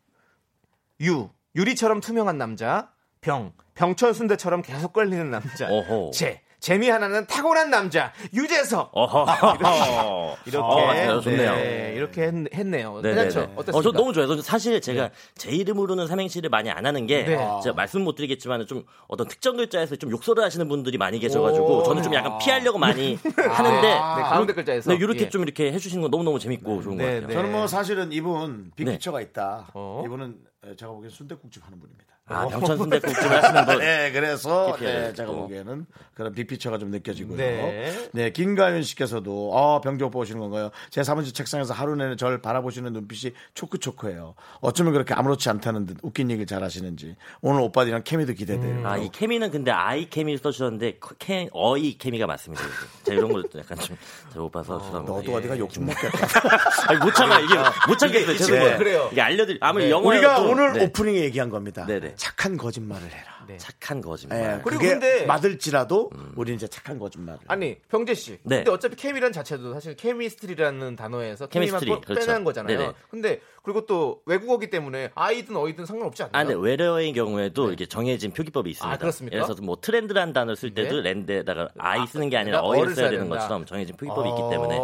유 1.03 1.29
유리처럼 1.55 2.01
투명한 2.01 2.39
남자 2.39 2.91
병 3.21 3.53
병철 3.75 4.15
순대처럼 4.15 4.63
계속 4.63 4.93
걸리는 4.93 5.31
남자 5.31 5.69
어허. 5.69 6.13
재 6.13 6.41
재미 6.65 6.89
하나는 6.89 7.27
타고난 7.27 7.69
남자 7.69 8.11
유재석 8.33 8.89
어허. 8.95 9.27
이렇게 10.47 10.57
어, 10.57 10.87
맞아요. 10.87 11.21
좋네요. 11.21 11.57
네, 11.57 11.93
이렇게 11.95 12.23
했, 12.23 12.67
네요 12.67 13.03
네네네. 13.03 13.25
괜찮죠? 13.25 13.53
어떻습니까? 13.55 13.79
어, 13.79 13.83
저 13.83 13.93
너무 13.93 14.15
좋아요. 14.15 14.41
사실 14.41 14.81
제가 14.81 15.11
제 15.35 15.51
이름으로는 15.51 16.07
삼행시를 16.07 16.49
많이 16.49 16.71
안 16.71 16.87
하는 16.87 17.07
게 17.07 17.25
네. 17.25 17.37
제가 17.63 17.75
말씀 17.77 18.03
못 18.03 18.15
드리겠지만 18.15 18.67
좀 18.67 18.87
어떤 19.09 19.29
특정 19.29 19.59
글자에서 19.59 19.97
좀 19.97 20.11
욕설을 20.11 20.43
하시는 20.43 20.67
분들이 20.67 20.97
많이 20.97 21.19
계셔가지고 21.19 21.81
오. 21.81 21.83
저는 21.83 22.03
좀 22.03 22.15
약간 22.15 22.39
피하려고 22.39 22.79
많이 22.79 23.19
하는데 23.37 23.87
네, 23.87 24.23
가운데 24.23 24.55
글자에서 24.55 24.91
네, 24.93 24.97
이렇게 24.97 25.25
예. 25.25 25.29
좀 25.29 25.43
이렇게 25.43 25.71
해주시는 25.71 26.01
건 26.01 26.11
너무 26.11 26.25
너무 26.25 26.39
재밌고 26.39 26.81
좋은 26.81 26.97
것 26.97 27.03
네, 27.05 27.21
같아요. 27.21 27.27
네. 27.27 27.35
저는 27.35 27.53
뭐 27.53 27.67
사실은 27.67 28.11
이분 28.11 28.73
빅피처가 28.75 29.21
있다. 29.21 29.67
어? 29.75 30.03
이분은 30.07 30.39
제가 30.79 30.93
보기엔 30.93 31.11
순대국집 31.11 31.63
하는 31.67 31.79
분입니다. 31.79 32.14
아, 32.27 32.47
병천 32.49 32.79
순대국집을 32.79 33.43
하시는 33.43 33.67
분. 33.67 33.79
네, 33.85 34.11
그래서 34.11 34.75
네, 34.81 35.09
도 35.09 35.15
제가. 35.15 35.31
보기에는 35.31 35.85
그런 36.15 36.33
빅피처가 36.33 36.79
좀 36.79 36.91
느껴지고요. 36.91 37.37
네. 37.37 38.09
네, 38.13 38.31
김가윤 38.31 38.83
씨께서도 38.83 39.53
아, 39.55 39.81
병조 39.83 40.07
오빠 40.07 40.21
오시는 40.21 40.41
건가요? 40.41 40.71
제 40.89 41.03
사무실 41.03 41.35
책상에서 41.35 41.75
하루 41.75 41.97
내내 41.97 42.17
절 42.17 42.41
바라보시는 42.41 42.95
눈빛이 42.95 43.35
초크초크해요. 43.53 44.35
어쩌면 44.61 44.95
그렇게 44.95 45.13
아무렇지 45.13 45.51
않다는 45.51 45.85
듯 45.85 45.99
웃긴 46.03 46.31
얘기를 46.31 46.47
잘 46.47 46.63
하시는지 46.63 47.15
오늘 47.43 47.61
오빠들이랑 47.61 48.03
케미도 48.05 48.33
기대돼요. 48.33 48.89
아, 48.89 48.97
이 48.97 49.11
케미는 49.13 49.51
근데 49.51 49.71
아이 49.71 50.09
케미를 50.09 50.39
써주셨는데 50.39 50.99
케, 51.19 51.49
어이 51.53 51.99
케미가 51.99 52.27
맞습니다. 52.27 52.65
이게. 52.65 52.73
제가 53.05 53.19
이런 53.19 53.33
걸 53.33 53.45
약간 53.59 53.77
좀잘못 53.79 54.51
봐서 54.51 54.81
죄송합니다. 54.81 55.13
너도 55.15 55.31
예. 55.31 55.35
어디가 55.37 55.59
욕 55.59 55.71
좀 55.75 55.87
먹겠다. 55.87 56.19
아니, 56.89 56.99
못 57.01 57.13
참아 57.15 57.41
이게 57.41 57.55
못 57.89 57.99
참겠어요. 57.99 58.33
이 58.35 58.39
친구는 58.39 58.61
죄송해요. 58.63 58.79
그래요. 58.79 59.09
이게 59.13 59.21
알려드리 59.21 59.59
아무리 59.61 59.85
네. 59.87 59.91
영화여도 59.91 60.09
우리가 60.09 60.41
오늘 60.41 60.73
네. 60.75 60.85
오프닝에 60.85 61.19
얘기한 61.23 61.51
겁니다. 61.51 61.85
네네. 61.85 62.14
착한 62.17 62.57
거짓말을 62.57 63.11
해라. 63.11 63.45
네. 63.47 63.59
착한 63.59 64.01
거짓말. 64.01 64.39
예, 64.41 64.61
그리고 64.65 64.81
그게 64.81 64.93
근데- 64.93 65.27
맞을지라도 65.27 66.11
우리 66.35 66.55
이제 66.55 66.67
착한 66.67 66.99
거짓말을. 66.99 67.41
아니 67.47 67.79
병재 67.89 68.15
씨. 68.15 68.39
네. 68.43 68.57
근데 68.59 68.71
어차피 68.71 68.97
케미라는 68.97 69.33
자체도 69.33 69.73
사실 69.75 69.95
chemistry라는 69.97 70.97
단어에서 70.97 71.47
케미만 71.47 71.81
chemistry, 71.81 72.01
빼- 72.01 72.07
그렇죠. 72.07 72.27
빼는 72.27 72.45
거잖아요. 72.45 72.79
네네. 72.79 72.93
근데 73.11 73.41
그리고 73.63 73.87
또 73.87 74.23
외국어기 74.27 74.71
때문에 74.71 75.11
아이든 75.15 75.57
어이든 75.57 75.87
상관없지 75.87 76.23
않나요? 76.23 76.33
아, 76.43 76.45
근데 76.45 76.59
외래어의 76.69 77.13
경우에도 77.13 77.73
이게 77.73 77.87
정해진 77.87 78.33
표기법이 78.33 78.71
있습니다. 78.71 78.95
아, 78.95 78.99
그렇습니까? 78.99 79.35
예를 79.37 79.47
들어서 79.47 79.63
뭐 79.63 79.77
트렌드라는 79.81 80.33
단어를 80.33 80.57
쓸 80.57 80.73
때도 80.75 80.97
네. 80.97 81.03
랜드에다가 81.13 81.69
아이 81.79 82.07
쓰는 82.07 82.31
게 82.31 82.37
아니라 82.39 82.61
어를 82.61 82.95
써야 82.95 83.11
되는 83.11 83.25
된다. 83.25 83.37
것처럼 83.37 83.67
정해진 83.67 83.97
표기법이 83.97 84.29
있기 84.31 84.41
어. 84.43 84.51
때문에 84.51 84.79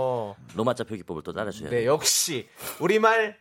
로마자 0.56 0.84
표기법을 0.84 1.22
또 1.22 1.32
따라줘야 1.32 1.70
네, 1.70 1.76
돼요. 1.80 1.92
역시 1.92 2.48
우리말 2.78 3.36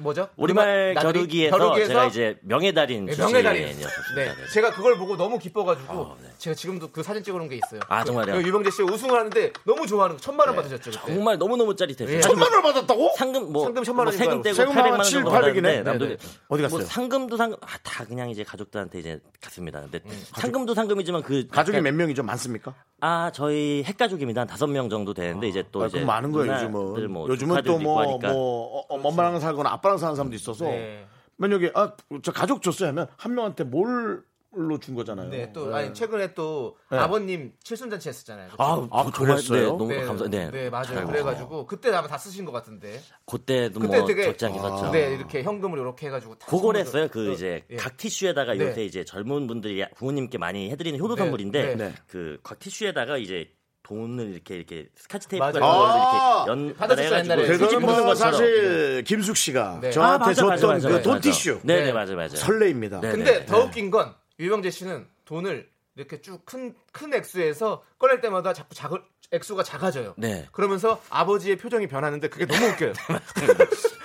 뭐죠? 0.00 0.28
우리말? 0.36 0.94
겨루기에서, 1.00 1.56
겨루기에서 1.56 1.88
제가 1.88 2.04
이제 2.06 2.38
명예 2.42 2.72
달인 2.72 3.06
네, 3.06 3.16
명예 3.16 3.42
달인. 3.42 3.66
출신이었습니다. 3.66 4.14
네, 4.14 4.24
네. 4.26 4.52
제가 4.52 4.70
그걸 4.72 4.96
보고 4.98 5.16
너무 5.16 5.38
기뻐가지고 5.38 5.92
어, 5.92 6.16
네. 6.22 6.28
제가 6.38 6.54
지금도 6.54 6.90
그 6.90 7.02
사진 7.02 7.22
찍어놓은 7.22 7.48
게 7.48 7.56
있어요. 7.56 7.80
아, 7.88 8.00
그- 8.00 8.06
정말요? 8.06 8.34
그 8.34 8.42
유병재 8.46 8.70
씨 8.70 8.82
우승을 8.82 9.18
하는데 9.18 9.52
너무 9.64 9.86
좋아하는 9.86 10.16
거 10.16 10.20
천만 10.22 10.48
원 10.48 10.56
받으셨죠? 10.56 10.90
그때? 10.90 11.14
정말 11.14 11.38
너무 11.38 11.56
너무 11.56 11.76
짜릿했어요. 11.76 12.16
예. 12.16 12.20
사실 12.22 12.36
뭐 12.36 12.46
천만 12.46 12.64
원 12.64 12.72
받았다고? 12.74 13.12
상금 13.16 13.52
뭐 13.52 13.64
상금 13.64 13.84
천만 13.84 14.04
뭐 14.06 14.12
원인가요? 14.12 14.28
세금 14.30 14.42
떼고 14.42 14.54
세금 14.54 14.72
800만 14.74 14.82
한원 14.84 15.02
7, 15.04 15.12
정도 15.12 15.30
800 15.30 15.42
받았는데 15.42 15.72
이네. 15.74 15.82
남들 15.82 16.06
네네. 16.08 16.18
어디 16.48 16.62
뭐 16.62 16.70
갔어요? 16.70 16.82
상금도 16.86 17.36
상금 17.36 17.58
아, 17.62 17.66
다 17.82 18.04
그냥 18.04 18.30
이제 18.30 18.42
가족들한테 18.44 18.98
이제 18.98 19.20
갔습니다. 19.40 19.80
근데 19.80 20.00
상금도 20.36 20.74
상금이지만 20.74 21.22
그 21.22 21.46
가족이 21.48 21.76
약간- 21.78 21.84
몇 21.84 21.94
명이죠? 21.94 22.22
많습니까? 22.22 22.74
아 23.02 23.30
저희 23.32 23.82
핵가족입니다. 23.84 24.42
한 24.42 24.46
다섯 24.48 24.66
명 24.66 24.88
정도 24.90 25.14
되는데 25.14 25.48
이제 25.48 25.64
또 25.72 25.82
아, 25.82 25.86
이제 25.86 26.00
많은 26.04 26.32
거예요, 26.32 26.52
요즘은. 26.52 27.10
뭐 27.10 27.28
요즘은 27.28 27.56
조카들도 27.56 27.72
또 27.72 27.80
있고 27.80 27.82
뭐. 27.82 28.18
뭐, 28.30 28.84
어, 28.88 29.08
엄마랑 29.08 29.40
살거나 29.40 29.70
아빠 29.70 29.89
랑 29.90 29.98
사는 29.98 30.14
사람도 30.14 30.34
있어서. 30.36 30.64
네. 30.66 31.06
만약에, 31.36 31.72
아, 31.74 31.92
저 32.22 32.32
가족 32.32 32.62
줬어요 32.62 32.88
하면 32.90 33.06
한 33.16 33.34
명한테 33.34 33.64
뭘 33.64 34.30
로 34.52 34.78
준 34.78 34.96
거잖아요. 34.96 35.30
네, 35.30 35.52
또 35.52 35.68
네. 35.68 35.76
아니 35.76 35.94
최근에 35.94 36.34
또 36.34 36.76
네. 36.90 36.98
아버님 36.98 37.52
칠순잔치 37.62 38.08
했었잖아요. 38.08 38.50
아, 38.58 38.88
아, 38.90 39.02
정말 39.02 39.12
그랬어요? 39.12 39.60
네, 39.60 39.66
너무 39.66 39.88
네, 39.88 40.02
감사. 40.02 40.28
네, 40.28 40.50
네, 40.50 40.68
맞아요. 40.70 40.86
잘 40.86 41.06
그래가지고 41.06 41.66
그때 41.66 41.90
아마 41.94 42.08
다 42.08 42.18
쓰신 42.18 42.44
것 42.44 42.50
같은데. 42.50 43.00
그때도 43.26 43.78
그때 43.78 43.98
뭐 43.98 44.06
되게 44.06 44.24
적지 44.24 44.46
않게 44.46 44.58
썼죠. 44.58 44.90
네, 44.90 45.14
이렇게 45.14 45.44
현금을 45.44 45.78
이렇게 45.78 46.06
해가지고 46.08 46.34
다 46.36 46.46
그걸 46.48 46.76
했어요. 46.76 47.06
그 47.08 47.30
어, 47.30 47.32
이제 47.32 47.64
예. 47.70 47.76
각 47.76 47.96
티슈에다가 47.96 48.54
네. 48.54 48.66
요새 48.66 48.84
이제 48.84 49.04
젊은 49.04 49.46
분들이 49.46 49.84
부모님께 49.94 50.38
많이 50.38 50.68
해드리는 50.70 50.98
효도 50.98 51.14
네, 51.14 51.22
선물인데 51.22 51.76
네. 51.76 51.94
그각 52.08 52.58
티슈에다가 52.58 53.18
이제 53.18 53.52
돈을 53.90 54.32
이렇게 54.32 54.54
이렇게 54.54 54.86
스카치 54.94 55.28
테이프 55.28 55.42
맞아요. 55.42 55.52
같은 55.54 55.60
걸로 55.60 55.84
아, 55.86 56.44
이렇게 56.46 56.74
받았었어요, 56.74 57.18
연달해가지고 57.18 57.52
옛날에. 57.54 57.58
그거는 57.58 57.80
뭐 57.86 58.04
것처럼. 58.06 58.32
사실 58.34 59.04
김숙 59.04 59.36
씨가 59.36 59.78
네. 59.82 59.90
저한테 59.90 60.24
아, 60.24 60.26
맞아, 60.28 60.44
맞아, 60.46 60.56
줬던 60.56 60.70
맞아, 60.76 60.88
그 60.88 60.92
맞아, 60.94 61.02
돈 61.02 61.12
맞아. 61.14 61.20
티슈. 61.22 61.60
네네 61.64 61.84
네. 61.86 61.92
맞아요 61.92 62.14
맞아요. 62.16 62.28
설레입니다. 62.36 63.00
네. 63.00 63.10
근데 63.10 63.38
네, 63.40 63.46
더 63.46 63.58
네. 63.58 63.64
웃긴 63.64 63.90
건 63.90 64.14
유병재 64.38 64.70
씨는 64.70 65.06
돈을 65.24 65.68
이렇게 65.96 66.20
쭉 66.22 66.44
큰큰 66.46 67.14
액수에서 67.14 67.82
꺼낼 67.98 68.20
때마다 68.20 68.52
자꾸 68.52 68.74
작 68.76 68.92
액수가 69.32 69.62
작아져요. 69.64 70.14
네. 70.16 70.46
그러면서 70.52 71.00
아버지의 71.10 71.56
표정이 71.56 71.86
변하는데 71.88 72.28
그게 72.28 72.46
너무 72.46 72.66
웃겨요. 72.66 72.92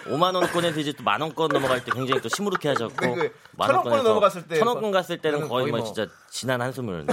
5만 0.08 0.36
원권에서 0.36 0.80
이제 0.80 0.92
또 0.94 1.04
만 1.04 1.22
원권 1.22 1.50
넘어갈 1.50 1.84
때 1.84 1.92
굉장히 1.94 2.22
또 2.22 2.30
시무룩해 2.30 2.70
하셨고 2.70 3.16
네, 3.16 3.32
그만천 3.52 3.76
원권 3.78 4.04
넘어갔을 4.04 4.48
때 4.48 4.58
천 4.60 4.68
원권 4.68 4.92
갔을 4.92 5.18
때는 5.20 5.40
거의 5.42 5.50
거의 5.50 5.72
뭐 5.72 5.80
뭐- 5.80 5.86
진짜 5.94 6.12
진한 6.30 6.62
한숨을. 6.62 7.06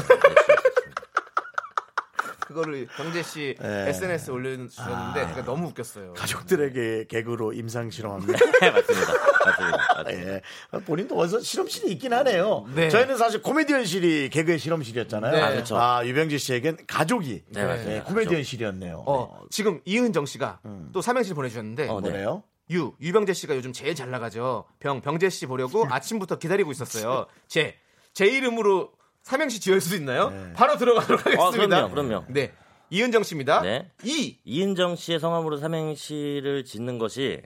그거를 2.52 2.86
병재 2.96 3.22
씨 3.22 3.54
네. 3.60 3.88
SNS 3.88 4.30
에 4.30 4.34
올려주셨는데 4.34 5.26
그게 5.28 5.42
너무 5.44 5.68
웃겼어요. 5.68 6.12
가족들에게 6.14 7.06
개그로 7.08 7.52
임상 7.52 7.90
실험합니다. 7.90 8.38
네, 8.60 8.70
맞습니다. 8.70 9.12
맞습니다. 9.44 9.94
맞습니다. 9.96 10.12
예. 10.12 10.42
본인도 10.84 11.16
어디서 11.18 11.40
실험실이 11.40 11.92
있긴 11.92 12.12
하네요. 12.12 12.66
네. 12.74 12.88
저희는 12.88 13.16
사실 13.16 13.42
코미디언실이 13.42 14.30
개그의 14.30 14.58
실험실이었잖아요. 14.58 15.32
네. 15.32 15.40
아, 15.40 15.50
그렇죠. 15.50 15.76
아, 15.78 16.04
유병지 16.04 16.38
씨에겐 16.38 16.78
가족이 16.86 17.42
네. 17.48 17.96
예, 17.96 18.00
코미디언실이었네요. 18.06 19.04
어, 19.06 19.42
지금 19.50 19.80
이은정 19.84 20.26
씨가 20.26 20.60
음. 20.66 20.90
또 20.92 21.00
삼행시를 21.02 21.34
보내주셨는데 21.34 21.88
어, 21.88 22.00
네. 22.00 22.10
뭐래요? 22.10 22.42
유 22.70 22.94
유병재 23.00 23.32
씨가 23.32 23.56
요즘 23.56 23.72
제일 23.72 23.94
잘 23.94 24.10
나가죠. 24.10 24.64
병 24.78 25.00
병재 25.00 25.30
씨 25.30 25.46
보려고 25.46 25.86
아침부터 25.90 26.38
기다리고 26.38 26.70
있었어요. 26.70 27.26
제 27.48 27.82
제 28.14 28.26
이름으로 28.26 28.92
삼행시 29.22 29.60
지을 29.60 29.80
수 29.80 29.94
있나요? 29.96 30.30
네. 30.30 30.52
바로 30.54 30.76
들어가도록 30.76 31.20
하겠습니다. 31.26 31.76
아, 31.78 31.88
그럼요, 31.88 31.90
그럼요. 31.94 32.24
네 32.28 32.52
이은정 32.90 33.22
씨입니다. 33.22 33.62
네. 33.62 33.90
이 34.04 34.38
이은정 34.44 34.96
씨의 34.96 35.18
성함으로 35.20 35.56
삼행시를 35.58 36.64
짓는 36.64 36.98
것이 36.98 37.40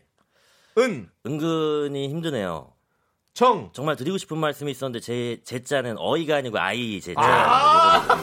은, 0.78 1.08
은근히 1.26 2.08
힘드네요. 2.08 2.72
정, 3.34 3.70
정말 3.74 3.96
드리고 3.96 4.16
싶은 4.18 4.38
말씀이 4.38 4.70
있었는데 4.70 5.00
제 5.00 5.38
제 5.44 5.62
자는 5.62 5.96
어이가 5.98 6.36
아니고 6.36 6.58
아이 6.58 7.00
제 7.00 7.12
자. 7.14 7.20
아! 7.20 8.20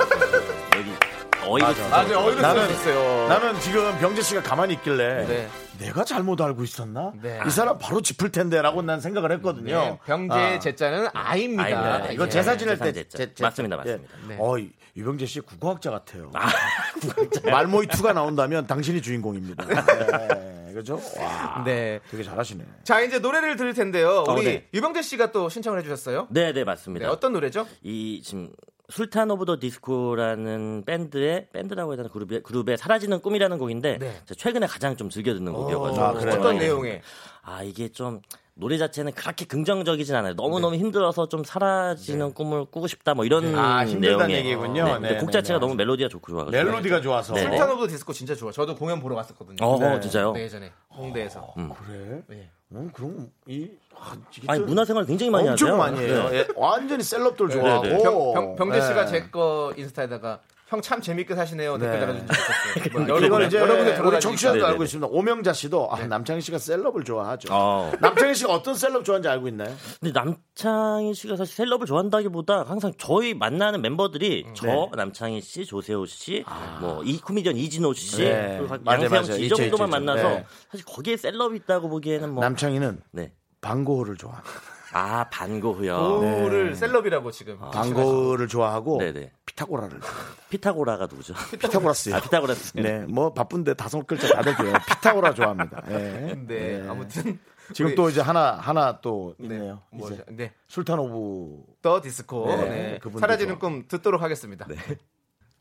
어이가 1.54 1.90
맞아요. 1.90 2.18
어이로 2.20 2.42
나는- 2.42 2.68
쓰셨어요. 2.68 3.28
나는 3.28 3.60
지금 3.60 3.98
병재 4.00 4.22
씨가 4.22 4.42
가만히 4.44 4.74
있길래 4.76 5.26
네. 5.28 5.48
내가 5.80 6.04
잘못 6.04 6.40
알고 6.42 6.64
있었나? 6.64 7.14
네. 7.22 7.40
이 7.46 7.50
사람 7.50 7.78
바로 7.78 8.02
짚을 8.02 8.32
텐데라고 8.32 8.82
난 8.82 9.02
생각을 9.02 9.32
했거든요. 9.34 9.80
네, 9.80 10.00
병재 10.06 10.36
아. 10.36 10.60
제자는 10.60 11.08
아입니다. 11.14 11.64
아입니다. 11.64 11.98
네, 12.00 12.08
네, 12.10 12.14
이거 12.14 12.26
예, 12.26 12.30
제사 12.30 12.58
지낼 12.58 12.76
재산 12.76 12.88
때 12.88 12.94
제자. 13.04 13.18
제- 13.18 13.34
제- 13.34 13.44
맞습니다, 13.44 13.76
예. 13.86 13.92
맞습니다. 13.98 14.14
네. 14.28 14.38
어, 14.40 14.58
이- 14.58 14.72
유병재 14.96 15.26
씨 15.26 15.40
국어학자 15.42 15.90
같아요. 15.90 16.30
아, 16.36 16.48
말모이 17.50 17.88
2가 17.88 18.14
나온다면 18.14 18.68
당신이 18.68 19.02
주인공입니다. 19.02 19.66
네, 19.66 20.74
그죠? 20.74 21.02
와, 21.20 21.64
네. 21.66 22.00
되게 22.12 22.24
잘하시네. 22.24 22.64
자 22.84 23.02
이제 23.02 23.20
노래를 23.20 23.56
들을 23.56 23.74
텐데요. 23.74 24.24
어, 24.28 24.34
우리 24.34 24.44
네. 24.46 24.68
유병재 24.74 25.02
씨가 25.02 25.32
또 25.32 25.50
신청을 25.50 25.80
해주셨어요. 25.80 26.28
네, 26.30 26.46
네 26.48 26.54
네, 26.54 26.64
맞습니다. 26.64 27.10
어떤 27.12 27.34
노래죠? 27.34 27.68
이 27.82 28.22
지금 28.24 28.50
술탄 28.94 29.32
오브 29.32 29.46
더 29.46 29.60
디스코라는 29.60 30.84
밴드의 30.86 31.48
밴드라고 31.52 31.94
해야 31.94 31.98
되나 31.98 32.10
그룹의 32.10 32.44
그룹의 32.44 32.78
사라지는 32.78 33.22
꿈이라는 33.22 33.58
곡인데 33.58 33.98
네. 33.98 34.22
최근에 34.38 34.68
가장 34.68 34.96
좀 34.96 35.10
즐겨 35.10 35.34
듣는 35.34 35.52
곡이어가지고 35.52 36.06
아, 36.06 36.14
그래요? 36.14 36.40
어떤 36.40 36.60
네. 36.60 36.66
내용에? 36.66 37.02
아 37.42 37.64
이게 37.64 37.90
좀 37.90 38.22
노래 38.54 38.78
자체는 38.78 39.14
그렇게 39.14 39.46
긍정적이진 39.46 40.14
않아요. 40.14 40.36
너무 40.36 40.60
너무 40.60 40.76
힘들어서 40.76 41.28
좀 41.28 41.44
사라지는 41.44 42.36
꿈을 42.36 42.66
꾸고 42.66 42.86
싶다 42.86 43.16
뭐 43.16 43.26
이런 43.26 43.56
아, 43.56 43.84
힘들다는 43.84 44.28
내용의 44.28 44.36
얘기군요. 44.46 44.84
네, 44.84 44.94
네, 44.94 45.00
근데 45.00 45.18
곡 45.18 45.26
네, 45.26 45.32
자체가 45.32 45.58
네. 45.58 45.66
너무 45.66 45.74
멜로디가 45.74 46.10
좋고 46.10 46.32
좋아가지고 46.32 46.64
멜로디가 46.64 47.02
좋아서. 47.02 47.34
네, 47.34 47.46
네. 47.46 47.50
술탄 47.50 47.72
오브 47.72 47.88
디스코 47.88 48.14
진짜 48.14 48.36
좋아. 48.36 48.52
저도 48.52 48.76
공연 48.76 49.00
보러 49.00 49.16
갔었거든요. 49.16 49.58
어, 49.66 49.80
네. 49.80 50.00
진짜요? 50.02 50.34
네, 50.34 50.44
예전에 50.44 50.72
홍대에서. 50.96 51.56
그래? 51.56 52.22
네. 52.28 52.52
어, 52.76 52.90
그럼 52.94 53.32
이 53.48 53.72
아, 54.00 54.16
아니 54.48 54.60
또 54.62 54.66
문화생활 54.68 55.06
굉장히 55.06 55.30
많이 55.30 55.48
엄청 55.50 55.68
하세요. 55.70 55.78
많이 55.78 56.00
해요. 56.00 56.30
네. 56.30 56.38
예, 56.40 56.48
완전히 56.56 57.04
셀럽들 57.04 57.48
네, 57.48 57.54
좋아하고. 57.56 57.84
네, 57.84 57.90
네. 57.98 58.04
병, 58.04 58.34
병, 58.34 58.56
병재 58.56 58.82
씨가 58.82 59.06
네. 59.06 59.12
제거 59.12 59.74
인스타에다가 59.78 60.40
형 60.68 60.82
참 60.82 61.00
재밌게 61.02 61.36
사시네요 61.36 61.78
댓글 61.78 61.94
네. 61.94 62.00
달아준 62.00 62.26
적 62.28 62.34
있었어요. 62.34 62.84
뭐 62.94 63.02
이건 63.04 63.10
여러분들 63.22 63.46
이제 63.48 63.58
여러분들 63.60 64.06
우리. 64.06 64.20
청취자도. 64.20 64.66
알고 64.66 64.84
있습니다. 64.84 65.08
오명자 65.12 65.54
씨도 65.54 65.88
아, 65.92 66.08
남창희 66.08 66.42
씨가 66.42 66.58
셀럽을 66.58 67.04
좋아하죠. 67.04 67.50
어. 67.52 67.92
남창희 68.00 68.34
씨가 68.34 68.52
어떤 68.52 68.74
셀럽 68.74 69.06
좋아하는지 69.06 69.30
알고 69.30 69.48
있나요? 69.50 69.72
근데 70.02 70.20
남창희 70.20 71.14
씨가 71.14 71.36
사실 71.36 71.54
셀럽을 71.56 71.86
좋아한다기보다 71.86 72.64
항상 72.64 72.92
저희 72.98 73.36
만나는 73.36 73.84
멤버들이 73.84 74.46
음. 74.48 74.54
저 74.56 74.66
네. 74.66 74.90
남창희 74.96 75.42
씨, 75.42 75.64
조세호 75.64 76.08
씨, 76.08 76.44
뭐이 76.82 77.20
코미디언 77.20 77.56
이진호 77.56 77.94
씨, 77.94 78.24
네. 78.24 78.60
양세형. 78.88 79.24
씨 79.26 79.46
이 79.46 79.50
정도만. 79.50 79.90
만나서 79.92 80.28
네. 80.30 80.46
사실 80.72 80.86
거기에 80.88 81.18
celeb이 81.18 81.58
있다고 81.58 81.88
보기에는 81.88 82.34
뭐 82.34 82.44
남창희는 82.44 83.00
네. 83.12 83.32
방고흐를 83.64 84.18
좋아합니다. 84.18 84.50
아 84.96 85.28
반고흐요. 85.32 86.20
고를 86.20 86.76
celeb이라고 86.76 87.32
지금. 87.32 87.58
방고흐를 87.58 88.48
좋아하고 88.48 89.00
네네. 89.00 89.32
피타고라를 89.48 90.00
좋아합니다. 90.00 90.34
피타고라가 90.50 91.08
누구죠? 91.08 91.34
피타고라스요. 91.60 92.16
아 92.16 92.20
피타고라스. 92.20 92.74
네, 92.78 93.00
뭐 93.08 93.34
바쁜데 93.34 93.74
다섯 93.74 94.06
글자 94.06 94.28
다들 94.28 94.56
돼요. 94.56 94.74
피타고라 94.88 95.34
좋아합니다. 95.34 95.82
네. 95.88 96.36
네, 96.48 96.86
아무튼 96.88 97.40
지금 97.74 97.88
우리- 97.88 97.96
또 97.96 98.10
이제 98.10 98.22
하나 98.22 98.52
하나 98.52 99.00
또 99.02 99.34
있네요. 99.40 99.82
뭐, 99.92 100.12
이제 100.12 100.24
네. 100.30 100.52
술탄 100.68 101.00
오브 101.00 101.64
더 101.82 102.00
디스코 102.02 102.46
네, 102.48 103.00
네, 103.02 103.20
사라지는 103.20 103.54
좋아. 103.56 103.60
꿈 103.60 103.88
듣도록 103.88 104.22
하겠습니다. 104.22 104.68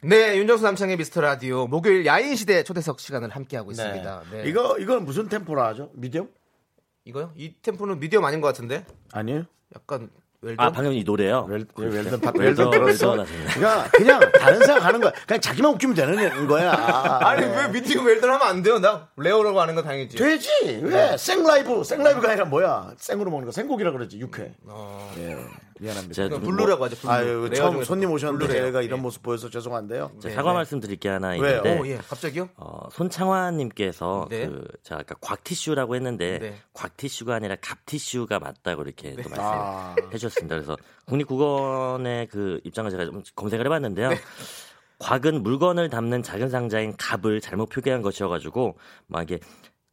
네. 0.03 0.37
윤정수 0.37 0.65
남창의 0.65 0.97
미스터 0.99 1.21
라디오 1.23 1.69
목요일 1.69 2.05
야인 2.05 2.35
시대 2.35 2.65
초대석 2.65 2.99
시간을 3.01 3.31
함께 3.31 3.57
하고 3.57 3.71
있습니다. 3.71 4.23
네. 4.33 4.43
이거 4.47 4.77
이건 4.79 5.05
무슨 5.05 5.29
템포라 5.29 5.69
하죠? 5.69 5.91
미디엄? 5.95 6.29
이거요? 7.05 7.33
이 7.37 7.55
템포는 7.63 7.99
미디엄 8.01 8.25
아닌 8.25 8.41
것 8.41 8.47
같은데? 8.49 8.85
아니에요? 9.13 9.45
약간 9.75 10.09
웰던? 10.41 10.67
아 10.67 10.71
방금 10.73 10.93
이 10.93 11.03
노래요. 11.05 11.47
웰, 11.49 11.61
예, 11.79 11.85
웰던 11.85 12.21
파- 12.21 12.33
웰던, 12.35 12.73
웰던. 12.73 13.27
그러니까 13.27 13.89
그냥 13.93 14.21
다른 14.33 14.59
생각하는 14.65 15.01
거야. 15.01 15.13
그냥 15.27 15.41
자기만 15.41 15.73
웃기면 15.75 15.95
되는 15.97 16.47
거야. 16.47 16.73
아니 16.73 17.45
왜 17.47 17.69
미디엄 17.69 18.07
웰던 18.07 18.29
하면 18.31 18.47
안 18.47 18.63
돼요? 18.63 18.79
나 18.79 19.09
레오라고 19.17 19.61
하는 19.61 19.75
건 19.75 19.85
당연히지. 19.85 20.17
되지. 20.17 20.81
왜? 20.83 21.17
생라이브. 21.17 21.85
생라이브가 21.85 22.31
아니라 22.31 22.45
뭐야? 22.47 22.93
생으로 22.99 23.31
먹는 23.31 23.47
거. 23.47 23.53
생고기라 23.53 23.93
그러지. 23.93 24.19
육회. 24.19 24.53
예. 25.19 25.37
미안합니다. 25.83 26.15
제가 26.15 26.39
뭐- 26.39 26.49
블루라고 26.51 26.85
하죠. 26.85 26.97
블루. 26.97 27.13
아유, 27.13 27.49
레어 27.51 27.55
처음 27.55 27.83
손님 27.85 28.11
오셨는데 28.13 28.47
블루래요. 28.47 28.67
제가 28.67 28.83
이런 28.83 28.99
예. 28.99 29.03
모습 29.03 29.23
보여서 29.23 29.51
죄송한데요. 29.51 30.13
네, 30.23 30.31
사과 30.31 30.51
네. 30.51 30.57
말씀드릴 30.59 30.97
게 30.97 31.09
하나? 31.09 31.35
있는데 31.35 31.79
오, 31.79 31.87
예. 31.87 31.97
갑자기요? 31.97 32.49
어, 32.57 32.89
손창환님께서 32.93 34.27
네. 34.31 34.47
그 34.47 34.65
제가 34.83 35.01
아까 35.01 35.15
곽티슈라고 35.21 35.95
했는데 35.97 36.39
네. 36.39 36.57
곽티슈가 36.75 37.35
아니라 37.35 37.57
갑티슈가 37.61 38.39
맞다고 38.39 38.83
이렇게 38.83 39.17
또 39.17 39.31
아. 39.43 39.95
말씀해 39.97 40.19
주셨습니다. 40.19 40.57
그래서 40.57 40.77
국립국어원의 41.07 42.29
그 42.29 42.61
입장을 42.65 42.91
제가 42.91 43.05
좀 43.07 43.23
검색을 43.35 43.67
해봤는데요. 43.67 44.11
네. 44.11 44.17
곽은 45.01 45.43
물건을 45.43 45.89
담는 45.91 46.23
작은 46.23 46.49
상자인 46.49 46.95
갑을 46.97 47.41
잘못 47.41 47.67
표기한 47.71 48.03
것이어가지고 48.03 48.79
막 49.09 49.23
이게 49.23 49.41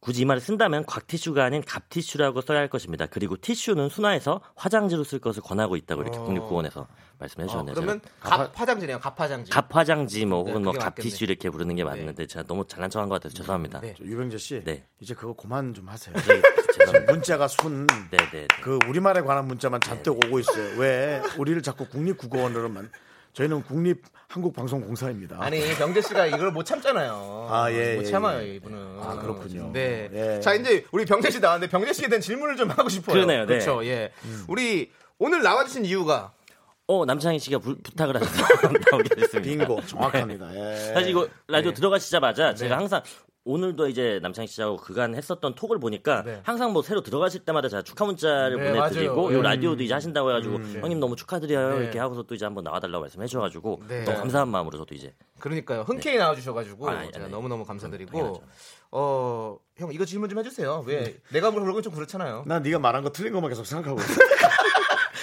굳이 0.00 0.22
이 0.22 0.24
말을 0.24 0.40
쓴다면 0.40 0.86
곽티슈가 0.86 1.44
아닌 1.44 1.62
갑티슈라고 1.62 2.40
써야 2.40 2.58
할 2.58 2.68
것입니다. 2.68 3.04
그리고 3.04 3.36
티슈는 3.36 3.90
순화해서 3.90 4.40
화장지로 4.54 5.04
쓸 5.04 5.18
것을 5.18 5.42
권하고 5.42 5.76
있다고 5.76 6.02
이렇게 6.02 6.18
국립국어원에서 6.18 6.86
말씀해 7.18 7.44
어, 7.44 7.48
주셨네요. 7.48 7.74
그러면 7.74 8.00
갑 8.18 8.58
화장지네요. 8.58 8.98
갑 8.98 9.20
화장지. 9.20 9.50
갑 9.50 9.76
화장지 9.76 10.24
뭐 10.24 10.42
네, 10.42 10.50
혹은 10.50 10.62
뭐 10.64 10.72
그게 10.72 10.82
갑티슈 10.84 11.24
이렇게 11.24 11.50
부르는 11.50 11.76
게 11.76 11.84
맞는데 11.84 12.26
제가 12.26 12.46
너무 12.46 12.66
잘난 12.66 12.88
척한 12.88 13.10
것 13.10 13.16
같아서 13.16 13.34
죄송합니다. 13.34 13.80
네. 13.80 13.94
저 13.98 14.04
유병재 14.04 14.38
씨. 14.38 14.64
네. 14.64 14.86
이제 15.00 15.12
그거 15.12 15.34
그만 15.34 15.74
좀 15.74 15.86
하세요. 15.88 16.14
네. 16.16 17.00
문자가 17.00 17.46
순. 17.46 17.86
네네. 18.10 18.48
그 18.62 18.78
우리말에 18.88 19.20
관한 19.20 19.46
문자만 19.46 19.82
잔뜩 19.82 20.12
오고 20.12 20.38
있어요. 20.38 20.78
왜 20.78 21.20
우리를 21.36 21.60
자꾸 21.62 21.86
국립국어원으로만 21.86 22.90
저희는 23.32 23.62
국립 23.62 24.02
한국 24.28 24.54
방송 24.54 24.80
공사입니다. 24.80 25.36
아니 25.40 25.60
병재 25.74 26.02
씨가 26.02 26.26
이걸 26.26 26.50
못 26.52 26.64
참잖아요. 26.64 27.48
아, 27.50 27.70
예, 27.72 27.96
못 27.96 28.02
예, 28.02 28.10
참아요 28.10 28.42
예. 28.42 28.54
이분은. 28.54 28.98
아, 29.02 29.18
그렇군요. 29.20 29.70
네. 29.72 30.08
예. 30.12 30.40
자 30.40 30.54
이제 30.54 30.84
우리 30.92 31.04
병재 31.04 31.30
씨 31.30 31.40
나왔는데 31.40 31.70
병재 31.70 31.92
씨에 31.92 32.08
대한 32.08 32.20
질문을 32.20 32.56
좀 32.56 32.70
하고 32.70 32.88
싶어요. 32.88 33.14
그러네요, 33.14 33.40
네. 33.40 33.46
그렇죠. 33.46 33.84
예. 33.86 34.12
음. 34.24 34.44
우리 34.48 34.90
오늘 35.18 35.42
나와주신 35.42 35.84
이유가 35.84 36.32
어 36.86 37.04
남창희 37.04 37.38
씨가 37.38 37.58
부, 37.58 37.76
부탁을 37.82 38.16
하셔서 38.16 38.68
나오게 38.90 39.14
됐습니다. 39.14 39.40
빙고 39.40 39.86
정확합니다. 39.86 40.54
예. 40.54 40.76
사실 40.94 41.10
이거 41.10 41.28
라디오 41.46 41.70
네. 41.70 41.74
들어가시자마자 41.74 42.54
제가 42.54 42.74
네. 42.74 42.78
항상 42.78 43.02
오늘도 43.44 43.88
이제 43.88 44.18
남창희 44.22 44.46
씨하고 44.48 44.76
그간 44.76 45.14
했었던 45.14 45.54
톡을 45.54 45.78
보니까 45.80 46.22
네. 46.24 46.40
항상 46.44 46.72
뭐 46.72 46.82
새로 46.82 47.00
들어가실 47.02 47.44
때마다 47.44 47.68
제가 47.68 47.82
축하 47.82 48.04
문자를 48.04 48.58
네, 48.58 48.72
보내드리고 48.72 49.14
맞아요. 49.22 49.32
요 49.34 49.38
음. 49.38 49.42
라디오도 49.42 49.82
이제 49.82 49.94
하신다고 49.94 50.28
해가지고 50.30 50.58
형님 50.80 51.00
너무 51.00 51.16
축하드려요 51.16 51.78
네. 51.78 51.84
이렇게 51.84 51.98
하고서 51.98 52.22
또 52.24 52.34
이제 52.34 52.44
한번 52.44 52.64
나와달라고 52.64 53.00
말씀해 53.02 53.26
주셔가지고 53.26 53.82
네. 53.88 54.04
너무 54.04 54.18
감사한 54.18 54.48
마음으로 54.48 54.76
저도 54.78 54.94
이제 54.94 55.14
그러니까요. 55.38 55.82
흔쾌히 55.82 56.18
나와주셔가지고 56.18 56.88
아, 56.90 56.92
아니, 56.92 57.12
제가 57.12 57.24
아니. 57.24 57.32
너무너무 57.32 57.64
감사드리고 57.64 58.10
당연하죠. 58.12 58.42
어, 58.92 59.58
형 59.76 59.90
이거 59.92 60.04
질문 60.04 60.28
좀 60.28 60.38
해주세요. 60.38 60.84
왜 60.86 61.16
내가 61.30 61.50
물어보는 61.50 61.72
건 61.74 61.82
좀 61.82 61.94
그렇잖아요. 61.94 62.44
난 62.46 62.62
네가 62.62 62.78
말한 62.78 63.02
거 63.02 63.10
틀린 63.10 63.32
것만 63.32 63.48
계속 63.48 63.64
생각하고 63.64 63.98
있어. 64.00 64.20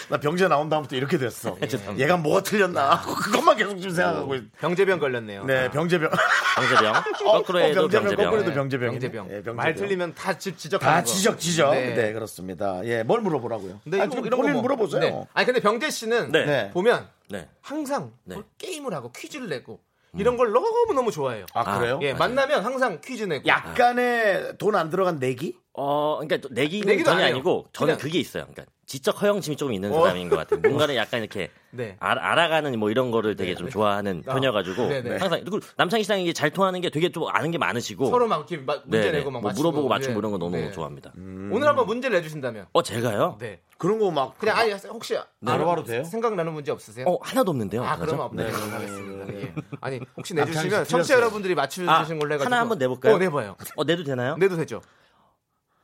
나 0.10 0.18
병재 0.18 0.48
나온 0.48 0.70
다음부터 0.70 0.96
이렇게 0.96 1.18
됐어. 1.18 1.58
얘가 1.98 2.16
뭐가 2.18 2.42
틀렸나? 2.42 3.02
그것만 3.26 3.58
계속 3.58 3.76
지금 3.78 3.92
생각하고 3.96 4.36
있어. 4.36 4.46
병재병 4.60 5.00
걸렸네요. 5.00 5.44
네, 5.46 5.70
병재병. 5.72 6.10
병재병 6.56 6.94
거꾸로 7.26 7.60
어, 7.60 7.62
해도 7.62 7.82
병재병, 7.90 8.04
병재병 8.04 8.26
거꾸로 8.26 8.42
해도 8.42 8.50
네. 8.52 8.56
병재병. 8.56 8.92
병재병. 8.92 9.26
예, 9.26 9.32
병재병. 9.34 9.56
말 9.58 9.76
틀리면 9.76 10.16
다 10.16 10.38
지, 10.38 10.56
지적하는 10.56 10.94
다 10.94 11.02
거. 11.02 11.06
지적 11.06 11.40
지적. 11.40 11.72
네. 11.72 11.94
네. 11.94 12.14
그렇습니다. 12.14 12.80
예, 12.86 13.04
뭘 13.04 13.20
물어보라고요? 13.22 13.82
근데 13.84 14.00
아, 14.02 14.06
이거- 14.06 14.12
지금 14.16 14.26
이런 14.28 14.38
거 14.38 14.44
본인 14.44 14.54
뭐- 14.54 14.62
물어보세요. 14.62 15.02
네. 15.02 15.26
아니 15.34 15.46
근데 15.46 15.60
병재 15.60 15.90
씨는 15.90 16.32
네. 16.32 16.46
네. 16.46 16.70
보면 16.72 17.08
네. 17.30 17.50
항상 17.62 18.12
네. 18.24 18.36
뭘 18.36 18.46
게임을 18.58 18.94
하고 18.94 19.12
퀴즈를 19.12 19.50
내고 19.50 19.82
이런 20.18 20.38
걸 20.38 20.52
너무 20.52 20.94
너무 20.96 21.12
좋아해요. 21.12 21.46
아, 21.54 21.78
그래요? 21.80 22.00
예, 22.02 22.14
만나면 22.14 22.64
항상 22.66 23.02
퀴즈 23.04 23.26
내고. 23.26 23.46
약간의 23.46 24.54
돈 24.58 24.74
안 24.76 24.90
들어간 24.90 25.20
내기? 25.20 25.58
어, 25.80 26.16
그러니까 26.20 26.38
또 26.38 26.50
내기는 26.54 26.88
내기도 26.88 27.12
전혀 27.12 27.20
아니에요. 27.24 27.36
아니고 27.36 27.66
저는 27.72 27.94
그냥- 27.94 28.00
그게 28.04 28.20
있어요. 28.20 28.44
그러니까 28.52 28.66
지적 28.88 29.22
허영심이 29.22 29.56
조금 29.58 29.74
있는 29.74 29.92
어. 29.94 30.02
사람인 30.02 30.28
것 30.30 30.38
같아요. 30.38 30.60
뭔가를 30.62 30.96
약간 30.98 31.20
이렇게 31.20 31.52
네. 31.72 31.98
알, 32.00 32.18
알아가는 32.18 32.80
뭐 32.80 32.90
이런 32.90 33.12
거를 33.12 33.36
되게 33.36 33.54
좀 33.54 33.70
좋아하는 33.70 34.24
아, 34.26 34.34
편이어가지고 34.34 34.88
네네. 34.88 35.10
항상 35.18 35.40
그리고 35.42 35.60
남창희 35.76 36.04
씨랑 36.04 36.22
이게 36.22 36.34
잘 36.34 36.50
통하는 36.50 36.82
게 36.82 36.90
되게 36.90 37.12
좀 37.12 37.26
아는 37.28 37.52
게 37.52 37.58
많으시고 37.60 38.08
서로 38.10 38.28
막 38.28 38.38
이렇게 38.50 38.58
막 38.66 38.82
문제 38.86 39.02
네네. 39.06 39.18
내고 39.20 39.30
막 39.30 39.42
뭐 39.42 39.50
맞추고. 39.52 39.62
물어보고 39.70 39.90
맞추고 39.90 40.14
예. 40.14 40.18
이런 40.18 40.32
거 40.32 40.38
너무 40.40 40.56
네. 40.58 40.72
좋아합니다. 40.72 41.12
오늘 41.16 41.68
한번 41.68 41.86
문제를 41.86 42.18
내주신다면. 42.18 42.66
어 42.74 42.82
제가요? 42.82 43.38
네. 43.40 43.60
그런 43.78 44.00
거 44.00 44.10
막. 44.10 44.36
그냥 44.40 44.58
아니 44.58 44.72
혹시 44.72 45.16
바로바로 45.46 45.84
돼요? 45.84 46.04
생각나는 46.04 46.54
문제 46.54 46.72
없으세요? 46.72 47.06
어 47.08 47.20
하나도 47.22 47.52
없는데요. 47.52 47.84
아 47.84 47.94
어떡하죠? 47.94 48.06
그러면 48.06 48.26
없네. 48.26 48.44
네. 48.46 48.52
그럼 48.52 48.72
하겠습니다. 48.74 49.34
예. 49.36 49.54
아니 49.82 50.00
혹시 50.16 50.34
내주시면 50.34 50.70
청취자 50.86 50.86
틀렸어요. 50.90 51.18
여러분들이 51.18 51.54
맞추시는 51.54 51.88
걸로 52.20 52.34
해가지고 52.34 52.44
하나 52.46 52.62
한번 52.62 52.80
내볼까요? 52.80 53.14
어, 53.14 53.18
내봐요. 53.20 53.56
어 53.76 53.84
내도 53.84 54.04
되나요? 54.04 54.38
내도 54.38 54.56
되죠. 54.56 54.82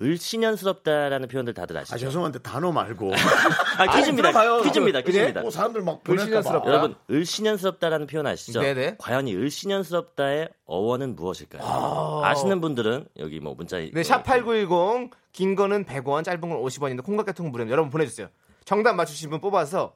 을신연스럽다라는 0.01 1.27
표현들 1.27 1.53
다들 1.53 1.77
아시죠? 1.77 1.95
아, 1.95 1.97
죄송한데 1.97 2.39
단어 2.39 2.71
말고. 2.71 3.11
아, 3.77 3.95
퀴즈입니다. 3.95 4.31
들어봐요. 4.31 4.61
퀴즈입니다. 4.63 5.01
퀴즈입니다. 5.01 5.41
뭐 5.41 5.51
사람들 5.51 5.81
막 5.81 6.03
보낼까 6.03 6.25
봐. 6.25 6.31
불신연스럽다. 6.31 6.69
여러분 6.69 6.95
을신연스럽다라는 7.09 8.07
표현 8.07 8.27
아시죠? 8.27 8.61
네네. 8.61 8.95
과연 8.99 9.27
이 9.27 9.35
을신연스럽다의 9.35 10.49
어원은 10.65 11.15
무엇일까요? 11.15 11.61
아... 11.63 12.33
시는 12.35 12.61
분들은 12.61 13.07
여기 13.19 13.39
뭐 13.39 13.53
문자 13.55 13.77
네, 13.77 13.91
샵8910 13.91 15.11
긴 15.31 15.55
거는 15.55 15.85
100원, 15.85 16.23
짧은 16.23 16.41
건 16.41 16.51
50원인데 16.61 17.03
콩깍개통 17.03 17.51
무료. 17.51 17.67
여러분 17.69 17.89
보내주세요. 17.89 18.27
정답 18.65 18.93
맞추신 18.93 19.29
분 19.29 19.39
뽑아서 19.41 19.95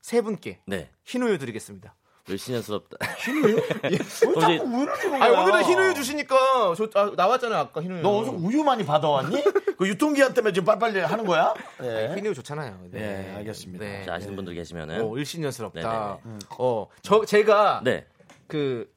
세 0.00 0.20
분께 0.20 0.60
네 0.66 0.90
흰 1.04 1.22
우유 1.22 1.38
드리겠습니다. 1.38 1.94
을신연스럽다. 2.28 2.96
왜 3.84 3.98
자꾸 3.98 4.40
우유를 4.40 4.94
주는 5.00 5.22
아 5.22 5.28
거야? 5.28 5.40
오늘은 5.42 5.64
흰 5.64 5.78
우유 5.78 5.94
주시니까 5.94 6.74
저, 6.76 6.88
아, 6.94 7.12
나왔잖아요 7.14 7.60
아까 7.60 7.82
흰 7.82 7.92
우유. 7.92 8.00
너 8.00 8.18
어디서 8.18 8.36
우유 8.36 8.64
많이 8.64 8.84
받아왔니? 8.84 9.42
그 9.76 9.88
유통기한 9.88 10.32
때문에 10.32 10.52
지금 10.52 10.64
빨리빨리 10.64 11.00
하는 11.00 11.26
거야? 11.26 11.52
네. 11.80 12.14
흰 12.14 12.24
우유 12.26 12.34
좋잖아요. 12.34 12.80
네, 12.90 13.00
네, 13.00 13.34
알겠습니다. 13.36 13.84
네. 13.84 14.04
자, 14.04 14.14
아시는 14.14 14.36
분들 14.36 14.54
계시면은 14.54 15.02
어, 15.02 15.16
일신연스럽다. 15.18 15.80
네네네. 15.80 16.20
음. 16.24 16.38
어, 16.58 16.88
저 17.02 17.24
제가 17.24 17.82
네 17.84 18.06
그, 18.46 18.90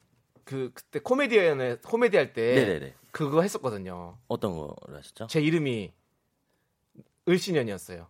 그, 0.44 0.70
그때 0.74 0.98
코미디언에, 1.00 1.76
코미디 1.84 2.16
할 2.16 2.32
때. 2.32 2.54
네네네. 2.54 2.94
그거 3.10 3.42
했었거든요. 3.42 4.16
어떤 4.28 4.52
거를 4.56 4.98
하셨죠? 4.98 5.26
제 5.26 5.40
이름이 5.40 5.92
을신연이었어요. 7.28 8.06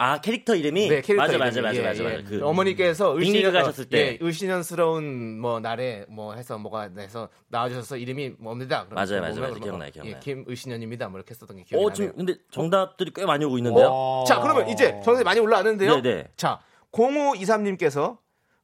아 0.00 0.20
캐릭터 0.20 0.54
이름이 0.54 0.88
네, 0.88 1.00
캐릭터 1.02 1.16
맞아 1.16 1.32
이름이. 1.32 1.44
맞아 1.44 1.62
맞아 1.62 1.78
예, 1.78 1.82
맞아 1.82 2.04
예. 2.04 2.16
맞아. 2.18 2.28
그 2.28 2.46
어머니께서 2.46 3.14
빅리그 3.14 3.50
가셨을 3.50 3.86
때. 3.86 3.98
예, 3.98 4.24
을신연스러운 4.24 5.40
뭐 5.40 5.58
날에 5.58 6.06
뭐 6.08 6.34
해서 6.34 6.56
뭐가 6.56 6.88
해서 6.96 7.28
나와주셔서 7.48 7.96
이름이 7.96 8.34
뭡니다. 8.38 8.86
맞아요, 8.90 9.20
맞아요, 9.20 9.20
맞아요. 9.20 9.34
그러면 9.34 9.60
기억나요, 9.60 9.88
예, 9.88 9.90
기억나요. 9.90 10.20
김을신연입니다. 10.20 11.08
뭐 11.08 11.18
이렇게 11.18 11.30
했었던 11.32 11.56
게 11.56 11.64
기억이 11.64 11.84
어 11.84 11.88
나네요. 11.88 11.94
지금 11.94 12.12
근데 12.16 12.40
정답들이 12.52 13.10
꽤 13.12 13.26
많이 13.26 13.44
오고 13.44 13.58
있는데요. 13.58 13.88
어. 13.90 14.24
자, 14.24 14.40
그러면 14.40 14.68
이제 14.68 15.00
정답이 15.04 15.24
많이 15.24 15.40
올라왔는데요. 15.40 16.00
네네. 16.00 16.28
자, 16.36 16.60
0523님께서 16.92 18.18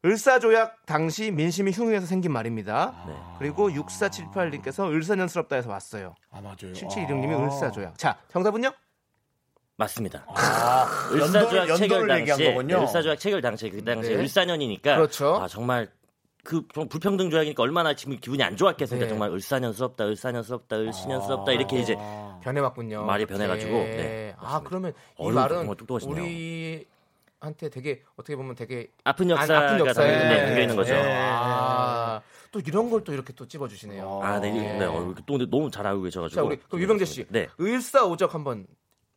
을사조약 0.04 0.86
당시 0.86 1.32
민심이 1.32 1.72
흉흉해서 1.72 2.06
생긴 2.06 2.30
말입니다. 2.32 2.94
네. 3.08 3.14
그리고 3.38 3.70
6478님께서 3.70 4.88
을사년스럽다 4.88 5.56
해서 5.56 5.70
왔어요. 5.70 6.14
아, 6.30 6.40
맞아요. 6.40 6.74
7726님이 6.74 7.32
아. 7.40 7.44
을사조약. 7.44 7.98
자, 7.98 8.18
정답은요? 8.30 8.70
맞습니다. 9.76 10.24
아, 10.28 11.08
을사조약 11.12 11.68
연도를- 11.68 11.76
체결 11.78 12.06
당시에 12.08 12.52
거군요. 12.54 12.82
을사조약 12.82 13.18
체결 13.18 13.40
당시에 13.40 13.70
그 13.70 13.84
당시에 13.84 14.16
네. 14.16 14.22
을사년이니까 14.22 14.96
그렇죠. 14.96 15.34
아 15.36 15.48
정말 15.48 15.88
그좀 16.44 16.88
불평등 16.88 17.30
조약이니까 17.30 17.62
얼마나 17.62 17.94
지금 17.94 18.16
기분이 18.20 18.42
안 18.42 18.56
좋았겠습니까? 18.56 19.06
네. 19.06 19.08
정말 19.08 19.30
을사년스럽다, 19.30 20.04
을사년스럽다, 20.06 20.76
을신년스럽다 20.76 21.52
이렇게 21.52 21.78
이제 21.80 21.96
변해왔군요. 22.42 23.04
말이 23.06 23.24
변해가지고, 23.26 23.72
네. 23.72 23.96
네, 23.96 24.34
아, 24.38 24.60
그러면 24.62 24.92
이 25.18 25.30
말은 25.30 25.66
똑똑하시네요. 25.74 26.22
우리 26.22 26.86
한테 27.40 27.68
되게 27.70 28.02
어떻게 28.16 28.36
보면 28.36 28.54
되게 28.54 28.88
아픈 29.04 29.24
안- 29.32 29.38
역사가 29.38 29.66
아픈 29.72 29.86
역사에 29.86 30.18
담겨, 30.18 30.34
네, 30.34 30.46
담겨 30.46 30.60
있는 30.60 30.76
거죠. 30.76 30.92
네. 30.94 31.18
아, 31.32 32.20
또 32.52 32.60
이런 32.60 32.90
걸 32.90 33.02
또 33.04 33.12
이렇게 33.14 33.32
또 33.32 33.48
찝어주시네요. 33.48 34.20
아, 34.22 34.38
네, 34.38 34.50
네. 34.52 34.78
네. 34.78 34.86
또 35.26 35.38
너무 35.50 35.70
잘 35.70 35.86
알고 35.86 36.02
계셔가지고. 36.02 36.36
자, 36.40 36.42
우리 36.46 36.82
유병재 36.82 37.06
씨, 37.06 37.24
네. 37.30 37.48
을사오적 37.58 38.34
한번 38.34 38.66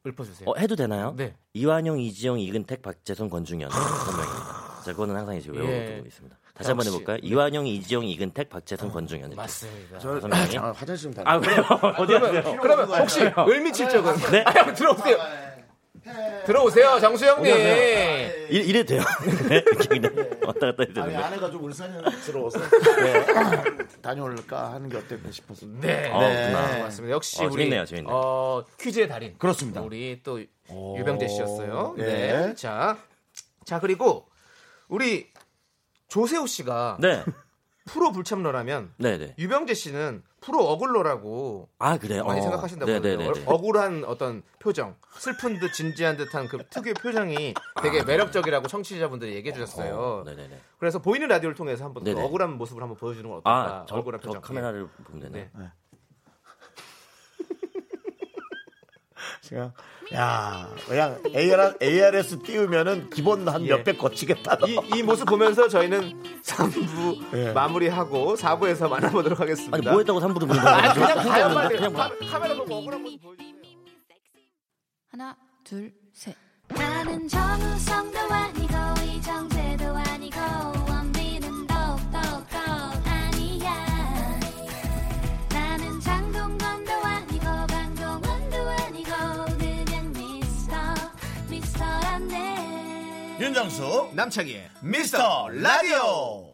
읊어주세요. 0.07 0.49
어, 0.49 0.55
해도 0.57 0.75
되나요? 0.75 1.13
네. 1.17 1.33
이완용, 1.53 1.99
이지영, 1.99 2.39
이근택, 2.39 2.81
박재선, 2.81 3.29
권중현 3.29 3.69
선명입니다. 3.69 4.81
자, 4.83 4.91
그거는 4.93 5.15
항상 5.15 5.35
이제 5.35 5.49
외우고 5.51 5.69
예. 5.71 6.03
있습니다. 6.05 6.37
다시 6.53 6.69
한번. 6.69 6.87
해볼까요? 6.87 7.17
이완용, 7.21 7.67
이지영, 7.67 8.05
이근택, 8.05 8.49
박재선, 8.49 8.91
권중현. 8.91 9.27
이렇게. 9.31 9.35
맞습니다. 9.35 9.99
저? 9.99 10.19
아, 10.59 10.71
화장실 10.71 11.11
좀 11.11 11.13
다녀. 11.13 11.29
아, 11.29 11.39
그래요? 11.39 11.63
어디 11.97 12.13
가세요? 12.13 12.57
그러면 12.61 13.01
혹시 13.01 13.19
을미칠 13.21 13.89
적은 13.89 14.15
네? 14.31 14.43
아, 14.45 14.51
형 14.51 14.73
들어오세요. 14.73 15.17
들어오세요, 16.47 16.97
정수영님. 17.01 17.53
이, 18.49 18.55
이래도 18.55 18.87
돼요? 18.87 19.01
네? 19.49 19.57
이렇게 19.57 19.99
그냥 19.99 20.29
왔다 20.45 20.67
갔다 20.67 20.83
해도 20.83 21.01
아니 21.01 21.11
되는데. 21.11 21.15
아내가 21.17 21.51
좀 21.51 21.65
울산스러워서 21.65 22.59
네. 22.59 23.25
다녀올까 24.01 24.71
하는 24.71 24.87
게 24.87 24.95
어떨까 24.95 25.29
싶어서. 25.29 25.65
네, 25.65 26.09
어, 26.09 26.19
그렇구나. 26.19 26.83
맞습니다. 26.83 27.13
역시 27.13 27.43
어, 27.43 27.47
우리 27.47 27.63
재밌네요, 27.63 27.85
재밌네요. 27.85 28.15
어, 28.15 28.63
퀴즈의 28.79 29.09
달인. 29.09 29.37
그렇습니다. 29.37 29.81
우리 29.81 30.21
또 30.23 30.39
유병재 30.69 31.27
씨였어요. 31.27 31.95
네. 31.97 32.05
네. 32.05 32.55
자, 32.55 32.97
자 33.65 33.81
그리고 33.81 34.29
우리 34.87 35.27
조세호 36.07 36.47
씨가 36.47 36.97
네. 37.01 37.25
프로 37.87 38.13
불참러라면 38.13 38.93
네네. 38.99 39.35
유병재 39.37 39.73
씨는 39.73 40.23
프로 40.47 40.63
어글러라고 40.69 41.67
아, 41.77 41.97
그래요? 41.97 42.23
많이 42.23 42.39
어. 42.39 42.43
생각하신다고 42.43 42.89
네네네. 42.89 43.27
하는데요. 43.27 43.53
억울한 43.53 44.05
어떤 44.05 44.43
표정, 44.59 44.95
슬픈 45.17 45.59
듯 45.59 45.73
진지한 45.73 46.15
듯한 46.15 46.47
그 46.47 46.57
특유의 46.69 46.93
표정이 46.93 47.53
되게 47.83 48.01
매력적이라고 48.01 48.69
청취자분들이 48.69 49.35
얘기해 49.35 49.53
주셨어요. 49.53 50.23
아, 50.25 50.29
네네네. 50.29 50.57
그래서 50.79 50.99
보이는 50.99 51.27
라디오를 51.27 51.53
통해서 51.53 51.83
한번 51.83 52.05
그 52.05 52.09
네네. 52.09 52.23
억울한 52.23 52.57
모습을 52.57 52.81
한번 52.81 52.95
보여주는 52.97 53.29
건 53.29 53.39
어떨까? 53.39 53.81
아, 53.81 53.85
저, 53.89 53.97
억울한 53.97 54.21
저 54.21 54.27
표정. 54.29 54.41
카메라를 54.41 54.87
보면 55.03 55.21
되네. 55.21 55.49
네. 55.53 55.71
제가 59.47 59.71
야 60.13 60.69
그냥 60.87 61.21
AR, 61.35 61.75
ARS 61.81 62.39
띄우면은 62.39 63.09
기본 63.09 63.47
한 63.47 63.63
예. 63.65 63.69
몇백 63.69 63.97
거치겠다. 63.97 64.57
이, 64.67 64.77
이 64.97 65.03
모습 65.03 65.25
보면서 65.25 65.67
저희는 65.67 66.41
3부 66.43 67.33
예. 67.35 67.51
마무리하고 67.53 68.35
4부에서 68.35 68.89
만나보도록 68.89 69.39
하겠습니다. 69.39 69.75
아니, 69.77 69.85
뭐 69.87 69.97
했다고 69.99 70.19
3부도 70.19 70.39
보는 70.47 70.61
거예요? 70.61 70.93
그냥 70.93 71.23
그냥. 71.23 71.67
그냥 71.69 71.93
봐. 71.93 72.09
카- 72.09 72.25
카메라 72.31 72.55
보고 72.55 72.75
억울한 72.75 73.01
모습 73.01 73.21
보여주세요. 73.21 73.53
하나, 75.11 75.35
둘, 75.63 75.93
셋. 76.13 76.35
나는 76.69 77.27
정우성도 77.27 78.19
아니고 78.19 78.73
이정재도 79.05 79.85
아니고 79.95 80.37
윤정수 93.57 94.11
남창희의 94.13 94.69
미스터 94.81 95.49
라디오. 95.49 96.46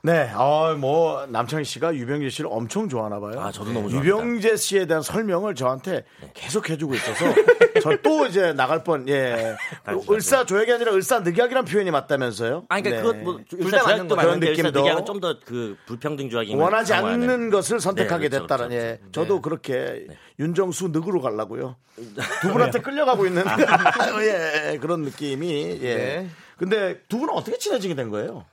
네, 0.00 0.30
어, 0.34 0.76
뭐 0.78 1.26
남창희 1.26 1.64
씨가 1.64 1.94
유병재 1.94 2.28
씨를 2.30 2.48
엄청 2.52 2.88
좋아하나 2.88 3.18
봐요. 3.18 3.40
아, 3.40 3.50
저도 3.50 3.72
너무 3.72 3.90
좋아합니다. 3.90 4.04
유병재 4.16 4.56
씨에 4.56 4.86
대한 4.86 5.02
설명을 5.02 5.56
저한테 5.56 6.04
계속 6.34 6.70
해주고 6.70 6.94
있어서 6.94 7.24
저 7.82 7.98
또 8.02 8.26
이제 8.26 8.52
나갈 8.52 8.84
뻔. 8.84 9.08
예, 9.08 9.56
가시죠. 9.84 10.12
을사 10.14 10.44
조약이 10.46 10.72
아니라 10.72 10.92
을사 10.94 11.20
늑약이란 11.20 11.64
표현이 11.64 11.90
맞다면서요? 11.90 12.66
아니, 12.68 12.82
그러니까 12.82 13.12
네. 13.12 13.18
그것 13.18 13.24
뭐, 13.24 13.40
둘다 13.48 13.82
맞는 13.82 14.08
거 14.08 14.16
그런 14.16 14.40
느낌도. 14.40 14.82
늑약은 14.82 15.04
좀더 15.04 15.40
그 15.44 15.76
불평등 15.86 16.30
조약이 16.30 16.54
원하지 16.54 16.94
않는 16.94 17.50
것을 17.50 17.80
선택하게 17.80 18.28
네, 18.28 18.38
그렇죠, 18.38 18.46
됐다는 18.46 18.68
그렇죠, 18.68 18.86
예. 18.86 19.00
저도 19.12 19.42
그렇게 19.42 20.06
윤정수 20.38 20.88
늑으로 20.92 21.20
가려고요. 21.20 21.76
두 22.40 22.52
분한테 22.52 22.80
끌려가고 22.80 23.26
있는 23.26 23.44
예, 24.22 24.78
그런 24.78 25.02
느낌이 25.02 25.80
예. 25.82 25.94
네. 25.96 26.28
근데 26.56 27.00
두 27.08 27.18
분은 27.18 27.34
어떻게 27.34 27.58
친해지게 27.58 27.94
된 27.94 28.10
거예요? 28.10 28.44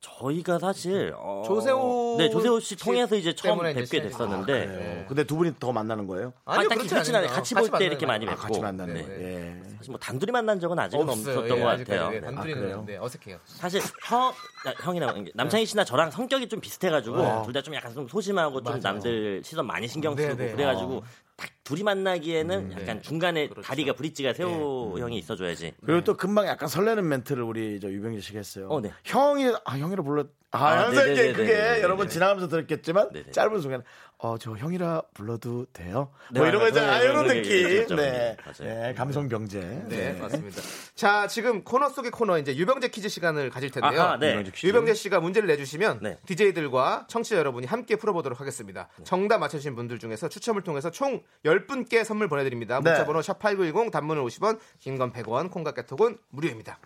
저희가 0.00 0.58
사실 0.60 1.12
어... 1.16 1.42
조세호 1.44 2.16
네 2.18 2.30
조세호 2.30 2.60
씨씨 2.60 2.76
통해서 2.76 3.16
이제 3.16 3.34
처음 3.34 3.58
이제 3.58 3.74
뵙게 3.74 3.84
친해지게 3.84 4.02
됐었는데 4.02 4.66
네. 4.66 5.04
근데 5.08 5.24
두 5.24 5.36
분이 5.36 5.54
더 5.58 5.72
만나는 5.72 6.06
거예요? 6.06 6.32
아니, 6.44 6.68
딱히 6.68 6.78
그렇지 6.78 6.88
그렇진 6.90 7.16
않아요. 7.16 7.30
같이 7.30 7.54
볼때 7.54 7.70
만나는 7.70 7.86
이렇게. 7.88 8.06
많이 8.06 8.26
아, 8.26 8.30
뵙고 8.30 8.42
같이 8.42 8.60
만났네. 8.60 8.92
네, 8.92 9.00
예. 9.08 9.62
사실 9.76 9.90
뭐 9.90 9.98
단둘이 9.98 10.30
만난 10.30 10.60
적은 10.60 10.78
아직은 10.78 11.08
없어요. 11.08 11.38
없었던 11.38 11.58
예, 11.58 11.62
것. 11.62 11.66
같아요. 11.66 12.10
예, 12.14 12.20
네. 12.20 12.26
단둘이는 12.26 12.98
아, 12.98 13.02
어색해요. 13.04 13.38
사실 13.44 13.80
형 14.06 14.32
아, 14.64 14.72
형이나 14.82 15.12
남창희 15.34 15.66
씨나 15.66 15.84
저랑 15.84 16.12
성격이 16.12 16.48
좀 16.48 16.60
비슷해가지고 16.60 17.16
어. 17.18 17.42
둘다 17.44 17.62
좀 17.62 17.74
약간 17.74 17.92
좀 17.92 18.06
소심하고 18.06 18.62
좀 18.62 18.78
남들 18.78 19.42
시선 19.44 19.66
많이 19.66 19.88
신경 19.88 20.14
네, 20.14 20.22
쓰고 20.28 20.36
네. 20.36 20.52
그래가지고 20.52 21.02
딱 21.36 21.50
둘이 21.68 21.82
만나기에는 21.82 22.72
약간 22.72 22.96
네. 22.96 23.02
중간에 23.02 23.46
그렇죠. 23.46 23.66
다리가 23.66 23.92
브릿지가 23.92 24.32
세호 24.32 24.96
형이 24.98 25.18
있어줘야지. 25.18 25.74
그리고 25.84 26.02
또 26.02 26.16
금방 26.16 26.46
약간 26.46 26.66
설레는 26.66 27.06
멘트를 27.06 27.42
우리 27.42 27.78
저 27.78 27.90
유병재 27.90 28.22
씨가 28.22 28.38
했어요. 28.38 28.68
어, 28.70 28.80
네. 28.80 28.90
형이 29.04 29.52
아 29.66 29.76
형이라 29.76 30.02
불러. 30.02 30.24
아, 30.50 30.64
아, 30.64 30.78
항상 30.86 31.04
네네네네네. 31.04 31.32
그게 31.34 31.52
네네네. 31.52 31.82
여러분 31.82 32.08
지나가면서 32.08 32.48
들었겠지만 32.48 33.10
네네. 33.12 33.32
짧은 33.32 33.60
순간 33.60 33.82
어저 34.16 34.52
형이라 34.56 35.02
불러도 35.14 35.66
돼요? 35.74 36.10
네, 36.32 36.40
뭐 36.40 36.48
이런 36.48 36.60
거 36.60 36.64
맞아요. 36.64 36.68
있잖아요. 36.70 36.90
아, 36.92 36.98
네, 36.98 37.04
이런 37.04 37.26
느낌. 37.28 37.80
있죠. 37.82 37.94
네. 37.96 38.36
맞아요. 38.44 38.74
네, 38.82 38.94
감성 38.94 39.28
병재. 39.28 39.60
네, 39.88 40.12
맞습니다. 40.14 40.60
자, 40.94 41.26
지금 41.28 41.62
코너 41.62 41.88
속의 41.90 42.10
코너 42.10 42.38
이제 42.38 42.56
유병재 42.56 42.88
퀴즈 42.88 43.08
시간을 43.08 43.50
가질 43.50 43.70
텐데요. 43.70 44.00
아하, 44.00 44.16
네. 44.18 44.42
유병재 44.64 44.94
씨가 44.94 45.20
문제를 45.20 45.46
내주시면 45.48 46.00
네. 46.02 46.18
DJ들과 46.26 47.06
청취자 47.08 47.36
여러분이 47.36 47.66
함께 47.66 47.94
풀어보도록 47.96 48.40
하겠습니다. 48.40 48.88
정답 49.04 49.38
맞춰주신 49.38 49.76
분들 49.76 49.98
중에서 49.98 50.28
추첨을 50.28 50.62
통해서 50.62 50.90
총 50.90 51.22
10분께 51.44 52.02
선물 52.04 52.28
보내드립니다. 52.28 52.80
네. 52.82 52.90
문자번호 52.90 53.20
샵8910 53.20 53.92
단문은 53.92 54.24
50원, 54.24 54.58
긴 54.80 54.98
건 54.98 55.12
100원, 55.12 55.50
콩과 55.52 55.74
깨톡은 55.74 56.16
무료입니다. 56.30 56.78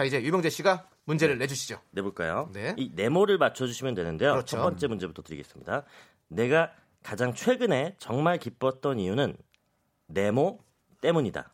자, 0.00 0.04
이제 0.04 0.22
유병재 0.22 0.48
씨가 0.48 0.86
문제를 1.04 1.36
내주시죠. 1.36 1.78
내볼까요? 1.90 2.48
네. 2.54 2.74
이 2.78 2.90
네모를 2.94 3.36
맞춰주시면 3.36 3.94
되는데요. 3.94 4.32
그렇죠. 4.32 4.56
첫 4.56 4.62
번째 4.62 4.86
문제부터 4.86 5.20
드리겠습니다. 5.20 5.82
내가 6.28 6.72
가장 7.02 7.34
최근에 7.34 7.96
정말 7.98 8.38
기뻤던 8.38 8.98
이유는 8.98 9.36
네모 10.06 10.60
때문이다. 11.02 11.52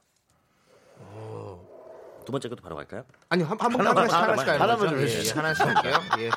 두 2.25 2.33
번째 2.33 2.49
것도 2.49 2.63
바로 2.63 2.77
갈까요? 2.77 3.05
아니, 3.31 3.43
한, 3.43 3.59
한, 3.59 3.71
번 3.73 3.81
하나만, 3.81 4.11
하나씩, 4.11 4.47
하나씩. 4.47 4.61
하나만 4.61 4.89
좀 4.91 4.99
예, 4.99 5.03
해주시죠. 5.03 5.31
예, 5.31 5.41
하나씩 5.41 5.67
할게요. 5.67 5.95
예. 6.19 6.31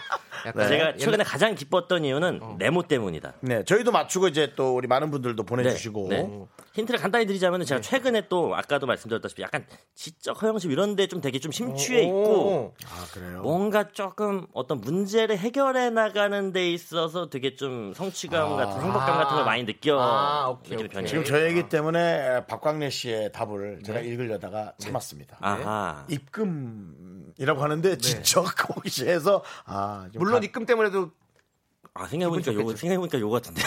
약간 0.47 0.67
제가 0.67 0.95
최근에 0.95 1.23
가장 1.23 1.53
기뻤던 1.55 2.05
이유는 2.05 2.57
네모 2.57 2.83
때문이다. 2.83 3.33
네, 3.41 3.63
저희도 3.65 3.91
맞추고 3.91 4.29
이제 4.29 4.53
또 4.55 4.75
우리 4.75 4.87
많은 4.87 5.11
분들도 5.11 5.43
보내주시고. 5.43 6.07
네, 6.09 6.23
네. 6.23 6.45
힌트를 6.79 6.99
간단히 6.99 7.25
드리자면 7.25 7.63
제가 7.65 7.81
최근에 7.81 8.27
또 8.29 8.55
아까도 8.55 8.85
말씀드렸다시피 8.87 9.41
약간 9.41 9.65
지적 9.95 10.41
허영심 10.41 10.71
이런 10.71 10.95
데 10.95 11.07
좀 11.07 11.21
되게 11.21 11.39
좀 11.39 11.51
심취해 11.51 12.03
있고 12.03 12.75
아 12.85 13.05
그래요. 13.13 13.41
뭔가 13.41 13.89
조금 13.91 14.45
어떤 14.53 14.79
문제를 14.81 15.37
해결해 15.37 15.89
나가는 15.89 16.51
데 16.51 16.71
있어서 16.71 17.29
되게 17.29 17.55
좀 17.55 17.93
성취감 17.93 18.55
같은 18.57 18.81
행복감 18.81 19.17
같은 19.17 19.35
걸 19.37 19.45
많이 19.45 19.65
느껴 19.65 19.99
아, 19.99 20.49
오케이, 20.49 20.75
오케이. 20.75 20.87
편이에요. 20.87 21.07
지금 21.07 21.23
저 21.23 21.43
얘기 21.45 21.67
때문에 21.69 22.45
박광래 22.47 22.89
씨의 22.89 23.31
답을 23.31 23.79
제가 23.85 23.99
읽으려다가 24.01 24.73
참았습니다. 24.77 25.37
아하. 25.41 26.05
입금이라고 26.09 27.61
하는데 27.61 27.97
지적 27.97 28.45
혹시해서 28.75 29.43
아좀 29.65 30.11
물론 30.19 30.39
가- 30.39 30.45
입금 30.45 30.65
때문에도 30.65 31.11
아 31.93 32.05
생각해보니까 32.07 32.51
좋겠죠. 32.51 32.77
생각해보니까 32.77 33.19
요거 33.19 33.41
같은데 33.41 33.61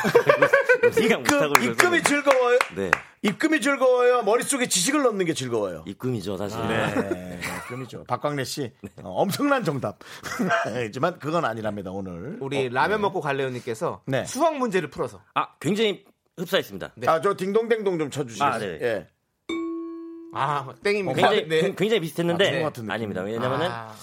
생각 0.93 1.21
못하고 1.23 1.53
입금, 1.59 1.73
입금이 1.73 2.03
즐거 2.03 2.32
워요. 2.53 2.59
네 2.76 2.90
입금이 3.22 3.61
즐거워요. 3.61 4.22
머릿속에 4.22 4.66
지식을 4.66 5.03
넣는 5.03 5.24
게 5.26 5.34
즐거워요. 5.34 5.84
입금이죠 5.86 6.36
사실 6.36 6.59
네, 6.68 7.40
입금이죠. 7.64 8.05
박광래 8.05 8.44
씨 8.44 8.72
어, 9.03 9.11
엄청난 9.11 9.64
정답. 9.64 9.98
하지만 10.64 11.18
그건 11.18 11.44
아니랍니다 11.44 11.90
오늘. 11.90 12.36
우리 12.40 12.68
라면 12.68 13.00
먹고 13.00 13.20
갈래요 13.20 13.48
님께서 13.50 14.03
네. 14.07 14.24
수학 14.24 14.57
문제를 14.57 14.90
풀어서 14.90 15.20
아 15.34 15.55
굉장히 15.61 16.05
흡사했습니다 16.36 16.92
네. 16.96 17.09
아 17.09 17.20
저 17.20 17.34
딩동댕동 17.36 17.98
좀 17.98 18.11
쳐주시겠어요? 18.11 18.53
아, 18.55 18.59
네. 18.59 18.78
예. 18.82 19.07
아 20.34 20.66
땡입니다. 20.82 21.14
굉장히 21.14 21.48
네. 21.48 21.74
굉장히 21.76 22.00
비슷했는데 22.00 22.64
아. 22.64 22.70
아닙니다 22.88 23.20
왜냐면은 23.22 23.68
아, 23.70 23.94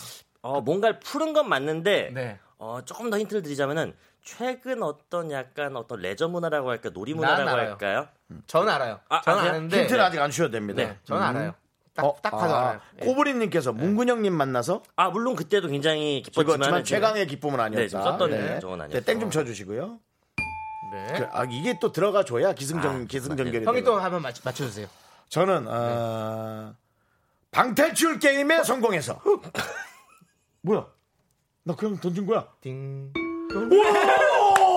어, 0.41 0.61
뭔가를 0.61 0.99
푸른 0.99 1.33
건 1.33 1.49
맞는데 1.49 2.11
네. 2.13 2.39
어, 2.57 2.79
조금 2.85 3.09
더 3.09 3.17
힌트를 3.17 3.41
드리자면은 3.41 3.93
최근 4.37 4.83
어떤 4.83 5.31
약간 5.31 5.75
어떤 5.75 5.99
레저 6.01 6.27
문화라고 6.27 6.69
할까 6.69 6.89
놀이 6.89 7.13
문화라고. 7.13 7.49
할까요? 7.49 8.07
저는 8.47 8.71
알아요. 8.71 8.99
아, 9.09 9.21
저는 9.21 9.39
아세요? 9.39 9.51
아는데 9.53 9.81
힌트를 9.81 10.01
아직 10.01 10.19
안 10.19 10.29
주셔도 10.29 10.51
됩니다. 10.51 10.83
네, 10.83 10.97
저는 11.03 11.21
음. 11.21 11.27
알아요. 11.27 11.53
딱, 11.95 12.05
어, 12.05 12.15
딱 12.21 12.29
봐도 12.29 12.53
아, 12.53 12.59
알아요. 12.59 12.81
예. 13.01 13.05
코브리님께서 13.05 13.73
문근영님 13.73 14.31
만나서 14.33 14.83
아 14.95 15.09
물론 15.09 15.35
그때도 15.35 15.67
굉장히 15.69 16.21
즐거웠지만 16.23 16.59
기뻤지만 16.59 16.83
최강의 16.83 17.27
기쁨은 17.27 17.59
아니었다. 17.59 17.81
네, 17.81 17.87
좀 17.87 18.01
썼던 18.01 18.59
적은 18.61 18.81
아니었어요. 18.81 19.01
땡좀 19.03 19.31
쳐주시고요. 19.31 19.99
네. 20.91 21.13
그, 21.17 21.27
아, 21.31 21.45
이게 21.49 21.77
또 21.79 21.91
들어가 21.91 22.23
줘야 22.23 22.53
기승전 22.53 23.07
기승전결이. 23.07 23.65
형이. 23.65 23.83
또 23.83 23.99
한번 23.99 24.21
맞, 24.21 24.35
맞춰주세요. 24.43 24.87
저는 25.29 25.67
어, 25.67 26.75
방탈출 27.51 28.19
게임에 28.19 28.63
성공해서 28.63 29.21
뭐야? 30.61 30.85
나 31.63 31.75
그냥 31.75 31.99
던진 31.99 32.25
거야. 32.25 32.47
띵. 32.61 33.11
오, 33.55 34.75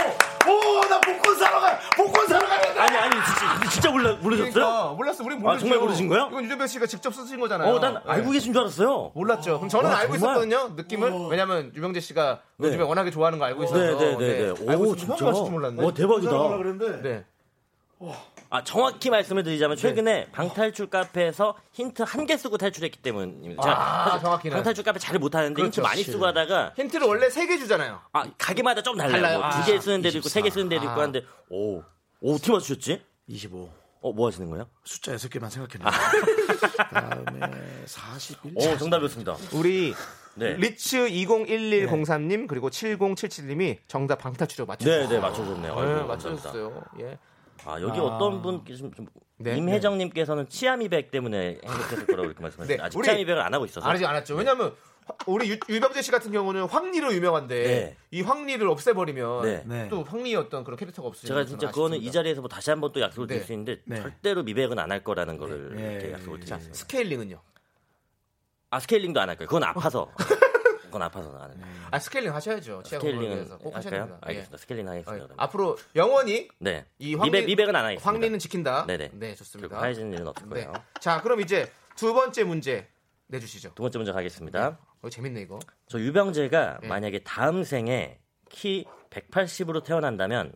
나 0.88 0.98
복권 1.00 1.36
사러 1.36 1.60
가. 1.60 1.78
복권 1.94 2.26
사러 2.26 2.46
가야 2.46 2.82
아니 2.82 2.96
아니 2.96 3.10
진짜, 3.12 3.70
진짜 3.70 3.90
몰라 3.90 4.12
모르셨어요? 4.20 4.52
그러니까 4.52 4.92
몰랐어. 4.92 5.24
우리 5.24 5.36
모르죠. 5.36 5.60
정말 5.60 5.78
모르신 5.78 6.08
거예요? 6.08 6.28
이건 6.30 6.44
유재석 6.44 6.68
씨가 6.68 6.86
직접 6.86 7.14
쓰신 7.14 7.38
거잖아요. 7.38 7.74
어난 7.74 7.94
네. 7.94 8.00
알고 8.06 8.30
계신 8.30 8.52
줄 8.54 8.62
알았어요. 8.62 9.12
몰랐죠. 9.14 9.58
그럼 9.58 9.68
저는 9.68 9.90
와, 9.90 9.98
알고 9.98 10.16
정말? 10.18 10.36
있었거든요. 10.42 10.74
느낌을. 10.76 11.12
왜냐면 11.30 11.70
유명재 11.76 12.00
씨가 12.00 12.40
네. 12.56 12.68
요즘에 12.68 12.84
워낙에 12.84 13.10
좋아하는 13.10 13.38
거 13.38 13.44
알고 13.44 13.64
있어서. 13.64 13.78
네네네. 13.78 14.54
알고 14.68 14.82
오 14.88 14.94
있었는데 14.94 14.96
진짜. 15.00 15.14
형이 15.16 15.22
맞을 15.30 15.44
줄 15.44 15.52
몰랐네. 15.52 15.84
어 15.84 15.92
대박이다. 15.94 16.30
그랬는데 16.56 17.02
네. 17.02 17.24
아 18.54 18.62
정확히 18.62 19.08
말씀을 19.08 19.42
드리자면 19.44 19.78
최근에 19.78 20.28
방탈출 20.30 20.90
카페에서 20.90 21.56
힌트 21.72 22.02
한 22.06 22.26
개 22.26 22.36
쓰고 22.36 22.58
탈출했기 22.58 23.00
때문입니다. 23.00 23.62
제가 23.62 23.80
아, 23.80 24.04
사실 24.10 24.20
정확히는. 24.22 24.54
방탈출 24.56 24.84
카페 24.84 24.98
잘 24.98 25.18
못하는데 25.18 25.60
힌트 25.62 25.76
그렇죠. 25.76 25.82
많이 25.82 26.02
쓰고 26.04 26.26
하다가 26.26 26.74
힌트를 26.76 27.06
원래 27.06 27.30
세 27.30 27.46
개 27.46 27.56
주잖아요. 27.58 28.00
아 28.12 28.24
가게마다 28.36 28.82
좀 28.82 28.96
달라요. 28.98 29.12
달라요. 29.22 29.38
뭐 29.38 29.46
아, 29.48 29.50
두개 29.64 29.80
쓰는 29.80 30.02
데도 30.02 30.18
있고 30.18 30.28
세 30.28 30.42
개 30.42 30.50
쓰는 30.50 30.68
데도 30.68 30.84
있고 30.84 31.00
아. 31.00 31.02
한데 31.02 31.22
오, 31.48 31.78
오 32.20 32.34
어떻게 32.34 32.52
맞추셨지? 32.52 33.02
25. 33.26 33.70
어 34.02 34.12
뭐 34.12 34.26
하시는 34.28 34.50
거예요? 34.50 34.66
숫자 34.84 35.14
6개만 35.14 35.48
생각했는데. 35.48 35.96
그다음에 36.88 37.56
41. 37.86 38.52
오 38.56 38.76
정답이었습니다. 38.76 39.36
우리 39.52 39.94
네. 40.34 40.54
리츠 40.56 41.08
201103님 41.08 42.46
그리고 42.48 42.68
7077님이 42.68 43.78
정답 43.88 44.18
방탈출력 44.18 44.68
맞추셨어요. 44.68 45.08
네, 45.08 45.14
네 45.14 45.20
맞춰줬네요. 45.20 45.80
네, 45.80 46.02
맞추셨어요. 46.02 46.82
예. 47.00 47.18
아 47.64 47.80
여기 47.80 47.98
어떤 48.00 48.42
분께 48.42 48.74
좀, 48.74 48.92
좀 48.92 49.06
네, 49.38 49.56
임혜정님께서는 49.56 50.48
치아미백 50.48 51.10
때문에 51.10 51.58
행복했을 51.64 52.06
거라고 52.06 52.24
이렇게 52.26 52.40
말씀하셨는데 52.42 52.76
네, 52.76 52.82
아직 52.82 52.98
우리- 52.98 53.04
치아미백을 53.06 53.40
안 53.42 53.54
하고 53.54 53.64
있어서 53.64 53.86
알지 53.88 54.04
않았죠. 54.04 54.34
왜냐면 54.36 54.74
화- 55.06 55.14
우리 55.26 55.50
유, 55.50 55.56
유병재 55.68 56.00
씨 56.02 56.10
같은 56.12 56.30
경우는 56.32 56.64
황리로 56.64 57.12
유명한데 57.14 57.62
네. 57.64 57.96
이 58.12 58.22
황리를 58.22 58.66
없애버리면 58.68 59.42
네. 59.42 59.62
네. 59.66 59.88
또 59.88 60.02
황리였던 60.04 60.62
그런 60.64 60.76
캐릭터가 60.76 61.08
없으니까 61.08 61.34
제가 61.34 61.44
진짜 61.46 61.70
그거는 61.70 61.98
이 61.98 62.10
자리에서 62.12 62.40
뭐 62.40 62.48
다시 62.48 62.70
한번 62.70 62.92
또 62.92 63.00
약속을 63.00 63.26
드릴 63.26 63.40
네. 63.40 63.46
수 63.46 63.52
있는데 63.52 63.80
네. 63.84 63.96
절대로 63.96 64.42
미백은 64.44 64.78
안 64.78 64.90
할 64.92 65.02
거라는 65.02 65.38
거를 65.38 65.74
네. 65.76 65.90
이렇게 65.92 66.06
네. 66.08 66.12
약속을 66.12 66.40
자 66.40 66.56
드리겠습니다. 66.58 66.74
스케일링은요. 66.78 67.40
아 68.70 68.80
스케일링도 68.80 69.20
안 69.20 69.28
할 69.28 69.36
거예요. 69.36 69.48
그건 69.48 69.64
아파서. 69.64 70.10
그건 70.92 71.02
아파서 71.02 71.34
안 71.38 71.50
해요. 71.50 71.66
아 71.90 71.98
스케일링 71.98 72.34
하셔야죠. 72.34 72.82
스케일링은 72.84 73.36
위해서 73.36 73.56
꼭 73.56 73.74
하셔야? 73.74 74.04
됩니다. 74.04 74.18
예. 74.26 74.28
알겠습니다. 74.28 74.58
스케일링 74.58 74.88
하겠습니다. 74.88 75.10
어, 75.10 75.14
그러면. 75.14 75.36
앞으로 75.38 75.78
영원히 75.96 76.48
네. 76.58 76.84
이 76.98 77.14
황니, 77.14 77.30
미백 77.30 77.46
미백은 77.46 77.74
안 77.74 77.84
하겠습니다. 77.86 78.10
황니는 78.10 78.38
지킨다. 78.38 78.84
네네. 78.86 79.10
네 79.14 79.34
좋습니다. 79.34 79.80
하얘지는 79.80 80.12
일은 80.12 80.28
없을 80.28 80.46
네. 80.50 80.54
거예요. 80.66 80.72
자 81.00 81.22
그럼 81.22 81.40
이제 81.40 81.72
두 81.96 82.12
번째 82.12 82.44
문제 82.44 82.88
내주시죠. 83.28 83.72
두 83.74 83.82
번째 83.82 83.98
문제 83.98 84.12
가겠습니다. 84.12 84.78
어, 85.00 85.08
재밌네 85.08 85.40
이거. 85.40 85.58
저 85.88 85.98
유병재가 85.98 86.80
네. 86.82 86.88
만약에 86.88 87.20
다음 87.20 87.64
생에 87.64 88.20
키 88.50 88.84
180으로 89.08 89.82
태어난다면 89.82 90.52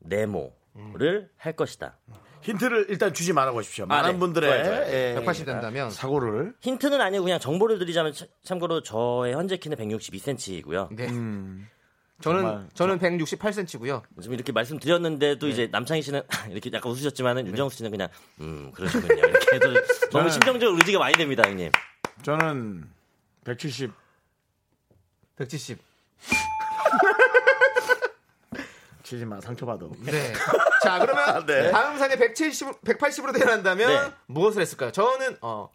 네모를 0.00 1.30
할 1.36 1.52
것이다. 1.54 1.98
힌트를 2.42 2.86
일단 2.88 3.12
주지 3.14 3.32
말아 3.32 3.52
보십시오. 3.52 3.84
아, 3.84 3.86
많은 3.86 4.12
네. 4.14 4.18
분들의 4.18 4.50
좋아요, 4.50 4.64
좋아요. 4.84 4.92
예, 4.94 5.14
180 5.14 5.46
된다면 5.46 5.90
사고를 5.90 6.54
힌트는 6.60 7.00
아니고 7.00 7.24
그냥 7.24 7.38
정보를 7.38 7.78
드리자면 7.78 8.12
참- 8.12 8.28
참고로 8.44 8.82
저의 8.82 9.34
현재 9.34 9.56
키는 9.56 9.76
162cm이고요. 9.76 10.94
네. 10.94 11.08
음, 11.08 11.68
저는. 12.20 12.68
저는 12.74 12.98
168cm고요. 12.98 14.02
지금 14.20 14.34
이렇게 14.34 14.52
말씀드렸는데도 14.52 15.46
네. 15.46 15.52
이제 15.52 15.68
남창희 15.70 16.02
씨는 16.02 16.22
이렇게 16.50 16.70
약간 16.72 16.90
웃으셨지만은 16.92 17.46
윤정수 17.46 17.76
씨는 17.78 17.90
그냥 17.90 18.08
음 18.40 18.70
그러시군요. 18.74 19.14
이렇게 19.14 19.56
해도 19.56 19.72
너무 20.10 20.28
저는- 20.28 20.30
심정적 20.32 20.74
의지가 20.74 20.98
많이 20.98 21.14
됩니다, 21.14 21.44
형님. 21.48 21.70
저는 22.22 22.84
170 23.44 23.90
170. 25.36 25.78
치지 29.02 29.24
마 29.24 29.40
상처 29.40 29.66
받아. 29.66 29.86
네. 30.04 30.32
자, 30.82 30.98
그러면 30.98 31.44
네. 31.46 31.70
다음 31.70 31.98
생에 31.98 32.16
170, 32.16 32.82
180으로 32.82 33.38
태어난다면 33.38 33.88
네. 34.10 34.14
무엇을 34.26 34.62
했을까요? 34.62 34.92
저는 34.92 35.38
어 35.40 35.70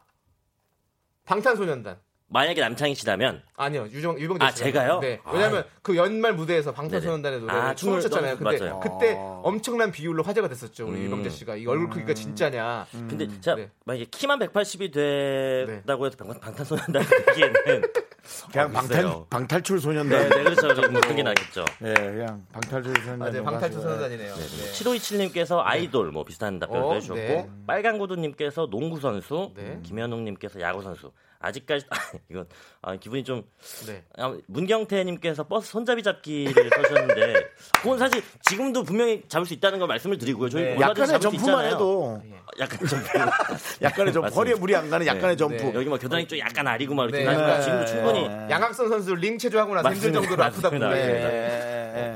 방탄소년단. 1.25 1.99
만약에 2.29 2.59
남창희 2.59 2.93
씨라면 2.95 3.41
아니요, 3.55 3.87
유정 3.89 4.19
유병재 4.19 4.45
아, 4.45 4.51
씨. 4.51 4.57
제가요? 4.57 4.99
네. 4.99 5.19
왜냐면 5.31 5.63
그 5.81 5.95
연말 5.95 6.33
무대에서 6.33 6.73
방탄소년단의. 6.73 7.39
노래를 7.39 7.59
아, 7.61 7.73
춤을 7.73 8.01
췄잖아요. 8.01 8.37
근데 8.37 8.59
맞아요. 8.59 8.79
그때 8.81 9.15
어. 9.17 9.41
엄청난 9.45 9.91
비율로 9.91 10.23
화제가 10.23 10.49
됐었죠. 10.49 10.87
우리 10.87 10.97
음. 10.97 11.03
유병재 11.05 11.29
씨가 11.29 11.55
이 11.55 11.65
얼굴 11.65 11.89
크기가 11.89 12.13
진짜냐. 12.13 12.85
근데 12.91 13.27
제가 13.39 13.55
네. 13.55 13.71
만약에 13.85 14.05
키만 14.11 14.39
180이 14.39 14.93
된다고 14.93 16.05
해서 16.05 16.17
방, 16.17 16.37
방탄소년단 16.37 17.01
되기에는 17.27 17.53
그냥 18.51 18.67
어, 18.67 18.71
방탈. 18.73 19.13
방탈출 19.29 19.77
네, 19.77 19.81
소년단. 19.81 20.29
네, 20.29 20.43
그렇죠. 20.43 20.73
좀 20.75 20.93
크게 20.93 21.23
나겠죠. 21.23 21.63
예, 21.83 21.93
그냥 21.93 22.45
방탈출 22.51 22.93
소년단. 22.93 23.19
맞아요. 23.19 23.43
방탄소년단이네요. 23.45 24.35
네. 24.35 24.71
7527님께서 24.73 25.61
아이돌 25.63 26.11
뭐 26.11 26.25
비슷한 26.25 26.59
답변을 26.59 26.83
어, 26.83 26.93
해주셨고 26.95 27.17
네. 27.21 27.49
빨간구두님께서 27.65 28.67
농구 28.69 28.99
선수, 28.99 29.53
네. 29.55 29.79
김현웅님께서 29.83 30.59
야구 30.59 30.81
선수. 30.81 31.11
아직까지 31.39 31.85
이건 32.29 32.47
아, 32.81 32.95
기분이 32.95 33.23
좀 33.23 33.43
네. 33.85 34.03
아, 34.17 34.35
문경태님께서 34.47 35.47
버스 35.47 35.71
손잡이 35.71 36.01
잡기를 36.03 36.69
써주셨는데 36.75 37.33
그건 37.81 37.99
사실 37.99 38.23
지금도 38.49 38.83
분명히 38.83 39.23
잡을 39.27 39.45
수 39.45 39.53
있다는 39.53 39.79
걸 39.79 39.87
말씀을 39.87 40.17
드리고요. 40.17 40.49
저희 40.49 40.63
네. 40.63 40.77
약간의 40.79 41.19
점프만. 41.19 41.65
해도 41.65 42.21
약간 42.59 42.87
점프. 42.87 43.07
약간의 43.81 44.13
점. 44.13 44.25
허리에 44.25 44.55
물이 44.55 44.75
안 44.75 44.89
가는 44.89 45.05
약간의 45.05 45.29
네. 45.31 45.35
점프. 45.35 45.55
네. 45.55 45.73
여기 45.75 45.89
막 45.89 45.99
겨드랑이 45.99 46.27
쪽 46.27 46.39
약간 46.39 46.67
아리고 46.67 46.95
막 46.95 47.03
이렇게 47.03 47.23
네. 47.23 47.25
하지만 47.27 47.57
네. 47.57 47.61
지금도 47.61 47.85
충분히 47.85 48.27
네. 48.27 48.47
양학선 48.49 48.89
선수 48.89 49.15
링 49.15 49.37
체조하고 49.37 49.75
나서 49.75 49.93
힘들 49.93 50.11
맞습니다. 50.11 50.51
정도로 50.51 50.77
아프다고. 50.79 50.97
예, 50.97 52.15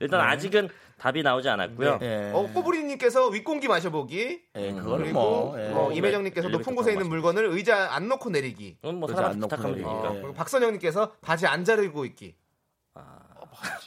일단 0.00 0.20
아직은 0.20 0.68
답이 0.98 1.22
나오지 1.22 1.48
않았고요. 1.48 1.98
예. 2.02 2.30
어, 2.32 2.48
꼬부리님께서 2.52 3.28
윗공기 3.28 3.68
마셔보기. 3.68 4.42
예, 4.56 4.72
그거는 4.72 5.04
그리고 5.04 5.12
뭐 5.20 5.60
예. 5.60 5.72
어, 5.72 5.90
임혜정님께서 5.92 6.48
네. 6.48 6.52
높은 6.58 6.74
곳에 6.74 6.92
있는 6.92 7.08
물건을 7.08 7.46
의자 7.46 7.92
안 7.92 8.08
놓고 8.08 8.30
내리기. 8.30 8.76
그건 8.80 9.00
뭐 9.00 9.08
사람 9.08 9.32
안 9.32 9.38
놓고 9.40 9.48
부탁하면 9.48 9.72
내리기. 9.76 9.90
되니까. 9.90 10.10
어, 10.10 10.16
예. 10.16 10.20
그리고 10.20 10.34
박선영님께서 10.34 11.12
바지 11.20 11.46
안 11.46 11.64
자르고 11.64 12.04
있기. 12.06 12.34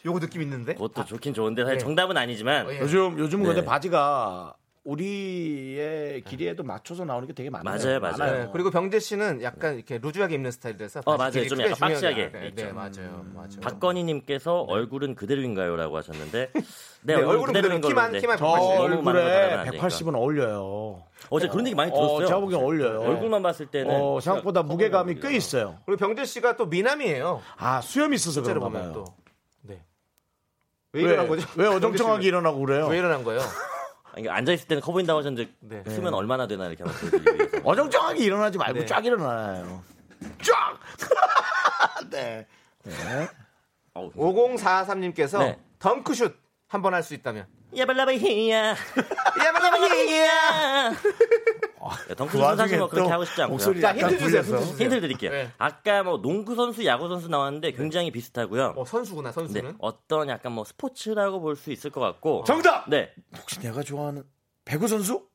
요거 0.05 0.19
느낌 0.19 0.41
있는데? 0.43 0.73
그것도 0.73 1.05
좋긴 1.05 1.33
좋은데 1.33 1.63
사실 1.63 1.77
네. 1.77 1.83
정답은 1.83 2.15
아니지만 2.17 2.67
어, 2.67 2.73
예. 2.73 2.79
요즘 2.79 3.17
요즘은 3.17 3.43
네. 3.43 3.53
근데 3.55 3.65
바지가 3.65 4.55
우리의 4.85 6.21
길이에도 6.21 6.63
맞춰서 6.63 7.05
나오는 7.05 7.27
게 7.27 7.33
되게 7.33 7.49
많아요. 7.49 7.77
맞아요, 7.77 7.99
맞아요. 7.99 8.43
네, 8.43 8.49
그리고 8.53 8.69
병재 8.69 8.99
씨는 8.99 9.41
약간 9.41 9.75
이렇게 9.75 9.97
루즈하게 9.97 10.35
입는 10.35 10.51
스타일이라서 10.51 11.01
어, 11.05 11.17
맞아요. 11.17 11.47
좀 11.47 11.59
약간 11.59 11.75
박시하게 11.75 12.31
네. 12.31 12.51
네, 12.55 12.71
맞아요, 12.71 13.25
맞아요. 13.33 13.59
박건희 13.61 14.03
님께서 14.03 14.61
얼굴은 14.61 15.15
그대로인가요라고 15.15 15.97
하셨는데 15.97 16.51
네, 17.01 17.15
네, 17.15 17.21
얼굴은 17.21 17.53
그대로 17.53 17.69
걸로 17.69 17.87
키만 17.87 18.11
네. 18.11 18.19
키만 18.19 18.37
저 18.37 18.45
180. 18.45 18.77
너무 18.77 19.01
많은 19.01 19.03
거 19.03 19.11
다르면 19.11 19.23
얼굴에 19.25 19.53
안 19.53 19.65
되니까. 19.65 19.87
180은 19.87 20.15
어울려요. 20.15 21.03
어제 21.31 21.47
그런 21.47 21.65
얘기 21.65 21.75
많이 21.75 21.91
어, 21.91 21.95
들었어요. 21.95 22.27
제가 22.27 22.39
보기엔 22.39 22.61
어울려요. 22.61 22.99
얼굴만 23.01 23.41
봤을 23.41 23.65
때는 23.65 23.89
어, 23.91 24.19
생각보다 24.19 24.61
무게감이 24.61 25.15
커꽤 25.15 25.35
있어요. 25.35 25.79
그리고 25.87 25.97
병재 25.99 26.25
씨가 26.25 26.57
또 26.57 26.67
미남이에요. 26.67 27.41
아, 27.57 27.81
수염이 27.81 28.15
있어서 28.15 28.43
그런가 28.43 28.69
봐요. 28.69 28.91
또. 28.93 29.05
네. 29.63 29.81
왜 30.93 31.01
일어난 31.01 31.27
거죠? 31.27 31.47
왜 31.55 31.65
어정쩡하게 31.73 32.27
일어나고 32.27 32.59
그래요? 32.59 32.87
왜 32.87 32.99
일어난 32.99 33.23
거예요? 33.23 33.41
아니, 34.17 34.29
앉아 34.29 34.53
있을 34.53 34.67
때는 34.67 34.81
커 34.81 34.91
보인다고 34.93 35.19
하셨는데 35.19 35.51
네. 35.59 35.83
쓰면 35.87 36.13
얼마나 36.13 36.47
되나 36.47 36.67
이렇게 36.67 36.83
한번 36.83 36.99
보여드리기 37.09 37.37
위해서. 37.51 37.69
어정쩡하게 37.69 38.23
일어나지 38.23 38.57
말고 38.57 38.79
네. 38.79 38.85
쫙 38.85 39.05
일어나요. 39.05 39.83
쫙! 40.41 40.79
네. 42.09 42.47
어우, 43.93 44.11
5043님께서 44.13 45.39
네. 45.39 45.59
덩크슛 45.79 46.35
한 46.67 46.81
번 46.81 46.93
할 46.93 47.03
수 47.03 47.13
있다면. 47.13 47.45
야발라바히야 47.77 48.75
야발라바히야 49.45 50.93
덩크슛은 52.15 52.55
사실 52.57 52.77
뭐 52.79 52.87
그렇게 52.89 53.09
하고 53.11 53.25
싶지 53.25 53.41
않고요. 53.41 53.53
목소리 53.53 53.81
자, 53.81 53.89
약간 53.89 54.09
힌트 54.11 54.17
주세요, 54.23 54.41
불려서. 54.43 54.65
힌트 54.83 55.01
드릴게요. 55.01 55.31
네. 55.31 55.51
아까 55.57 56.03
뭐 56.03 56.21
농구 56.21 56.55
선수, 56.55 56.85
야구 56.85 57.07
선수 57.07 57.27
나왔는데 57.29 57.71
굉장히 57.73 58.11
비슷하고요. 58.11 58.73
어, 58.75 58.85
선수구나, 58.85 59.29
네, 59.29 59.33
선수는. 59.33 59.75
어떤 59.79 60.29
약간 60.29 60.51
뭐 60.51 60.63
스포츠라고 60.63 61.39
볼 61.41 61.55
수 61.55 61.71
있을 61.71 61.89
것 61.91 61.99
같고. 62.01 62.43
정답! 62.45 62.89
네, 62.89 63.13
혹시 63.37 63.59
내가 63.59 63.81
좋아하는 63.83 64.23
배구 64.65 64.87
선수? 64.87 65.27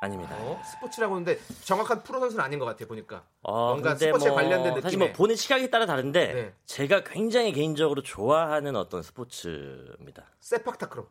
아닙니다. 0.00 0.34
어? 0.40 0.60
스포츠라고 0.64 1.14
하는데 1.14 1.38
정확한 1.64 2.02
프로 2.02 2.18
선수는 2.18 2.44
아닌 2.44 2.58
것 2.58 2.64
같아요 2.64 2.88
보니까. 2.88 3.24
어, 3.42 3.68
뭔가 3.68 3.90
근데 3.90 4.06
스포츠에 4.06 4.30
뭐 4.30 4.36
관련된 4.36 4.80
사실 4.82 4.98
느낌의- 4.98 4.98
뭐 4.98 5.12
보는 5.12 5.36
시각에 5.36 5.70
따라 5.70 5.86
다른데 5.86 6.32
네. 6.32 6.52
제가 6.66 7.04
굉장히 7.04 7.52
개인적으로 7.52 8.02
좋아하는 8.02 8.74
어떤 8.74 9.02
스포츠입니다. 9.02 10.24
세팍타크로. 10.40 11.06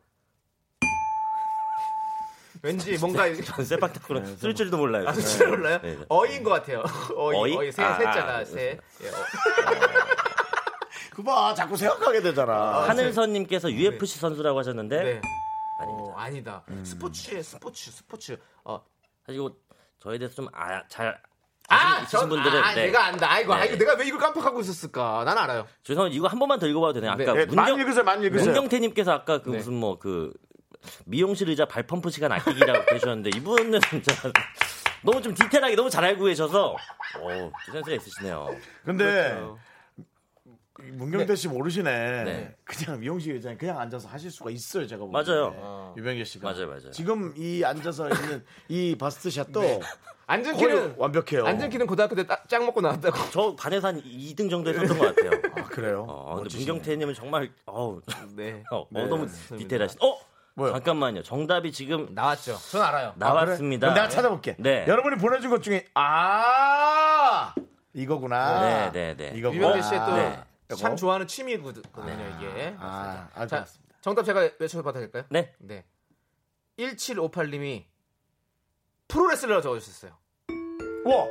왠지 2.62 2.96
뭔가 2.98 3.32
전 3.34 3.64
세팍타크로는 3.64 4.36
쓸 4.36 4.54
줄도 4.54 4.76
몰라요. 4.78 5.08
아, 5.08 5.12
진짜 5.12 5.48
몰라요? 5.48 5.80
네, 5.82 5.96
네. 5.96 6.04
어이인 6.08 6.44
것 6.44 6.50
같아요. 6.50 6.84
어이, 7.16 7.36
어이? 7.36 7.56
어이, 7.56 7.72
새, 7.72 7.82
아, 7.82 7.98
새자가 7.98 8.36
아, 8.36 8.44
새. 8.44 8.78
예, 9.02 9.08
어. 9.08 9.12
그봐 11.10 11.54
자꾸 11.54 11.76
생각하게 11.76 12.22
되잖아. 12.22 12.88
하늘선님께서 12.88 13.70
UFC 13.70 14.20
선수라고 14.20 14.58
하셨는데 14.60 15.02
네. 15.02 15.20
어, 15.80 16.14
아니다. 16.16 16.62
스포츠에 16.84 17.42
스포츠, 17.42 17.90
스포츠. 17.90 18.38
어. 18.64 18.80
사실 19.26 19.40
이거 19.40 19.52
저에 19.98 20.18
대해서 20.18 20.34
좀잘 20.36 21.20
아, 21.68 22.00
있으신 22.02 22.20
저, 22.20 22.28
분들은 22.28 22.62
아, 22.62 22.74
네. 22.74 22.86
내가 22.86 23.06
안다. 23.06 23.30
아이고, 23.30 23.54
네. 23.54 23.60
아이고, 23.62 23.76
내가 23.76 23.94
왜 23.96 24.06
이걸 24.06 24.20
깜빡하고 24.20 24.60
있었을까? 24.60 25.24
난 25.24 25.36
알아요. 25.38 25.66
죄송한데 25.82 26.16
이거 26.16 26.28
한 26.28 26.38
번만 26.38 26.58
더 26.58 26.66
읽어봐도 26.66 27.00
되나요? 27.00 27.12
아까 27.12 27.24
네, 27.32 27.46
많이 27.46 27.70
문경 27.72 27.80
읽으세요, 27.80 28.04
많이 28.04 28.26
읽으세요. 28.26 28.52
문경태님께서 28.52 29.10
아까 29.12 29.42
그 29.42 29.50
네. 29.50 29.56
무슨 29.58 29.74
뭐 29.74 29.98
그 29.98 30.32
미용실 31.04 31.48
의자 31.48 31.66
발펌프 31.66 32.10
시간 32.10 32.32
아끼기라고 32.32 32.94
해주셨는데 32.94 33.30
이분은 33.36 33.80
진짜 33.88 34.12
너무 35.02 35.20
좀 35.20 35.34
디테일하게 35.34 35.74
너무 35.76 35.90
잘 35.90 36.04
알고 36.04 36.24
계셔서 36.24 36.72
오, 37.20 37.52
센스가 37.72 37.96
있으시네요. 37.96 38.48
근데 38.84 39.04
그렇죠. 39.30 39.58
문경태 40.78 41.36
씨 41.36 41.48
모르시네. 41.48 42.24
네. 42.24 42.56
그냥 42.64 42.98
미용실 42.98 43.34
의자에 43.34 43.56
그냥 43.56 43.78
앉아서 43.78 44.08
하실 44.08 44.30
수가 44.30 44.50
있어요, 44.50 44.86
제가 44.86 45.04
보기에. 45.04 45.12
맞아요. 45.12 45.94
유병재 45.96 46.24
씨가. 46.24 46.50
맞아요, 46.50 46.66
맞아요. 46.66 46.90
지금 46.90 47.32
이 47.36 47.62
앉아서 47.62 48.08
있는 48.08 48.44
이 48.68 48.96
바스트샷도 48.98 49.60
앉은 50.26 50.52
거의 50.54 50.66
키는, 50.66 50.94
완벽해요. 50.96 51.46
앉은 51.46 51.68
키는 51.70 51.86
고등학교 51.86 52.14
때짱 52.16 52.64
먹고 52.64 52.80
나왔다고. 52.80 53.16
저 53.30 53.54
반에서 53.54 53.88
한 53.88 54.02
2등 54.02 54.48
정도에 54.50 54.72
섰던 54.72 54.98
것 54.98 55.14
같아요. 55.14 55.42
아, 55.56 55.64
그래요? 55.68 56.06
어, 56.08 56.36
근데. 56.36 56.56
문경태님은 56.56 57.14
정말 57.14 57.50
어우, 57.66 58.00
네. 58.34 58.64
어, 58.72 58.78
어, 58.80 58.86
네, 58.90 59.06
너무. 59.06 59.28
디테일하시. 59.58 59.98
어 60.00 60.18
뭐요? 60.54 60.72
잠깐만요. 60.72 61.22
정답이 61.22 61.72
지금 61.72 62.08
나왔죠. 62.14 62.56
전 62.70 62.82
알아요. 62.82 63.14
나왔습니다. 63.16 63.86
그럼 63.86 63.94
내가 63.94 64.08
찾아볼게. 64.08 64.56
네. 64.58 64.84
여러분이 64.86 65.16
보내준 65.16 65.50
것 65.50 65.62
중에 65.62 65.86
아 65.94 67.54
이거구나. 67.94 68.60
네, 68.60 68.92
네, 68.92 69.16
네. 69.16 69.38
이거구나. 69.38 69.54
유명재 69.62 69.82
씨의 69.82 70.00
또 70.00 70.16
네. 70.16 70.42
참 70.76 70.96
좋아하는 70.96 71.26
취미거든요, 71.26 71.82
이게. 72.38 72.74
아, 72.78 73.28
아, 73.34 73.46
자, 73.46 73.56
알겠습니다. 73.58 73.94
정답 74.00 74.22
제가 74.24 74.48
외쳐봐도 74.58 75.00
될까요? 75.00 75.24
네. 75.28 75.52
네. 75.58 75.84
1758님이 76.78 77.84
프로레슬러 79.08 79.60
적어주셨어요. 79.60 80.12
와, 81.04 81.26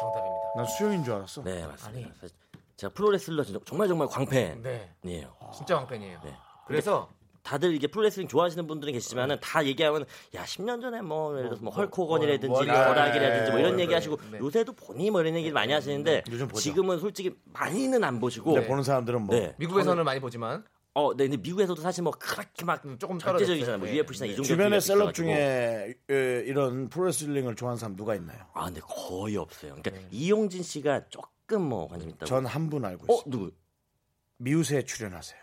정답입니다. 0.00 0.38
난 0.56 0.66
수영인 0.66 1.04
줄 1.04 1.14
알았어. 1.14 1.42
네 1.42 1.66
맞습니다. 1.66 2.10
사실 2.20 2.36
제가 2.76 2.92
프로레슬러 2.94 3.44
진짜 3.44 3.60
정말 3.64 3.86
정말 3.88 4.08
광팬이에요. 4.08 4.62
네. 4.62 5.28
아. 5.40 5.50
진짜 5.52 5.76
왕팬이에요. 5.76 6.20
네. 6.24 6.36
그래서 6.66 7.08
다들 7.48 7.74
이게 7.74 7.86
프로레슬링 7.86 8.28
좋아하시는 8.28 8.66
분들은 8.66 8.92
계시지만은 8.92 9.38
다 9.40 9.64
얘기하면 9.64 10.04
야 10.34 10.44
10년 10.44 10.82
전에 10.82 11.00
뭐 11.00 11.32
예를 11.38 11.48
들어서 11.48 11.62
뭐 11.64 11.72
헐크 11.72 12.02
호건이라든지 12.02 12.46
뭐, 12.48 12.58
버락이라든지 12.60 13.50
뭐 13.52 13.60
이런 13.60 13.76
네, 13.76 13.84
얘기하시고 13.84 14.18
네. 14.32 14.38
요새도 14.38 14.74
보니 14.74 15.10
뭐 15.10 15.22
이런 15.22 15.34
얘기를 15.34 15.54
많이 15.54 15.72
하시는데 15.72 16.24
요즘 16.30 16.46
보죠. 16.46 16.60
지금은 16.60 16.98
솔직히 16.98 17.34
많이는 17.44 18.04
안 18.04 18.20
보시고 18.20 18.52
보는 18.54 18.82
사람들은 18.82 19.22
뭐 19.22 19.34
네. 19.34 19.54
미국에서는 19.56 20.04
많이 20.04 20.20
보지만 20.20 20.62
어, 20.92 21.16
네, 21.16 21.24
근데 21.24 21.38
미국에서도 21.38 21.80
사실 21.80 22.02
뭐 22.02 22.12
그렇게 22.12 22.66
막 22.66 22.82
조금 22.98 23.18
절대적이잖아요. 23.18 23.78
뭐. 23.78 23.88
UFC나 23.88 24.26
네. 24.26 24.32
이 24.32 24.36
정도 24.36 24.46
주변의 24.46 24.70
비율이 24.70 24.80
셀럽. 24.82 25.14
중에 25.14 25.94
에, 26.10 26.42
이런 26.44 26.90
프로레슬링을 26.90 27.54
좋아하는 27.56 27.78
사람 27.78 27.96
누가 27.96 28.14
있나요? 28.14 28.44
아, 28.52 28.66
근데 28.66 28.80
거의 28.84 29.38
없어요. 29.38 29.76
그러니까 29.76 29.90
네. 29.92 30.06
이용진 30.10 30.62
씨가 30.62 31.08
조금 31.08 31.62
뭐 31.62 31.88
관심 31.88 32.10
있다고. 32.10 32.26
전 32.26 32.44
한 32.44 32.68
분 32.68 32.84
알고 32.84 33.10
어, 33.10 33.16
있어요. 33.16 33.30
누구? 33.30 33.50
미우새에 34.36 34.82
출연하세요. 34.82 35.40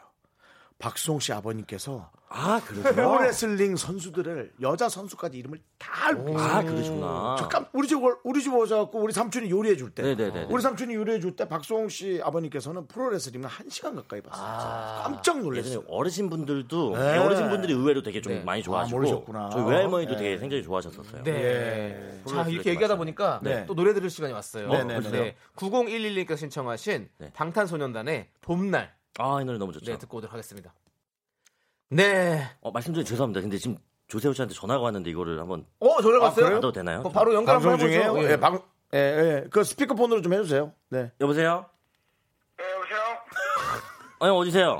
박수홍 0.79 1.19
씨 1.19 1.31
아버님께서 1.33 2.11
아, 2.27 2.59
그러세요? 2.65 2.91
프로레슬링 2.93 3.77
선수들을 3.77 4.53
여자 4.61 4.89
선수까지 4.89 5.37
이름을 5.37 5.61
다 5.77 6.07
알고. 6.07 6.37
아, 6.37 6.61
그러시구나. 6.63 7.35
잠깐 7.39 7.65
우리 7.71 7.87
집 7.87 8.03
올- 8.03 8.17
우리 8.25 8.41
집 8.43 8.53
오셔 8.53 8.77
갖고 8.79 8.99
우리 8.99 9.13
삼촌이 9.13 9.49
요리해 9.49 9.77
줄 9.77 9.91
때, 9.91 10.01
네네네. 10.03 10.47
우리 10.49 10.61
삼촌이 10.61 10.93
요리해 10.95 11.21
줄 11.21 11.35
때 11.37 11.47
박수홍 11.47 11.87
씨 11.87 12.19
아버님께서는 12.21 12.87
프로 12.87 13.09
레슬링을 13.11 13.47
한 13.47 13.69
시간 13.69 13.95
가까이 13.95 14.19
봤어요. 14.21 15.03
깜짝 15.03 15.39
놀랐어요. 15.39 15.69
예전에 15.71 15.85
어르신 15.87 16.29
분들도 16.29 16.97
네. 16.97 17.17
어르신 17.19 17.49
분들이 17.49 17.71
의외로 17.73 18.01
되게 18.03 18.19
좀 18.21 18.33
네. 18.33 18.43
많이 18.43 18.61
좋아하시고 18.63 18.97
아, 18.97 18.99
모르셨구나. 18.99 19.49
저희 19.51 19.63
외할머니도 19.69 20.13
네. 20.13 20.17
되게 20.17 20.37
굉장히 20.37 20.63
좋아하셨었어요. 20.63 21.23
네. 21.23 21.31
예. 21.31 22.21
자, 22.25 22.41
이렇게 22.49 22.71
얘기하다. 22.71 22.97
보니까 22.97 23.39
네. 23.43 23.65
또 23.65 23.75
노래 23.75 23.93
들을 23.93 24.09
시간이 24.09 24.33
왔어요. 24.33 24.67
네, 24.69 24.83
네, 24.83 24.99
네. 24.99 25.35
9011님께서 25.55 26.37
신청하신 26.37 27.07
네. 27.19 27.31
방탄소년단의 27.33 28.27
봄날 28.41 28.93
아, 29.17 29.41
이 29.41 29.45
노래 29.45 29.57
너무 29.57 29.71
좋죠. 29.71 29.91
네, 29.91 29.97
듣고 29.97 30.17
오도록 30.17 30.33
하겠습니다. 30.33 30.73
네. 31.89 32.49
어, 32.61 32.71
말씀 32.71 32.93
중에 32.93 33.03
죄송합니다. 33.03 33.41
근데 33.41 33.57
지금 33.57 33.77
조세호 34.07 34.33
씨한테 34.33 34.53
전화가 34.53 34.81
왔는데 34.81 35.09
이거를 35.09 35.39
한번 35.39 35.65
어, 35.79 36.01
전화 36.01 36.19
왔어요? 36.19 36.35
그래요? 36.35 36.49
받아도 36.49 36.71
되나요? 36.71 37.01
어, 37.05 37.09
바로 37.09 37.33
연결 37.33 37.55
한번 37.55 37.73
해보죠. 37.73 37.87
중에요? 37.87 38.17
예. 38.23 38.31
예, 38.31 38.37
방, 38.37 38.61
예, 38.93 38.97
예. 39.43 39.47
그 39.49 39.63
스피커폰으로 39.63 40.21
좀 40.21 40.33
해주세요. 40.33 40.73
네. 40.89 41.11
여보세요? 41.21 41.65
네, 42.57 42.63
여보세요? 42.73 42.99
어, 44.19 44.27
형 44.27 44.37
어디세요? 44.37 44.71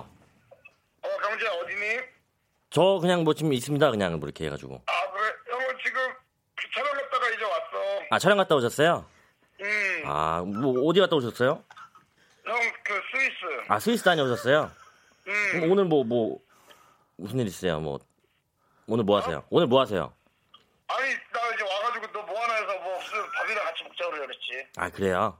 어, 1.01 1.07
병재 1.21 1.47
어디니? 1.47 1.99
저 2.71 2.99
그냥 2.99 3.23
뭐 3.23 3.33
지금 3.33 3.53
있습니다. 3.53 3.91
그냥 3.91 4.19
뭐 4.19 4.27
이렇게 4.27 4.45
해가지고. 4.45 4.81
아, 4.85 5.11
그래? 5.11 5.33
형은 5.49 5.75
지금 5.83 6.01
촬영 6.73 6.91
갔다가 6.93 7.29
이제 7.29 7.43
왔어. 7.43 8.05
아, 8.11 8.19
촬영 8.19 8.37
갔다 8.37 8.55
오셨어요? 8.55 9.05
음, 9.61 10.03
아, 10.05 10.41
뭐 10.45 10.87
어디 10.89 10.99
갔다 10.99 11.15
오셨어요? 11.15 11.63
아, 13.67 13.79
스위스 13.79 14.03
다녀오셨어요? 14.03 14.71
음, 15.27 15.71
오늘 15.71 15.85
뭐, 15.85 16.03
뭐, 16.03 16.39
무슨 17.17 17.39
일 17.39 17.47
있어요? 17.47 17.79
뭐, 17.79 17.99
오늘 18.87 19.03
뭐 19.03 19.17
하세요? 19.19 19.43
오늘 19.49 19.67
뭐 19.67 19.81
하세요? 19.81 20.13
아니, 20.87 21.09
나 21.33 21.55
이제 21.55 21.63
와가지고 21.63 22.11
너 22.11 22.25
뭐 22.25 22.39
하나 22.41 22.53
해서 22.55 22.79
뭐 22.83 22.95
없으면 22.97 23.25
밥이랑 23.31 23.65
같이 23.65 23.83
먹자고 23.83 24.11
그랬지. 24.11 24.67
아, 24.77 24.89
그래요? 24.89 25.39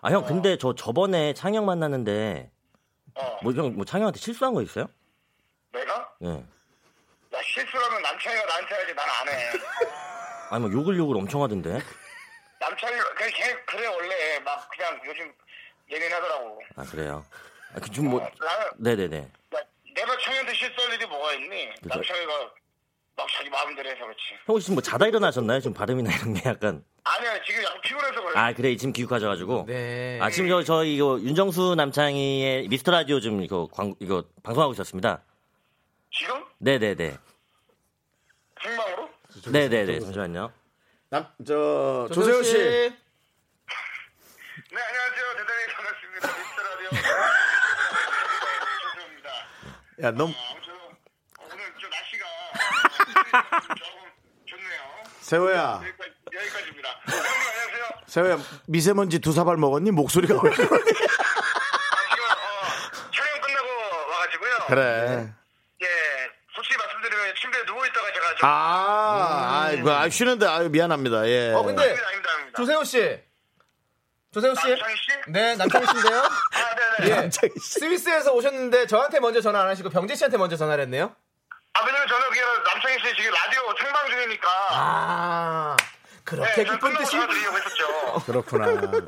아, 0.00 0.10
형, 0.10 0.24
근데 0.24 0.56
저 0.58 0.74
저번에 0.74 1.34
창영 1.34 1.64
만났는데, 1.66 2.50
어, 3.14 3.38
뭐, 3.42 3.52
형, 3.52 3.74
뭐 3.76 3.84
창영한테 3.84 4.18
실수한 4.18 4.54
거 4.54 4.62
있어요? 4.62 4.86
내가? 5.72 6.14
예. 6.22 6.28
야, 6.30 7.42
실수라면 7.54 8.02
남창이가 8.02 8.44
나한테 8.46 8.74
해야지 8.74 8.94
난 8.94 9.08
안 9.08 9.28
해. 9.28 9.50
아니, 10.50 10.62
뭐 10.64 10.72
욕을 10.72 10.96
욕을 10.96 11.16
엄청 11.16 11.42
하던데. 11.42 11.78
남창이가, 12.58 13.14
그냥 13.14 13.32
걔, 13.34 13.64
그래, 13.66 13.86
원래. 13.86 14.38
막 14.40 14.68
그냥 14.70 15.00
요즘 15.06 15.32
예민하더라고. 15.90 16.60
아, 16.76 16.82
그래요? 16.84 17.24
아, 17.74 17.80
그, 17.80 17.90
좀 17.90 18.08
뭐, 18.08 18.20
나는, 18.20 18.66
네네네. 18.78 19.18
야, 19.18 19.58
내가 19.94 20.18
창이한테 20.18 20.54
실수할 20.54 20.92
일이 20.94 21.06
뭐가 21.06 21.32
있니? 21.34 21.74
그죠. 21.82 21.88
남창이가 21.88 22.50
막 23.16 23.26
자기 23.36 23.50
마음대로 23.50 23.88
해서 23.90 24.00
그렇지. 24.04 24.20
형 24.46 24.58
지금 24.58 24.74
뭐 24.74 24.82
자다 24.82 25.06
일어나셨나요? 25.06 25.60
지금 25.60 25.74
발음이나 25.74 26.10
이런 26.14 26.34
게 26.34 26.48
약간. 26.48 26.84
아니야, 27.04 27.42
지금 27.44 27.62
약간 27.62 27.80
피곤해서 27.82 28.22
그래. 28.22 28.32
아, 28.38 28.52
그래. 28.54 28.76
지금 28.76 28.92
기육하셔가지고. 28.92 29.64
네. 29.68 30.18
아, 30.20 30.30
지금 30.30 30.48
저, 30.48 30.62
저, 30.62 30.84
이거, 30.84 31.18
윤정수 31.20 31.74
남창희의 31.76 32.68
미스터 32.68 32.90
라디오 32.92 33.20
좀 33.20 33.42
이거 33.42 33.68
광, 33.72 33.94
이거 34.00 34.24
방송하고 34.42 34.72
있었습니다. 34.74 35.22
지금? 36.10 36.44
네네네. 36.58 37.16
생방으로? 38.62 39.08
네네네. 39.50 40.00
잠시만요. 40.00 40.52
남, 41.10 41.26
저, 41.46 42.08
조세호 42.12 42.42
씨. 42.42 42.56
네, 42.58 42.94
안녕하세요. 44.70 45.36
대단히 45.36 45.66
반갑습니다. 45.74 46.28
미스터 46.38 46.62
라디오. 46.62 46.88
조세호입니다. 48.94 49.30
야, 50.02 50.10
넌, 50.10 50.34
아무튼 50.50 50.72
오늘 51.38 51.64
저 51.80 51.88
날씨가 51.88 52.26
조금 53.76 54.00
좋네요. 54.46 54.80
세호야. 55.20 55.80
여기까지, 55.84 56.10
여기까지입니다. 56.34 56.88
안녕하세요. 57.06 57.88
세호야, 58.06 58.38
미세먼지 58.66 59.20
두 59.20 59.32
사발 59.32 59.56
먹었니? 59.58 59.92
목소리가 59.92 60.34
왜 60.42 60.50
그러니? 60.50 60.72
아, 60.72 60.78
지금 62.10 62.24
어, 62.24 63.10
촬영 63.14 63.40
끝나고 63.40 63.68
와가지고요. 64.10 64.56
그래. 64.68 65.32
예, 65.82 65.86
솔직히 66.54 66.76
말씀드리면 66.78 67.34
침대에 67.40 67.64
누워 67.66 67.86
있다가 67.86 68.12
제가 68.12 68.34
좀 68.36 68.48
아, 68.48 69.62
아이고, 69.66 69.90
아, 69.90 70.08
쉬는데, 70.08 70.46
아유, 70.46 70.68
미안합니다. 70.68 71.28
예. 71.28 71.52
어, 71.52 71.62
근데 71.62 71.80
아닙니다, 71.82 72.08
아닙니다, 72.08 72.30
아닙니다. 72.32 72.56
조세호 72.56 72.84
씨. 72.84 73.20
조세호 74.32 74.54
씨? 74.56 74.66
남창희 74.68 74.94
씨? 74.96 75.30
네, 75.30 75.54
남창희 75.56 75.86
씨인데요. 75.86 76.22
예. 77.08 77.30
스위스에서 77.60 78.32
오셨는데 78.32 78.86
저한테 78.86 79.20
먼저 79.20 79.40
전화 79.40 79.60
안 79.62 79.68
하시고 79.68 79.90
병재 79.90 80.14
씨한테 80.14 80.36
먼저 80.38 80.56
전화를 80.56 80.82
했네요. 80.84 81.14
아, 81.74 81.84
왜냐면 81.86 82.06
저는 82.06 82.28
그냥 82.30 82.62
남창희 82.64 82.98
씨 82.98 83.16
지금 83.16 83.32
라디오 83.32 83.62
생방 83.80 84.06
중이니까. 84.10 84.48
아, 84.72 85.76
그렇게 86.24 86.64
네, 86.64 86.70
기쁜 86.70 86.96
뜻이. 86.98 87.16
그렇구나. 88.26 88.66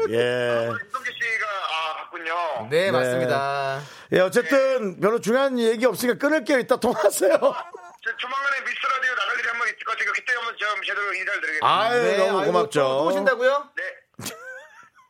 예. 0.09 0.71
이동기 0.89 1.11
씨가 1.13 1.47
아 1.71 1.97
봤군요. 1.99 2.69
네, 2.71 2.91
맞습니다. 2.91 3.81
예, 4.13 4.21
어쨌든 4.21 4.99
별로 5.01 5.21
중요한 5.21 5.59
얘기 5.59 5.85
없으니까 5.87 6.19
끊을게요. 6.19 6.59
이따 6.59 6.77
통화하세요. 6.77 7.31
저 7.39 8.17
조만간에 8.17 8.61
미스터 8.65 8.89
라디오 8.89 9.15
나갈 9.15 9.39
일이 9.39 9.49
한 9.49 9.59
번 9.59 9.69
있을 9.69 9.79
것 9.79 9.93
같으니까 9.93 10.13
그때 10.15 10.35
한번 10.35 10.57
좀 10.57 10.69
제대로 10.87 11.15
인사를 11.15 11.41
드리겠습니다. 11.41 11.67
아유, 11.81 12.03
네, 12.03 12.17
너무 12.19 12.45
고맙죠. 12.47 12.81
또, 12.81 12.87
또 12.99 13.07
오신다고요? 13.07 13.69
네. 13.77 13.83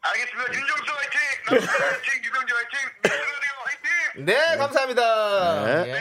알겠습니다. 0.04 0.54
윤정수 0.54 0.92
화이팅! 0.92 1.20
남편 1.46 1.68
화이팅! 1.80 2.24
유병재 2.24 2.54
화이팅! 2.54 2.78
미스터라디오 3.02 3.52
화이팅! 3.64 4.24
네, 4.26 4.56
감사합니다. 4.56 5.64
네. 5.64 5.90
예. 5.90 5.98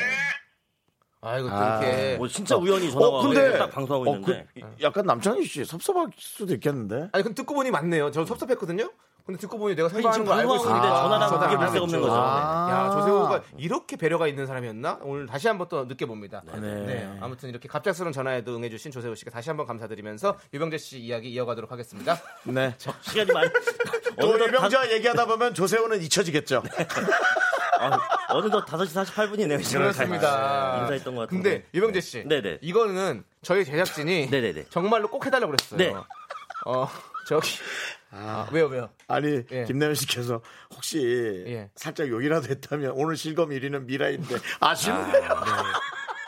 아이고 1.22 1.48
또 1.50 1.56
아, 1.56 1.80
이렇게 1.82 2.18
뭐 2.18 2.28
진짜 2.28 2.58
우연히 2.58 2.92
전화가 2.92 3.18
어, 3.18 3.22
근데 3.22 3.58
딱 3.58 3.72
방송하고 3.72 4.12
어, 4.12 4.16
있는데 4.16 4.46
그, 4.54 4.62
약간 4.82 5.06
남창희 5.06 5.46
씨 5.46 5.64
섭섭할 5.64 6.08
수도 6.18 6.54
있겠는데. 6.54 7.08
아니 7.14 7.24
근데 7.24 7.34
듣고 7.36 7.54
보니 7.56 7.72
맞네요. 7.72 8.12
저 8.12 8.26
섭섭했거든요. 8.26 8.92
근데 9.26 9.40
듣고 9.40 9.58
보니 9.58 9.74
내가 9.76 9.88
지금 9.88 10.02
거 10.04 10.10
알고 10.10 10.26
방송하고 10.28 10.56
있으니까 10.56 10.76
있는데 10.78 10.96
전화랑 11.02 11.30
전화 11.30 11.44
그게 11.48 11.56
안 11.56 11.62
물색 11.64 11.82
없는. 11.84 12.02
거죠. 12.02 12.14
아. 12.16 12.70
야 12.72 12.92
조세호가 12.92 13.42
이렇게 13.58 13.96
배려가 13.96 14.28
있는 14.28 14.46
사람이었나? 14.46 15.00
오늘 15.04 15.28
다시 15.28 15.48
한번 15.48 15.68
또 15.70 15.86
느껴봅니다. 15.86 16.44
네. 16.46 16.60
네. 16.60 17.18
아무튼 17.22 17.50
이렇게 17.50 17.70
갑작스러운 17.70 18.12
전화에도 18.12 18.54
응해주신 18.56 18.92
조세호 18.92 19.16
씨가 19.16 19.32
다시 19.32 19.50
한번 19.50 19.66
감사드리면서 19.66 20.38
유병재 20.54 20.78
씨 20.78 21.00
이야기 21.00 21.30
이어가도록 21.32 21.72
하겠습니다. 21.72 22.18
네. 22.44 22.76
시간이 23.02 23.32
많이 23.32 23.50
또 24.20 24.28
어느덧 24.30 24.48
유병자 24.48 24.92
얘기하다 24.92 25.26
보면 25.26 25.54
조세호는 25.54 26.02
잊혀지겠죠. 26.02 26.64
다, 26.64 26.86
아, 27.80 28.00
어느덧 28.36 28.66
5시 28.66 29.06
48분이네요. 29.06 29.74
그렇습니다. 29.74 30.80
인사했던 30.82 31.16
것 31.16 31.22
같은데. 31.22 31.50
근데 31.50 31.68
유병재 31.74 32.02
씨, 32.02 32.24
네네. 32.28 32.60
이거는 32.62 33.24
저희 33.42 33.64
제작진이 33.64 34.28
네네네. 34.30 34.66
정말로 34.70 35.08
꼭 35.10 35.26
해달라고 35.26 35.54
그랬어요. 35.54 35.78
네. 35.78 35.94
어 36.66 36.90
저기 37.28 37.50
아, 38.16 38.48
왜요 38.52 38.68
왜요? 38.68 38.90
아니 39.08 39.44
예. 39.52 39.64
김나연 39.66 39.96
씨께서 39.96 40.42
혹시 40.76 41.44
예. 41.48 41.70
살짝 41.76 42.08
욕이라도 42.08 42.48
했다면 42.48 42.92
오늘 42.96 43.18
실검 43.18 43.50
1위는 43.50 43.86
미라인데 43.86 44.36
아쉽네요. 44.60 45.30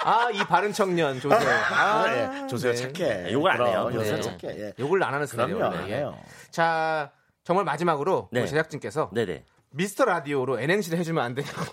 아이 0.03 0.38
바른 0.47 0.71
청년 0.73 1.19
조세호. 1.19 1.49
아, 1.73 2.03
아, 2.03 2.41
예. 2.43 2.47
조세호 2.47 2.73
네. 2.73 2.93
착해. 2.93 3.31
욕을 3.31 3.51
안 3.51 3.67
해요. 3.67 3.89
조세호 3.93 4.15
네. 4.15 4.21
착해. 4.21 4.59
예. 4.59 4.73
욕을 4.79 5.03
안 5.03 5.13
하는 5.13 5.27
스타일이에요. 5.27 5.63
원래. 5.63 5.77
안 5.77 5.88
해요. 5.88 6.17
자 6.49 7.11
정말 7.43 7.65
마지막으로 7.65 8.29
네. 8.31 8.41
우리 8.41 8.49
제작진께서 8.49 9.11
네네. 9.13 9.45
미스터 9.69 10.05
라디오로 10.05 10.59
N행시를 10.59 10.97
해주면 10.99 11.23
안 11.23 11.36
되냐고. 11.36 11.65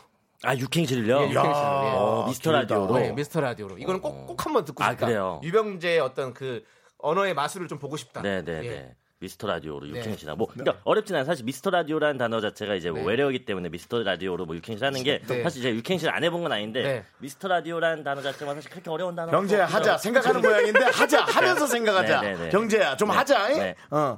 아 0.45 0.57
육행실을요? 0.57 1.21
예, 1.21 1.31
육행시를. 1.31 1.47
예. 1.47 1.93
어, 1.95 2.25
미스터 2.29 2.53
라디오로. 2.53 2.99
네, 2.99 3.13
미스터 3.13 3.41
라디오로. 3.41 3.79
이거는 3.79 4.01
꼭, 4.01 4.27
꼭 4.27 4.45
한번 4.45 4.65
듣고 4.65 4.83
아, 4.83 4.91
싶다. 4.91 5.07
그래요? 5.07 5.41
유병재의 5.45 6.01
어떤 6.01 6.35
그 6.35 6.65
언어의 6.99 7.35
마술을 7.35 7.69
좀 7.69 7.79
보고 7.79 7.97
싶다. 7.97 8.23
네네네. 8.23 8.97
예. 9.23 9.27
미스터 9.27 9.47
라디오로 9.47 9.87
네. 9.87 9.99
육행시나 10.01 10.35
뭐 10.35 10.49
그러니까 10.49 10.81
어렵진 10.85 11.15
않아요. 11.15 11.25
사실 11.25 11.45
미스터 11.45 11.71
라디오라는 11.71 12.19
단어 12.19 12.41
자체가 12.41 12.75
이제 12.75 12.91
뭐 12.91 13.01
네. 13.01 13.07
외래어기 13.07 13.45
때문에 13.45 13.69
미스터 13.69 14.03
라디오로 14.03 14.47
뭐 14.47 14.57
육행시 14.57 14.85
하는 14.85 15.03
게 15.05 15.21
네. 15.27 15.43
사실 15.43 15.63
제가 15.63 15.75
육행시를 15.77 16.13
안 16.13 16.25
해본 16.25 16.43
건 16.43 16.53
아닌데 16.53 16.83
네. 16.83 17.05
미스터 17.19 17.49
라디오라는 17.49 18.03
단어 18.03 18.21
자체가 18.21 18.55
사실 18.55 18.71
그렇게 18.71 18.91
어려운 18.91 19.15
단어 19.15 19.31
병재야 19.31 19.67
하자 19.67 19.99
생각하는 19.99 20.41
모양인데 20.41 20.81
하자 20.81 21.25
하면서 21.25 21.67
생각하자. 21.67 22.21
네, 22.21 22.35
네, 22.35 22.39
네. 22.45 22.51
병재야 22.51 22.97
좀 22.97 23.11
하자. 23.11 23.51
잉? 23.51 23.59
네. 23.59 23.75
어. 23.91 24.17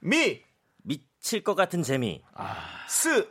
미, 0.00 0.42
미칠 0.82 1.44
것 1.44 1.54
같은 1.54 1.82
재미 1.82 2.22
스, 2.88 3.28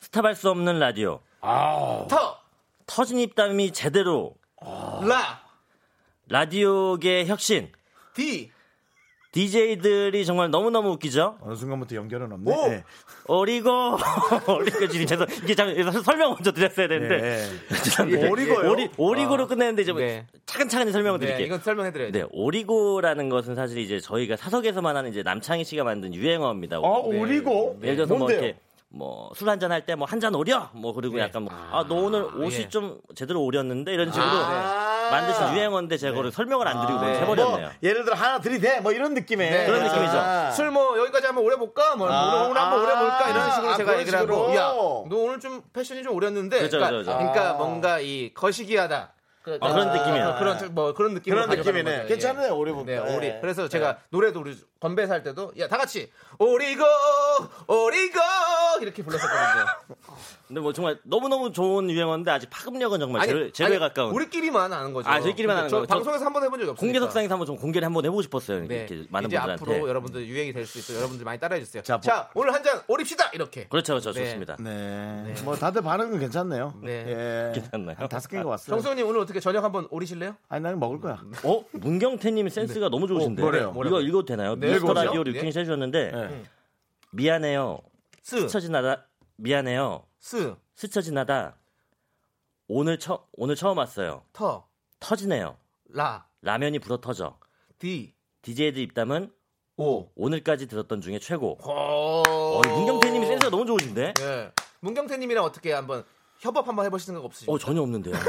stop할 0.00 0.34
수 0.34 0.50
없는 0.50 0.78
라디오 0.78 1.20
터, 1.40 2.38
터진 2.86 3.18
입담이 3.18 3.72
제대로 3.72 4.34
라, 4.60 5.42
라디오계 6.28 7.26
혁신 7.26 7.72
디, 8.14 8.50
DJ들이 9.32 10.24
정말 10.26 10.50
너무너무 10.50 10.90
웃기죠? 10.90 11.38
어느 11.40 11.54
순간부터 11.54 11.94
연결은 11.96 12.32
없네. 12.32 12.52
오! 12.52 12.68
네. 12.68 12.84
어리고 13.26 13.70
어리고 14.46 14.88
지금 14.88 15.06
죄송 15.06 15.26
이게 15.44 15.54
잠 15.54 15.72
설명 16.02 16.30
먼저 16.30 16.50
드렸어야 16.52 16.88
되는데 16.88 17.20
네. 17.20 18.26
오리고요? 18.28 18.70
오리 18.70 18.90
오리고로 18.96 19.46
끝냈는데 19.46 19.82
이제 19.82 19.92
뭐 19.92 20.00
네. 20.00 20.26
차근차근히 20.46 20.90
설명을 20.90 21.20
네, 21.20 21.26
드릴게요. 21.26 21.46
이건 21.46 21.60
설명해드려야 21.60 22.10
돼요. 22.10 22.24
네, 22.26 22.28
오리고라는 22.32 23.28
것은 23.28 23.54
사실 23.54 23.78
이제 23.78 24.00
저희가 24.00 24.36
사석에서만 24.36 24.96
하는 24.96 25.10
이제 25.10 25.22
남창희 25.22 25.62
씨가 25.64 25.84
만든 25.84 26.12
유행어입니다. 26.12 26.80
어, 26.80 26.98
오리고? 27.06 27.78
예를 27.82 27.96
들어서 27.96 28.14
뭐 28.14 28.18
뭔데요? 28.26 28.40
이렇게 28.40 28.58
뭐술 28.92 29.48
한잔 29.48 29.70
할 29.70 29.86
때 29.86 29.94
뭐 29.94 30.04
한 30.10 30.18
잔 30.18 30.34
오려 30.34 30.68
뭐 30.74 30.92
그리고 30.92 31.20
약간 31.20 31.44
뭐아너 31.44 31.94
오늘 31.94 32.24
옷이 32.24 32.62
예. 32.62 32.68
좀 32.68 32.98
제대로 33.14 33.40
오렸는데 33.44 33.94
이런 33.94 34.10
식으로 34.10 34.26
아. 34.28 34.89
만드신 35.10 35.54
유행어인데 35.56 35.96
제가 35.96 36.14
그걸 36.14 36.32
설명을 36.32 36.66
안 36.66 36.80
드리고 36.80 36.98
그냥 36.98 37.12
네. 37.14 37.20
해버렸네요. 37.20 37.58
뭐, 37.58 37.70
예를 37.82 38.04
들어 38.04 38.16
하나 38.16 38.40
들이대 38.40 38.80
뭐 38.80 38.92
이런 38.92 39.14
느낌의 39.14 39.50
네. 39.50 39.66
그런 39.66 39.82
느낌이죠. 39.84 40.18
아. 40.18 40.50
술뭐 40.50 40.98
여기까지 40.98 41.26
한번 41.26 41.44
오래 41.44 41.56
볼까? 41.56 41.96
뭐 41.96 42.08
아, 42.10 42.44
오늘 42.44 42.60
한번 42.60 42.80
아, 42.80 42.82
오래 42.82 42.94
볼까? 42.94 43.30
이런 43.30 43.50
식으로 43.52 43.72
아, 43.72 43.76
제가 43.76 43.98
얘기를 44.00 44.18
하고 44.18 44.32
식으로. 44.32 44.54
야, 44.56 44.68
너 44.68 45.16
오늘 45.16 45.40
좀 45.40 45.62
패션이 45.72 46.02
좀 46.02 46.14
오렸는데 46.14 46.58
그렇죠, 46.58 46.78
그러니까, 46.78 47.02
그렇죠. 47.02 47.18
그러니까 47.18 47.50
아. 47.50 47.52
뭔가 47.54 48.00
이 48.00 48.32
거시기하다. 48.34 49.12
그, 49.42 49.58
아, 49.60 49.72
그런 49.72 49.92
느낌이에요. 49.92 50.36
그런 50.38 50.74
뭐 50.74 50.92
그런 50.92 51.14
느낌으로 51.14 51.46
그런 51.46 51.58
느낌이네. 51.58 51.96
거죠. 51.96 52.08
괜찮아요, 52.08 52.56
오래 52.56 52.72
볼까? 52.72 52.92
네, 52.92 52.98
오리. 52.98 53.26
예. 53.26 53.38
그래서 53.40 53.68
제가 53.68 53.98
노래도 54.10 54.40
우리 54.40 54.54
건배사 54.80 55.14
할 55.14 55.22
때도 55.22 55.52
야 55.58 55.68
다 55.68 55.76
같이 55.76 56.10
오리고 56.38 56.82
오리고 57.68 58.18
이렇게 58.80 59.02
불렀었거든요. 59.02 59.66
근데 60.48 60.60
뭐 60.60 60.72
정말 60.72 60.98
너무 61.04 61.28
너무 61.28 61.52
좋은 61.52 61.88
유행어인데 61.88 62.28
아직 62.30 62.50
파급력은 62.50 62.98
정말 62.98 63.24
제로, 63.26 63.52
제로에 63.52 63.74
아니, 63.76 63.78
가까운. 63.78 64.12
우리끼리만 64.12 64.72
아는 64.72 64.92
거죠. 64.92 65.08
아, 65.08 65.20
저희끼리만 65.20 65.56
아는 65.56 65.68
저 65.68 65.76
거죠. 65.76 65.86
저 65.86 65.94
방송에서 65.94 66.24
한번 66.24 66.42
해본 66.42 66.58
적이 66.58 66.70
없어요. 66.72 66.84
공개석상에서 66.86 67.34
한번 67.34 67.46
좀 67.46 67.56
공개를 67.56 67.86
한번 67.86 68.04
해보고 68.04 68.22
싶었어요. 68.22 68.66
네. 68.66 68.74
이렇게 68.78 69.06
많은 69.10 69.28
이제 69.28 69.36
분들한테. 69.38 69.52
앞으로 69.72 69.88
여러분들 69.88 70.26
유행이 70.26 70.52
될 70.52 70.66
수 70.66 70.78
있도록 70.80 70.98
여러분들 71.00 71.24
많이 71.24 71.38
따라해 71.38 71.60
주세요. 71.62 71.82
자, 71.84 72.00
자, 72.00 72.30
오늘 72.34 72.52
한 72.54 72.60
잔 72.64 72.80
오립시다 72.88 73.30
이렇게. 73.32 73.66
그렇죠, 73.68 73.92
그렇죠. 73.94 74.12
네. 74.12 74.24
좋습니다. 74.24 74.56
네. 74.58 75.34
뭐 75.44 75.54
다들 75.56 75.82
반응은 75.82 76.18
괜찮네요. 76.18 76.74
네. 76.82 76.90
예. 77.06 77.52
괜찮나요? 77.54 77.96
한 77.98 78.08
다섯 78.08 78.28
개인 78.28 78.42
것 78.42 78.50
같습니다. 78.50 78.82
정수님 78.82 79.06
오늘 79.08 79.20
어떻게 79.20 79.38
저녁 79.40 79.62
한번 79.64 79.86
오리실래요? 79.90 80.34
아니 80.48 80.62
나는 80.62 80.78
먹을 80.80 81.00
거야. 81.00 81.22
어? 81.44 81.64
문경태님 81.72 82.48
센스가 82.48 82.88
너무 82.88 83.06
좋으신데. 83.06 83.40
어, 83.40 83.44
뭐래요? 83.44 83.72
이거 83.86 84.00
읽어도 84.00 84.24
되나요? 84.26 84.56
네, 84.56 84.69
미스터 84.72 84.94
네. 84.94 85.30
육행시 85.30 85.58
해주셨는데 85.58 86.10
네. 86.10 86.42
미안해요. 87.12 87.78
스, 88.22 88.40
스쳐 88.40 88.60
지나다 88.60 89.06
미안해요. 89.36 90.04
스, 90.18 90.54
스쳐 90.74 91.00
지나다 91.00 91.56
오늘 92.68 92.98
처 92.98 93.26
오늘 93.32 93.56
처음 93.56 93.78
왔어요. 93.78 94.22
터, 94.32 94.68
터지네요. 95.00 95.56
라, 95.90 96.26
라면이 96.42 96.78
불어 96.78 97.00
터져. 97.00 97.38
디, 97.78 98.14
DJ들 98.42 98.80
입담은 98.82 99.32
오. 99.76 100.08
오늘까지 100.14 100.66
들었던 100.68 101.00
중에 101.00 101.18
최고. 101.18 101.58
어, 101.62 102.22
어, 102.28 102.60
문경태님이 102.60 103.26
센스가 103.26 103.50
너무 103.50 103.64
좋으신데? 103.66 104.14
네. 104.14 104.52
문경태님이랑 104.80 105.42
어떻게 105.44 105.72
한번 105.72 106.04
협업 106.38 106.68
한번 106.68 106.84
해보실 106.86 107.06
생각 107.06 107.24
없으십니까? 107.24 107.52
어 107.52 107.58
전혀 107.58 107.80
없는데요. 107.82 108.14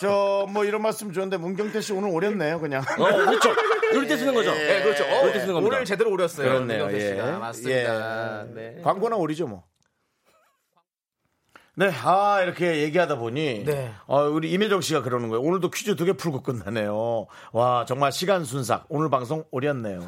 저 0.00 0.46
뭐 0.48 0.64
이런 0.64 0.80
말씀 0.82 1.12
좋은데 1.12 1.36
문경태 1.36 1.80
씨 1.82 1.92
오늘 1.92 2.08
오렸네요 2.10 2.58
그냥. 2.60 2.82
어, 2.82 3.04
그렇죠. 3.04 3.50
이럴 3.92 4.06
때 4.06 4.16
쓰는 4.16 4.34
거죠. 4.34 4.52
네, 4.52 4.82
그렇죠. 4.82 5.04
어, 5.04 5.20
그럴 5.20 5.32
때 5.32 5.40
쓰는 5.40 5.54
겁니다. 5.54 5.76
오늘 5.76 5.84
제대로 5.84 6.10
오렸어요. 6.12 6.48
그렇네요. 6.48 6.88
예. 6.92 7.14
맞습니다. 7.20 8.46
예. 8.48 8.54
네. 8.54 8.80
광고나 8.82 9.16
오리죠 9.16 9.46
뭐. 9.46 9.64
네, 11.80 11.90
아 12.04 12.42
이렇게 12.42 12.82
얘기하다 12.82 13.16
보니 13.16 13.64
네. 13.64 13.90
어, 14.06 14.24
우리 14.24 14.50
임혜정 14.50 14.82
씨가 14.82 15.00
그러는 15.00 15.30
거예요. 15.30 15.40
오늘도 15.42 15.70
퀴즈 15.70 15.96
두 15.96 16.04
개 16.04 16.12
풀고 16.12 16.42
끝나네요. 16.42 17.26
와 17.52 17.86
정말 17.88 18.12
시간 18.12 18.44
순삭. 18.44 18.84
오늘 18.90 19.08
방송 19.08 19.44
오렸네요. 19.50 20.06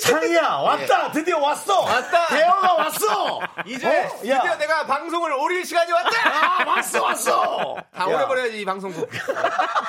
창이야 0.00 0.40
왔다 0.48 1.12
드디어 1.12 1.38
왔어. 1.40 1.80
왔다. 1.82 2.28
대화가 2.28 2.74
왔어. 2.76 3.40
이제 3.66 3.86
어? 3.86 4.08
드디어 4.20 4.34
야. 4.36 4.56
내가 4.56 4.86
방송을 4.86 5.30
오릴 5.34 5.62
시간이 5.66 5.92
왔다. 5.92 6.62
아 6.62 6.64
왔어 6.66 7.04
왔어. 7.04 7.76
다 7.92 8.02
야. 8.10 8.14
오래버려야지 8.16 8.60
이 8.62 8.64
방송국. 8.64 9.10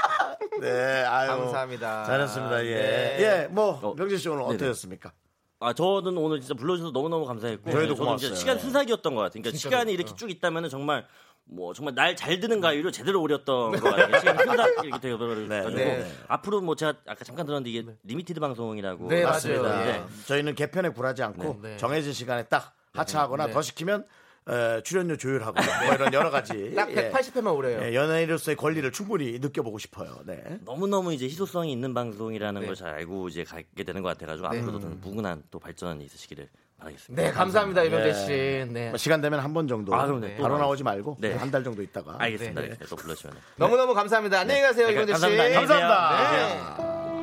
네, 0.59 1.05
아유. 1.05 1.29
감사합니다. 1.29 2.03
잘했습니다. 2.03 2.65
예, 2.65 2.73
네. 2.75 3.17
예, 3.21 3.47
뭐 3.49 3.79
어, 3.81 3.95
병재 3.95 4.17
씨 4.17 4.27
오늘 4.27 4.43
네네. 4.43 4.55
어떠셨습니까? 4.55 5.13
아 5.61 5.73
저는 5.73 6.17
오늘 6.17 6.39
진짜 6.39 6.53
불러주셔서 6.53 6.91
너무너무 6.91 7.25
감사했고 7.25 7.69
저희도. 7.69 8.17
진짜 8.17 8.35
시간 8.35 8.57
순삭이었던 8.59 9.13
것 9.13 9.21
같아요. 9.21 9.41
그러니까. 9.41 9.57
시간이 9.57 9.91
이렇게 9.91 10.13
쭉 10.15 10.31
있다면은 10.31 10.69
정말 10.69 11.05
뭐 11.43 11.73
정말 11.73 11.95
날 11.95 12.15
잘 12.15 12.39
드는 12.39 12.61
가위로 12.61 12.91
제대로 12.91 13.21
오렸던 13.21 13.71
것 13.71 13.83
같아요. 13.83 14.19
시간 14.19 14.37
순삭 14.37 14.85
이렇게 14.85 14.99
되어버려가지고 15.01 15.69
네. 15.75 16.11
앞으로 16.29 16.61
뭐 16.61 16.75
제가 16.75 16.93
아까 17.07 17.25
잠깐 17.25 17.45
들었는데 17.45 17.69
이게 17.71 17.85
limited 18.03 18.39
방송이라고 18.39 19.07
네, 19.09 19.23
맞아요. 19.23 19.39
드렸는데 19.39 19.89
예. 19.89 20.25
저희는 20.27 20.55
개편에 20.55 20.89
굴하지 20.89 21.23
않고 21.23 21.59
네. 21.61 21.69
네. 21.71 21.77
정해진 21.77 22.13
시간에 22.13 22.43
딱 22.43 22.73
하차하거나 22.93 23.47
네. 23.47 23.51
더 23.53 23.61
시키면 23.61 24.05
에, 24.47 24.81
출연료 24.83 25.17
조율하고 25.17 25.53
뭐 25.85 25.93
이런 25.95 26.13
여러 26.13 26.29
가지 26.29 26.73
딱 26.75 26.89
예. 26.91 27.11
180회만 27.11 27.55
오래요. 27.55 27.81
예, 27.83 27.93
연예인으로서의 27.93 28.55
권리를 28.55 28.91
충분히 28.91 29.39
느껴보고 29.39 29.77
싶어요. 29.79 30.19
네. 30.25 30.41
너무너무 30.65 31.13
이제 31.13 31.25
희소성이 31.25 31.71
있는 31.71 31.93
방송이라는 31.93 32.61
네. 32.61 32.67
걸잘 32.67 32.89
알고 32.89 33.27
이제 33.29 33.43
가게 33.43 33.83
되는 33.83 34.01
것 34.01 34.09
같아가지고 34.09 34.47
앞으로도 34.47 34.79
저는 34.79 35.01
무궁한 35.01 35.43
또 35.51 35.59
발전이 35.59 36.03
있으시기를 36.05 36.47
바라겠습니다. 36.79 37.21
네, 37.23 37.31
감사합니다, 37.31 37.83
이병재 37.83 38.07
예. 38.09 38.13
씨. 38.13 38.71
네. 38.73 38.89
뭐 38.89 38.97
시간 38.97 39.19
되면 39.21 39.39
한 39.41 39.53
번 39.53 39.67
정도 39.67 39.93
아, 39.93 40.05
그럼 40.05 40.21
네. 40.21 40.37
바로 40.37 40.55
또 40.55 40.61
나오지 40.61 40.83
말고 40.83 41.17
네. 41.19 41.33
한달 41.35 41.63
정도 41.63 41.81
있다가 41.83 42.15
알겠습니다. 42.19 42.61
네. 42.61 42.69
네, 42.69 42.77
또 42.89 42.95
불러주시면. 42.95 43.35
너무너무 43.57 43.93
감사합니다. 43.93 44.39
안녕히 44.39 44.61
가세요, 44.61 44.87
네, 44.87 44.93
이병재 44.93 45.13
씨. 45.15 45.21
감사합니다. 45.21 45.59
감사합니다. 45.59 47.18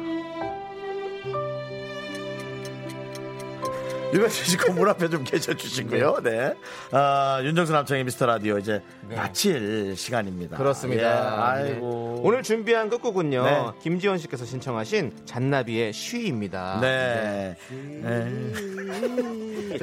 네. 4.17 4.21
유명세 4.21 4.45
씨건물 4.45 4.89
앞에 4.89 5.09
좀 5.09 5.25
계셔 5.25 5.55
주시고요. 5.55 6.23
네. 6.23 6.55
아, 6.91 7.41
윤정수 7.43 7.73
남창의 7.73 8.05
미스터 8.05 8.27
라디오 8.27 8.59
이제 8.59 8.83
마칠 9.09 9.95
시간입니다. 9.97 10.57
그렇습니다. 10.57 11.03
예, 11.03 11.63
네. 11.63 11.73
아이고. 11.73 12.21
오늘 12.25 12.43
준비한 12.43 12.89
끝곡은요. 12.89 13.45
네. 13.45 13.65
김지원 13.83 14.19
씨께서 14.19 14.45
신청하신 14.45 15.13
잔나비의 15.27 15.93
쉬입니다. 15.93 16.79
네. 16.81 17.57
네. 17.71 18.53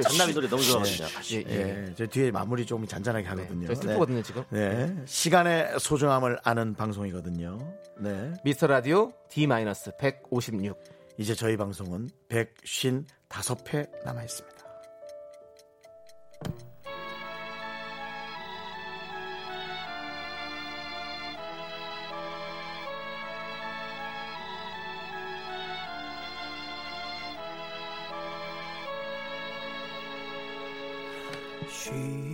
잔나비 0.02 0.34
노래 0.34 0.48
너무 0.48 0.62
좋아합니다. 0.62 1.06
예, 1.32 1.44
예. 1.48 1.86
예, 1.88 1.94
저 1.96 2.06
뒤에 2.06 2.30
마무리 2.30 2.66
좀 2.66 2.86
잔잔하게 2.86 3.26
하거든요. 3.28 3.66
저희 3.68 3.76
슬프거든요, 3.76 4.22
지금. 4.22 4.44
네. 4.50 4.92
시간의 5.04 5.78
소중함을 5.78 6.38
아는 6.42 6.74
방송이거든요. 6.74 7.58
네. 7.98 8.32
미스터 8.42 8.66
라디오 8.66 9.12
D-156. 9.28 10.93
이제 11.16 11.34
저희 11.34 11.56
방송은 11.56 12.08
155회 12.28 14.04
남아 14.04 14.24
있습니다. 14.24 14.54
쉬 31.68 32.33